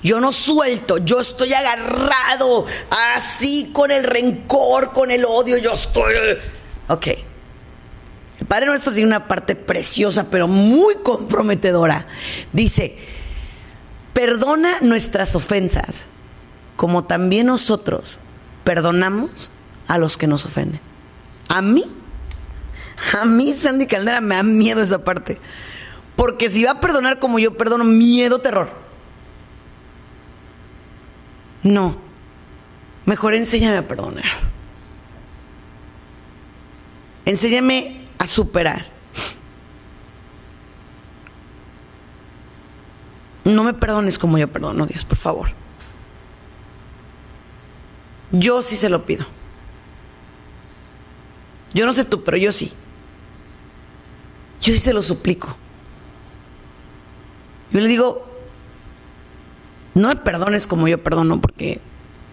Yo 0.03 0.21
no 0.21 0.31
suelto, 0.31 0.99
yo 0.99 1.19
estoy 1.21 1.53
agarrado 1.53 2.67
así 2.91 3.71
con 3.73 3.91
el 3.91 4.05
rencor, 4.05 4.93
con 4.93 5.11
el 5.11 5.25
odio, 5.25 5.57
yo 5.59 5.73
estoy... 5.73 6.15
Ok. 6.89 7.07
El 8.39 8.47
Padre 8.47 8.67
Nuestro 8.67 8.93
tiene 8.93 9.09
una 9.09 9.27
parte 9.27 9.57
preciosa, 9.57 10.27
pero 10.31 10.47
muy 10.47 10.97
comprometedora. 10.97 12.07
Dice, 12.53 12.97
Perdona 14.17 14.81
nuestras 14.81 15.37
ofensas, 15.37 16.07
como 16.77 17.05
también 17.05 17.49
nosotros 17.49 18.17
perdonamos 18.65 19.51
a 19.89 19.99
los 19.99 20.17
que 20.17 20.27
nos 20.27 20.47
ofenden. 20.47 20.81
A 21.51 21.61
mí, 21.61 21.85
a 23.21 23.27
mí, 23.27 23.53
Sandy 23.53 23.87
Caldera, 23.87 24.23
me 24.23 24.37
da 24.37 24.43
miedo 24.43 24.81
esa 24.81 25.05
parte. 25.05 25.39
Porque 26.17 26.49
si 26.49 26.65
va 26.65 26.71
a 26.71 26.81
perdonar 26.81 27.19
como 27.19 27.39
yo 27.39 27.59
perdono, 27.59 27.85
miedo, 27.85 28.41
terror. 28.41 28.71
No. 31.63 31.99
Mejor 33.05 33.35
enséñame 33.35 33.77
a 33.77 33.87
perdonar. 33.87 34.25
Enséñame 37.27 38.09
a 38.17 38.27
superar. 38.27 38.96
No 43.47 43.63
me 43.63 43.75
perdones 43.75 44.19
como 44.19 44.39
yo 44.39 44.51
perdono, 44.51 44.89
Dios, 44.89 45.05
por 45.05 45.17
favor. 45.17 45.51
Yo 48.33 48.61
sí 48.61 48.75
se 48.75 48.89
lo 48.89 49.07
pido. 49.07 49.25
Yo 51.73 51.87
no 51.87 51.93
sé 51.93 52.05
tú, 52.05 52.25
pero 52.25 52.37
yo 52.39 52.51
sí. 52.51 52.73
Yo 54.61 54.73
sí 54.73 54.81
se 54.81 54.93
lo 54.93 55.01
suplico. 55.01 55.57
Yo 57.71 57.79
le 57.79 57.87
digo, 57.87 58.27
no 59.95 60.09
me 60.09 60.17
perdones 60.17 60.67
como 60.67 60.89
yo 60.89 61.01
perdono, 61.01 61.41
porque 61.41 61.81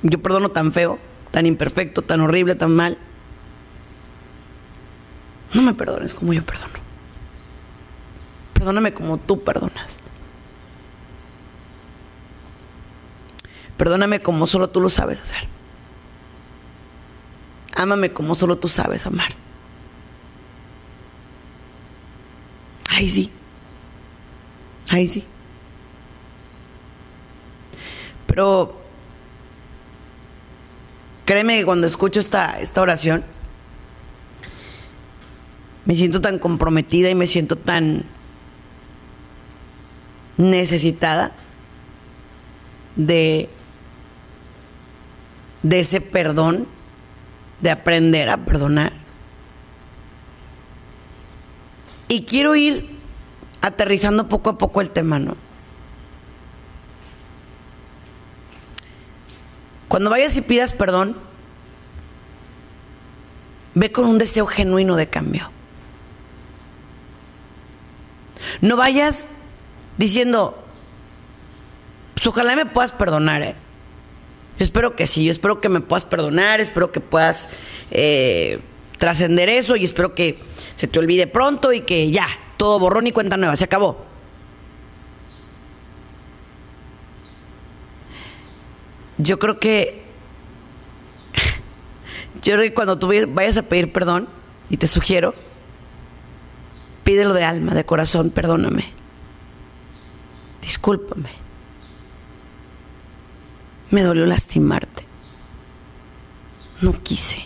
yo 0.01 0.19
perdono 0.19 0.49
tan 0.49 0.73
feo, 0.73 0.97
tan 1.29 1.45
imperfecto, 1.45 2.01
tan 2.01 2.21
horrible, 2.21 2.55
tan 2.55 2.75
mal. 2.75 2.97
No 5.53 5.61
me 5.61 5.75
perdones 5.75 6.15
como 6.15 6.33
yo 6.33 6.41
perdono. 6.41 6.73
Perdóname 8.55 8.93
como 8.95 9.19
tú 9.19 9.43
perdonas. 9.43 9.99
Perdóname 13.83 14.21
como 14.21 14.47
solo 14.47 14.69
tú 14.69 14.79
lo 14.79 14.89
sabes 14.89 15.19
hacer. 15.19 15.45
Ámame 17.75 18.13
como 18.13 18.33
solo 18.33 18.57
tú 18.57 18.69
sabes 18.69 19.05
amar. 19.05 19.33
Ay, 22.87 23.09
sí. 23.09 23.29
Ay, 24.89 25.09
sí. 25.09 25.25
Pero 28.25 28.79
créeme 31.25 31.57
que 31.57 31.65
cuando 31.65 31.85
escucho 31.85 32.21
esta, 32.21 32.61
esta 32.61 32.81
oración, 32.81 33.25
me 35.83 35.93
siento 35.93 36.21
tan 36.21 36.39
comprometida 36.39 37.09
y 37.09 37.15
me 37.15 37.27
siento 37.27 37.57
tan 37.57 38.05
necesitada 40.37 41.33
de, 42.95 43.49
de 45.63 45.79
ese 45.79 46.01
perdón, 46.01 46.67
de 47.61 47.71
aprender 47.71 48.29
a 48.29 48.37
perdonar. 48.37 48.93
Y 52.09 52.25
quiero 52.25 52.55
ir 52.55 52.99
aterrizando 53.61 54.27
poco 54.29 54.51
a 54.51 54.57
poco 54.57 54.81
el 54.81 54.89
tema, 54.91 55.17
¿no? 55.19 55.35
Cuando 59.87 60.09
vayas 60.09 60.35
y 60.37 60.41
pidas 60.41 60.73
perdón, 60.73 61.17
ve 63.73 63.91
con 63.91 64.05
un 64.05 64.17
deseo 64.17 64.45
genuino 64.45 64.95
de 64.95 65.07
cambio. 65.07 65.49
No 68.61 68.75
vayas 68.75 69.27
diciendo, 69.97 70.63
pues 72.15 72.27
ojalá 72.27 72.55
me 72.55 72.65
puedas 72.65 72.91
perdonar, 72.91 73.41
¿eh? 73.41 73.55
Yo 74.57 74.63
espero 74.63 74.95
que 74.95 75.07
sí, 75.07 75.25
yo 75.25 75.31
espero 75.31 75.59
que 75.59 75.69
me 75.69 75.81
puedas 75.81 76.05
perdonar, 76.05 76.61
espero 76.61 76.91
que 76.91 76.99
puedas 76.99 77.47
eh, 77.91 78.59
trascender 78.97 79.49
eso 79.49 79.75
y 79.75 79.83
espero 79.83 80.13
que 80.13 80.39
se 80.75 80.87
te 80.87 80.99
olvide 80.99 81.27
pronto 81.27 81.73
y 81.73 81.81
que 81.81 82.11
ya, 82.11 82.27
todo 82.57 82.79
borrón 82.79 83.07
y 83.07 83.11
cuenta 83.11 83.35
nueva, 83.37 83.55
se 83.55 83.65
acabó. 83.65 84.05
Yo 89.17 89.39
creo 89.39 89.59
que. 89.59 90.03
Yo 92.41 92.53
creo 92.53 92.59
que 92.59 92.73
cuando 92.73 92.99
tú 92.99 93.11
vayas 93.29 93.57
a 93.57 93.63
pedir 93.63 93.91
perdón, 93.91 94.27
y 94.69 94.77
te 94.77 94.87
sugiero, 94.87 95.33
pídelo 97.03 97.33
de 97.33 97.43
alma, 97.43 97.73
de 97.73 97.85
corazón, 97.85 98.31
perdóname. 98.31 98.85
Discúlpame. 100.61 101.42
Me 103.93 104.01
dolió 104.01 104.25
lastimarte. 104.25 105.05
No 106.81 107.03
quise. 107.03 107.45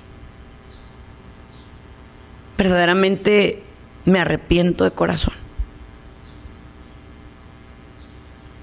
Verdaderamente 2.58 3.64
me 4.06 4.22
arrepiento 4.22 4.86
de 4.86 4.92
corazón. 4.92 5.34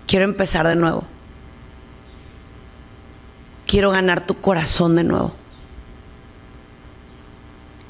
Quiero 0.06 0.24
empezar 0.24 0.66
de 0.66 0.76
nuevo. 0.76 1.04
Quiero 3.66 3.90
ganar 3.90 4.26
tu 4.26 4.40
corazón 4.40 4.96
de 4.96 5.04
nuevo. 5.04 5.34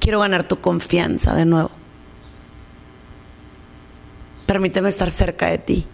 Quiero 0.00 0.18
ganar 0.18 0.48
tu 0.48 0.60
confianza 0.60 1.36
de 1.36 1.44
nuevo. 1.44 1.70
Permíteme 4.46 4.88
estar 4.88 5.12
cerca 5.12 5.46
de 5.46 5.58
ti 5.58 5.86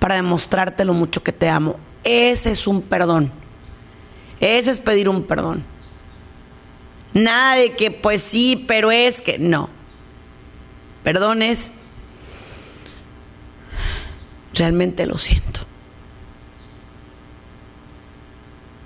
para 0.00 0.16
demostrarte 0.16 0.84
lo 0.84 0.94
mucho 0.94 1.22
que 1.22 1.32
te 1.32 1.48
amo. 1.48 1.76
Ese 2.02 2.50
es 2.50 2.66
un 2.66 2.82
perdón. 2.82 3.30
Ese 4.40 4.72
es 4.72 4.80
pedir 4.80 5.08
un 5.08 5.24
perdón. 5.24 5.62
Nada 7.12 7.56
de 7.56 7.76
que 7.76 7.90
pues 7.90 8.22
sí, 8.22 8.64
pero 8.66 8.90
es 8.90 9.20
que 9.20 9.38
no. 9.38 9.68
Perdón 11.04 11.42
es 11.42 11.72
realmente 14.54 15.06
lo 15.06 15.18
siento. 15.18 15.60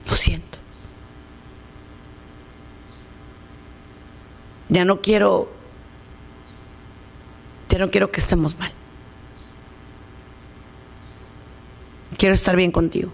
Lo 0.08 0.16
siento. 0.16 0.58
Ya 4.68 4.84
no 4.84 5.00
quiero 5.00 5.52
ya 7.68 7.78
no 7.78 7.90
quiero 7.90 8.10
que 8.10 8.20
estemos 8.20 8.58
mal. 8.58 8.72
Quiero 12.16 12.34
estar 12.34 12.56
bien 12.56 12.70
contigo. 12.70 13.10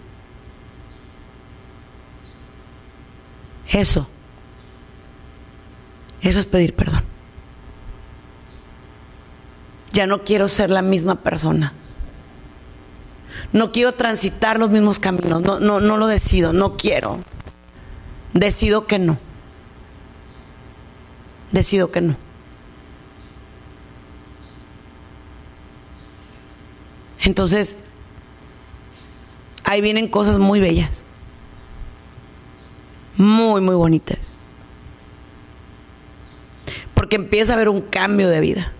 Eso. 3.69 4.07
Eso 6.21 6.39
es 6.39 6.45
pedir 6.45 6.75
perdón. 6.75 7.03
Ya 9.91 10.07
no 10.07 10.23
quiero 10.23 10.47
ser 10.47 10.69
la 10.69 10.81
misma 10.81 11.15
persona. 11.15 11.73
No 13.53 13.71
quiero 13.71 13.93
transitar 13.93 14.59
los 14.59 14.69
mismos 14.69 14.99
caminos. 14.99 15.41
No, 15.41 15.59
no, 15.59 15.79
no 15.79 15.97
lo 15.97 16.07
decido. 16.07 16.53
No 16.53 16.77
quiero. 16.77 17.19
Decido 18.33 18.87
que 18.87 18.99
no. 18.99 19.17
Decido 21.51 21.91
que 21.91 22.01
no. 22.01 22.15
Entonces, 27.19 27.77
ahí 29.71 29.79
vienen 29.79 30.09
cosas 30.09 30.37
muy 30.37 30.59
bellas. 30.59 31.01
Muy, 33.15 33.61
muy 33.61 33.75
bonitas. 33.75 34.19
Porque 36.93 37.15
empieza 37.15 37.53
a 37.53 37.55
haber 37.55 37.69
un 37.69 37.79
cambio 37.79 38.27
de 38.27 38.41
vida. 38.41 38.73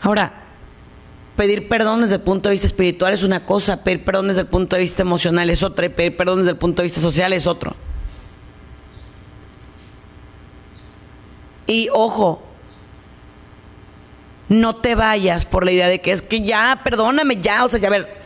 Ahora, 0.00 0.32
pedir 1.36 1.68
perdón 1.68 2.00
desde 2.00 2.14
el 2.14 2.22
punto 2.22 2.48
de 2.48 2.54
vista 2.54 2.66
espiritual 2.66 3.12
es 3.12 3.22
una 3.22 3.44
cosa, 3.44 3.84
pedir 3.84 4.04
perdón 4.04 4.28
desde 4.28 4.40
el 4.40 4.46
punto 4.46 4.76
de 4.76 4.80
vista 4.80 5.02
emocional 5.02 5.50
es 5.50 5.62
otra, 5.62 5.84
y 5.84 5.90
pedir 5.90 6.16
perdón 6.16 6.38
desde 6.38 6.52
el 6.52 6.56
punto 6.56 6.80
de 6.80 6.86
vista 6.86 7.02
social 7.02 7.34
es 7.34 7.46
otro. 7.46 7.76
Y 11.66 11.90
ojo, 11.92 12.42
no 14.48 14.76
te 14.76 14.94
vayas 14.94 15.44
por 15.44 15.66
la 15.66 15.72
idea 15.72 15.88
de 15.90 16.00
que 16.00 16.12
es 16.12 16.22
que 16.22 16.40
ya, 16.40 16.80
perdóname, 16.82 17.36
ya, 17.42 17.66
o 17.66 17.68
sea, 17.68 17.78
ya 17.78 17.88
a 17.88 17.90
ver, 17.90 18.23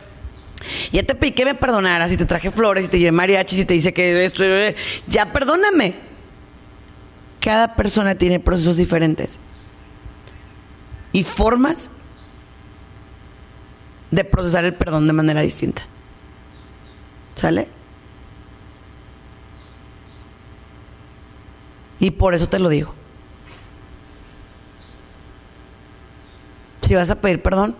ya 0.92 1.02
te 1.02 1.14
piqué 1.14 1.44
me 1.44 1.54
perdonaras, 1.54 2.12
y 2.12 2.16
te 2.16 2.24
traje 2.24 2.50
flores, 2.50 2.86
y 2.86 2.88
te 2.88 2.98
llevé 2.98 3.12
mariachis, 3.12 3.60
y 3.60 3.64
te 3.64 3.74
dice 3.74 3.92
que 3.92 4.24
esto, 4.24 4.44
ya 5.06 5.32
perdóname. 5.32 5.94
Cada 7.40 7.76
persona 7.76 8.16
tiene 8.16 8.40
procesos 8.40 8.76
diferentes 8.76 9.38
y 11.12 11.22
formas 11.22 11.88
de 14.10 14.24
procesar 14.24 14.64
el 14.64 14.74
perdón 14.74 15.06
de 15.06 15.12
manera 15.12 15.40
distinta. 15.40 15.82
¿Sale? 17.34 17.68
Y 22.00 22.10
por 22.10 22.34
eso 22.34 22.48
te 22.48 22.58
lo 22.58 22.68
digo. 22.68 22.94
Si 26.82 26.94
vas 26.94 27.10
a 27.10 27.20
pedir 27.20 27.42
perdón, 27.42 27.76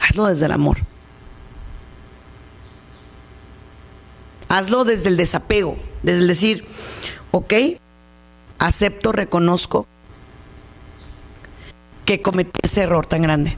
hazlo 0.00 0.26
desde 0.26 0.46
el 0.46 0.52
amor. 0.52 0.78
Hazlo 4.52 4.84
desde 4.84 5.08
el 5.08 5.16
desapego, 5.16 5.78
desde 6.02 6.20
el 6.20 6.26
decir, 6.26 6.66
ok, 7.30 7.54
acepto, 8.58 9.10
reconozco 9.10 9.86
que 12.04 12.20
cometí 12.20 12.60
ese 12.62 12.82
error 12.82 13.06
tan 13.06 13.22
grande. 13.22 13.56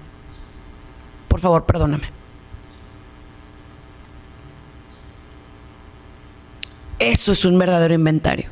Por 1.26 1.40
favor, 1.40 1.66
perdóname. 1.66 2.08
Eso 7.00 7.32
es 7.32 7.44
un 7.44 7.58
verdadero 7.58 7.94
inventario. 7.94 8.48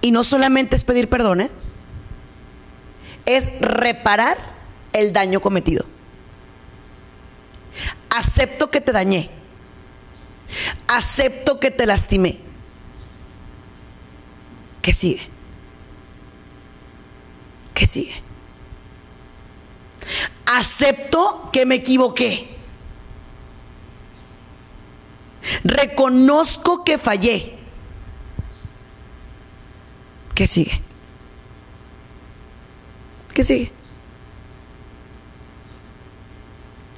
Y 0.00 0.12
no 0.12 0.24
solamente 0.24 0.76
es 0.76 0.84
pedir 0.84 1.10
perdón, 1.10 1.42
¿eh? 1.42 1.50
es 3.26 3.50
reparar 3.60 4.38
el 4.94 5.12
daño 5.12 5.42
cometido. 5.42 5.84
Acepto 8.14 8.70
que 8.70 8.80
te 8.80 8.92
dañé. 8.92 9.28
Acepto 10.86 11.58
que 11.58 11.72
te 11.72 11.84
lastimé. 11.84 12.38
¿Qué 14.80 14.92
sigue? 14.92 15.26
¿Qué 17.74 17.88
sigue? 17.88 18.14
Acepto 20.46 21.50
que 21.52 21.66
me 21.66 21.74
equivoqué. 21.74 22.56
Reconozco 25.64 26.84
que 26.84 26.98
fallé. 26.98 27.58
¿Qué 30.36 30.46
sigue? 30.46 30.80
¿Qué 33.34 33.42
sigue? 33.42 33.72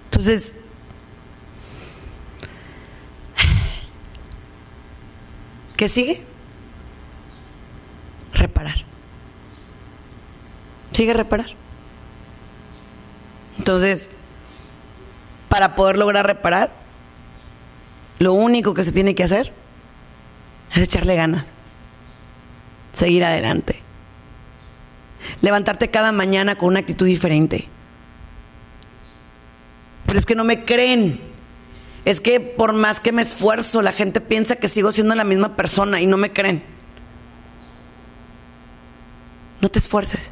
Entonces, 0.05 0.57
¿qué 5.77 5.89
sigue? 5.89 6.23
Reparar. 8.33 8.85
Sigue 10.93 11.13
reparar. 11.15 11.51
Entonces, 13.59 14.11
para 15.49 15.75
poder 15.75 15.99
lograr 15.99 16.27
reparar, 16.27 16.73
lo 18.19 18.33
único 18.33 18.75
que 18.75 18.85
se 18.85 18.93
tiene 18.93 19.15
que 19.15 19.25
hacer 19.25 19.53
es 20.75 20.83
echarle 20.83 21.17
ganas, 21.17 21.53
seguir 22.93 23.25
adelante, 23.25 23.81
levantarte 25.41 25.91
cada 25.91 26.13
mañana 26.13 26.57
con 26.57 26.69
una 26.69 26.81
actitud 26.81 27.07
diferente. 27.07 27.69
Pero 30.07 30.19
es 30.19 30.27
que 30.27 30.35
no 30.35 30.45
me 30.45 30.65
creen. 30.65 31.36
Es 32.07 32.21
que 32.21 32.39
por 32.39 32.73
más 32.73 33.01
que 33.01 33.11
me 33.11 33.21
esfuerzo, 33.21 33.83
la 33.83 33.91
gente 33.91 34.21
piensa 34.21 34.55
que 34.55 34.69
sigo 34.69 34.93
siendo 34.93 35.17
la 35.17 35.25
misma 35.25 35.57
persona 35.57 36.01
y 36.01 36.07
no 36.07 36.17
me 36.17 36.33
creen. 36.33 36.63
No 39.61 39.69
te 39.69 39.81
esfuerces. 39.81 40.31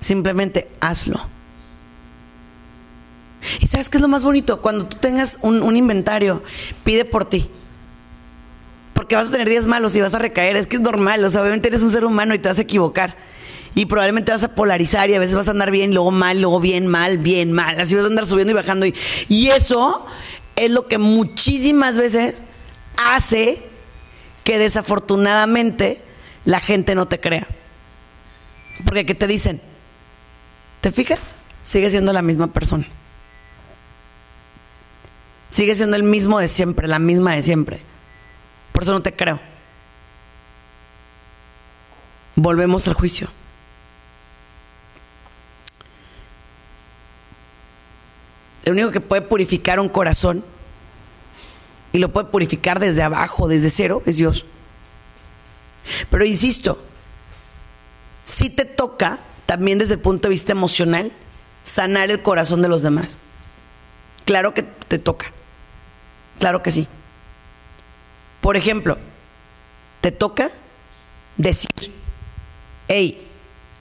Simplemente 0.00 0.68
hazlo. 0.80 1.24
Y 3.60 3.68
sabes 3.68 3.88
qué 3.88 3.98
es 3.98 4.02
lo 4.02 4.08
más 4.08 4.24
bonito? 4.24 4.60
Cuando 4.60 4.86
tú 4.86 4.96
tengas 4.96 5.38
un, 5.40 5.62
un 5.62 5.76
inventario, 5.76 6.42
pide 6.82 7.04
por 7.04 7.24
ti. 7.24 7.48
Porque 8.94 9.14
vas 9.14 9.28
a 9.28 9.30
tener 9.30 9.48
días 9.48 9.66
malos 9.66 9.94
y 9.94 10.00
vas 10.00 10.14
a 10.14 10.18
recaer. 10.18 10.56
Es 10.56 10.66
que 10.66 10.76
es 10.76 10.82
normal. 10.82 11.24
O 11.24 11.30
sea, 11.30 11.42
obviamente 11.42 11.68
eres 11.68 11.82
un 11.82 11.92
ser 11.92 12.04
humano 12.04 12.34
y 12.34 12.40
te 12.40 12.48
vas 12.48 12.58
a 12.58 12.62
equivocar. 12.62 13.16
Y 13.74 13.86
probablemente 13.86 14.32
vas 14.32 14.42
a 14.42 14.54
polarizar 14.54 15.08
y 15.08 15.14
a 15.14 15.18
veces 15.18 15.34
vas 15.34 15.48
a 15.48 15.52
andar 15.52 15.70
bien, 15.70 15.94
luego 15.94 16.10
mal, 16.10 16.40
luego 16.40 16.60
bien, 16.60 16.86
mal, 16.86 17.18
bien, 17.18 17.52
mal. 17.52 17.80
Así 17.80 17.94
vas 17.94 18.04
a 18.04 18.08
andar 18.08 18.26
subiendo 18.26 18.52
y 18.52 18.54
bajando. 18.54 18.86
Y, 18.86 19.48
eso 19.48 20.04
es 20.56 20.70
lo 20.70 20.88
que 20.88 20.98
muchísimas 20.98 21.96
veces 21.96 22.44
hace 22.96 23.62
que 24.44 24.58
desafortunadamente 24.58 26.02
la 26.44 26.60
gente 26.60 26.94
no 26.94 27.08
te 27.08 27.20
crea. 27.20 27.46
Porque 28.84 29.06
¿qué 29.06 29.14
te 29.14 29.26
dicen? 29.26 29.62
¿Te 30.80 30.92
fijas? 30.92 31.34
Sigue 31.62 31.90
siendo 31.90 32.12
la 32.12 32.22
misma 32.22 32.48
persona. 32.48 32.86
Sigue 35.48 35.74
siendo 35.74 35.96
el 35.96 36.02
mismo 36.02 36.40
de 36.40 36.48
siempre, 36.48 36.88
la 36.88 36.98
misma 36.98 37.34
de 37.34 37.42
siempre. 37.42 37.80
Por 38.72 38.82
eso 38.82 38.92
no 38.92 39.02
te 39.02 39.14
creo. 39.14 39.40
Volvemos 42.36 42.88
al 42.88 42.94
juicio. 42.94 43.28
El 48.64 48.72
único 48.72 48.90
que 48.90 49.00
puede 49.00 49.22
purificar 49.22 49.80
un 49.80 49.88
corazón 49.88 50.44
y 51.92 51.98
lo 51.98 52.12
puede 52.12 52.28
purificar 52.28 52.78
desde 52.78 53.02
abajo, 53.02 53.48
desde 53.48 53.70
cero, 53.70 54.02
es 54.06 54.16
Dios. 54.16 54.46
Pero 56.10 56.24
insisto, 56.24 56.82
si 58.24 58.50
te 58.50 58.64
toca, 58.64 59.18
también 59.46 59.78
desde 59.78 59.94
el 59.94 60.00
punto 60.00 60.28
de 60.28 60.30
vista 60.30 60.52
emocional, 60.52 61.12
sanar 61.62 62.10
el 62.10 62.22
corazón 62.22 62.62
de 62.62 62.68
los 62.68 62.82
demás. 62.82 63.18
Claro 64.24 64.54
que 64.54 64.62
te 64.62 64.98
toca. 64.98 65.32
Claro 66.38 66.62
que 66.62 66.70
sí. 66.70 66.88
Por 68.40 68.56
ejemplo, 68.56 68.98
te 70.00 70.12
toca 70.12 70.50
decir, 71.36 71.68
hey, 72.88 73.28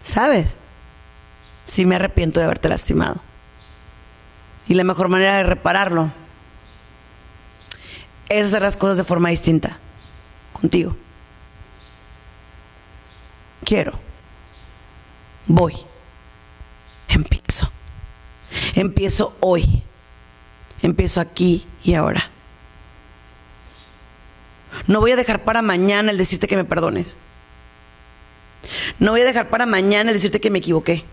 ¿sabes? 0.03 0.57
Sí 1.63 1.85
me 1.85 1.95
arrepiento 1.95 2.39
de 2.39 2.45
haberte 2.45 2.69
lastimado. 2.69 3.21
Y 4.67 4.73
la 4.75 4.83
mejor 4.83 5.09
manera 5.09 5.37
de 5.37 5.43
repararlo 5.43 6.11
es 8.29 8.47
hacer 8.47 8.61
las 8.61 8.77
cosas 8.77 8.97
de 8.97 9.03
forma 9.03 9.29
distinta 9.29 9.79
contigo. 10.53 10.95
Quiero. 13.63 13.99
Voy. 15.47 15.75
Empiezo. 17.09 17.71
Empiezo 18.75 19.35
hoy. 19.39 19.83
Empiezo 20.81 21.19
aquí 21.21 21.67
y 21.83 21.93
ahora. 21.93 22.29
No 24.87 24.99
voy 24.99 25.11
a 25.11 25.15
dejar 25.15 25.43
para 25.43 25.61
mañana 25.61 26.11
el 26.11 26.17
decirte 26.17 26.47
que 26.47 26.55
me 26.55 26.63
perdones. 26.63 27.15
No 28.99 29.11
voy 29.11 29.21
a 29.21 29.25
dejar 29.25 29.49
para 29.49 29.65
mañana 29.65 30.09
el 30.09 30.15
decirte 30.15 30.39
que 30.39 30.49
me 30.49 30.59
equivoqué. 30.59 31.03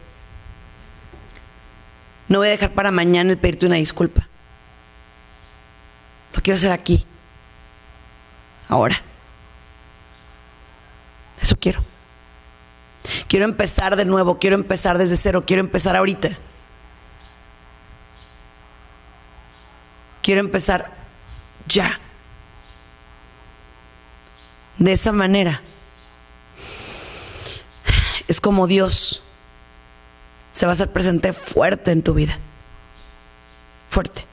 No 2.28 2.38
voy 2.38 2.48
a 2.48 2.50
dejar 2.50 2.72
para 2.72 2.90
mañana 2.90 3.30
el 3.30 3.38
pedirte 3.38 3.66
una 3.66 3.76
disculpa. 3.76 4.28
Lo 6.34 6.42
quiero 6.42 6.56
hacer 6.56 6.72
aquí. 6.72 7.04
Ahora. 8.68 9.02
Eso 11.40 11.56
quiero. 11.58 11.82
Quiero 13.28 13.46
empezar 13.46 13.96
de 13.96 14.04
nuevo, 14.04 14.38
quiero 14.38 14.56
empezar 14.56 14.98
desde 14.98 15.16
cero, 15.16 15.44
quiero 15.46 15.60
empezar 15.60 15.96
ahorita. 15.96 16.36
Quiero 20.22 20.40
empezar 20.40 20.92
ya. 21.66 21.98
De 24.76 24.92
esa 24.92 25.12
manera. 25.12 25.62
Es 28.26 28.40
como 28.40 28.66
Dios 28.66 29.24
se 30.52 30.66
va 30.66 30.72
a 30.72 30.74
hacer 30.74 30.92
presente 30.92 31.32
fuerte 31.32 31.92
en 31.92 32.02
tu 32.02 32.14
vida. 32.14 32.38
Fuerte. 33.90 34.26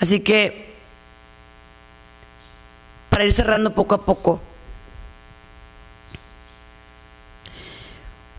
Así 0.00 0.20
que, 0.20 0.74
para 3.08 3.24
ir 3.24 3.32
cerrando 3.32 3.74
poco 3.74 3.94
a 3.94 4.04
poco, 4.04 4.40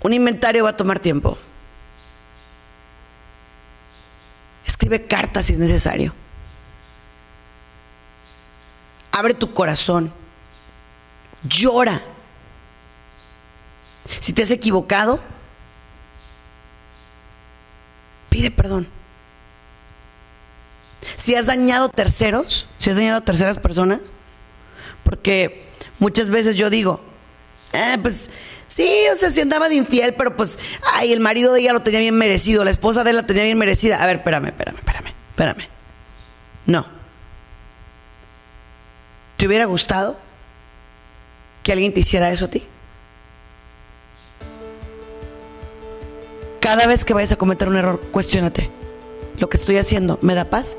un 0.02 0.14
inventario 0.14 0.66
va 0.66 0.72
a 0.72 0.76
tomar 0.76 1.00
tiempo. 1.00 1.38
Escribe 4.66 5.08
cartas 5.08 5.46
si 5.46 5.54
es 5.54 5.60
necesario. 5.60 6.14
Abre 9.12 9.34
tu 9.34 9.54
corazón. 9.54 10.14
Llora. 11.44 12.15
Si 14.20 14.34
te 14.34 14.44
has 14.44 14.52
equivocado, 14.52 15.20
pide 18.30 18.52
perdón. 18.52 18.88
Si 21.18 21.36
has 21.36 21.46
dañado 21.46 21.90
terceros, 21.90 22.68
si 22.78 22.90
has 22.90 22.96
dañado 22.96 23.20
a 23.20 23.22
terceras 23.22 23.60
personas, 23.60 24.02
porque 25.04 25.70
muchas 26.00 26.30
veces 26.30 26.56
yo 26.56 26.70
digo, 26.70 27.00
eh, 27.74 27.98
pues 28.02 28.30
sí, 28.68 28.90
o 29.12 29.16
sea, 29.16 29.30
si 29.30 29.42
andaba 29.42 29.70
de 29.70 29.76
infiel, 29.76 30.16
pero 30.18 30.36
pues, 30.36 30.58
ay, 30.94 31.14
el 31.14 31.20
marido 31.20 31.54
de 31.54 31.62
ella 31.62 31.74
lo 31.74 31.82
tenía 31.82 32.00
bien 32.00 32.16
merecido, 32.16 32.64
la 32.64 32.72
esposa 32.72 33.04
de 33.04 33.12
él 33.12 33.16
la 33.18 33.28
tenía 33.28 33.44
bien 33.44 33.58
merecida. 33.58 34.02
A 34.02 34.06
ver, 34.06 34.18
espérame, 34.18 34.48
espérame, 34.48 34.78
espérame, 34.78 35.14
espérame. 35.32 35.68
No. 36.66 36.86
¿Te 39.38 39.48
hubiera 39.48 39.66
gustado 39.66 40.18
que 41.62 41.72
alguien 41.72 41.94
te 41.94 42.00
hiciera 42.00 42.32
eso 42.32 42.46
a 42.46 42.50
ti? 42.50 42.68
Cada 46.66 46.88
vez 46.88 47.06
que 47.06 47.14
vayas 47.14 47.32
a 47.32 47.36
cometer 47.36 47.68
un 47.68 47.76
error, 47.76 48.00
cuestionate. 48.10 48.72
¿Lo 49.38 49.50
que 49.50 49.58
estoy 49.58 49.78
haciendo 49.78 50.18
me 50.24 50.34
da 50.34 50.46
paz? 50.46 50.78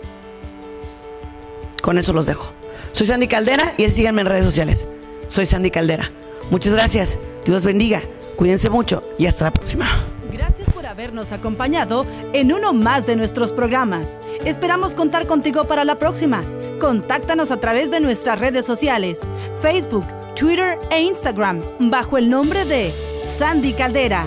Con 1.81 1.97
eso 1.97 2.13
los 2.13 2.27
dejo. 2.27 2.49
Soy 2.91 3.07
Sandy 3.07 3.29
Caldera 3.29 3.73
y 3.77 3.89
síganme 3.91 4.23
en 4.23 4.27
redes 4.27 4.45
sociales. 4.45 4.85
Soy 5.29 5.47
Sandy 5.47 5.71
Caldera. 5.71 6.11
Muchas 6.51 6.73
gracias. 6.73 7.17
Dios 7.45 7.65
bendiga. 7.65 8.03
Cuídense 8.35 8.69
mucho 8.69 9.05
y 9.17 9.27
hasta 9.27 9.45
la 9.45 9.53
próxima. 9.53 9.87
Gracias 10.33 10.69
por 10.71 10.87
habernos 10.87 11.31
acompañado 11.31 12.05
en 12.33 12.53
uno 12.53 12.73
más 12.73 13.07
de 13.07 13.15
nuestros 13.15 13.53
programas. 13.53 14.19
Esperamos 14.45 14.97
contar 14.97 15.29
contigo 15.29 15.69
para 15.69 15.85
la 15.85 16.01
próxima. 16.01 16.43
Contáctanos 16.81 17.53
a 17.53 17.59
través 17.59 17.93
de 17.93 18.01
nuestras 18.01 18.41
redes 18.41 18.67
sociales, 18.67 19.21
Facebook, 19.63 20.05
Twitter 20.35 20.81
e 20.91 21.03
Instagram, 21.03 21.63
bajo 21.79 22.19
el 22.19 22.29
nombre 22.29 22.65
de 22.65 22.93
Sandy 23.23 23.73
Caldera. 23.73 24.27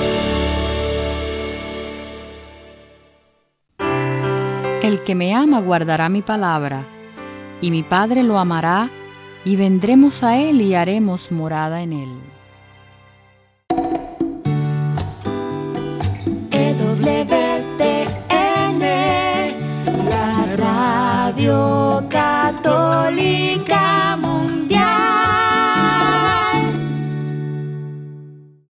El 4.81 5.03
que 5.03 5.13
me 5.13 5.35
ama 5.35 5.59
guardará 5.59 6.09
mi 6.09 6.23
palabra, 6.23 6.87
y 7.61 7.69
mi 7.69 7.83
Padre 7.83 8.23
lo 8.23 8.39
amará, 8.39 8.89
y 9.45 9.55
vendremos 9.55 10.23
a 10.23 10.37
él 10.37 10.59
y 10.61 10.73
haremos 10.73 11.31
morada 11.31 11.83
en 11.83 11.93
él. 11.93 12.09
EWTN, 16.51 17.19
la 20.09 20.45
radio 20.57 22.03
católica 22.09 23.80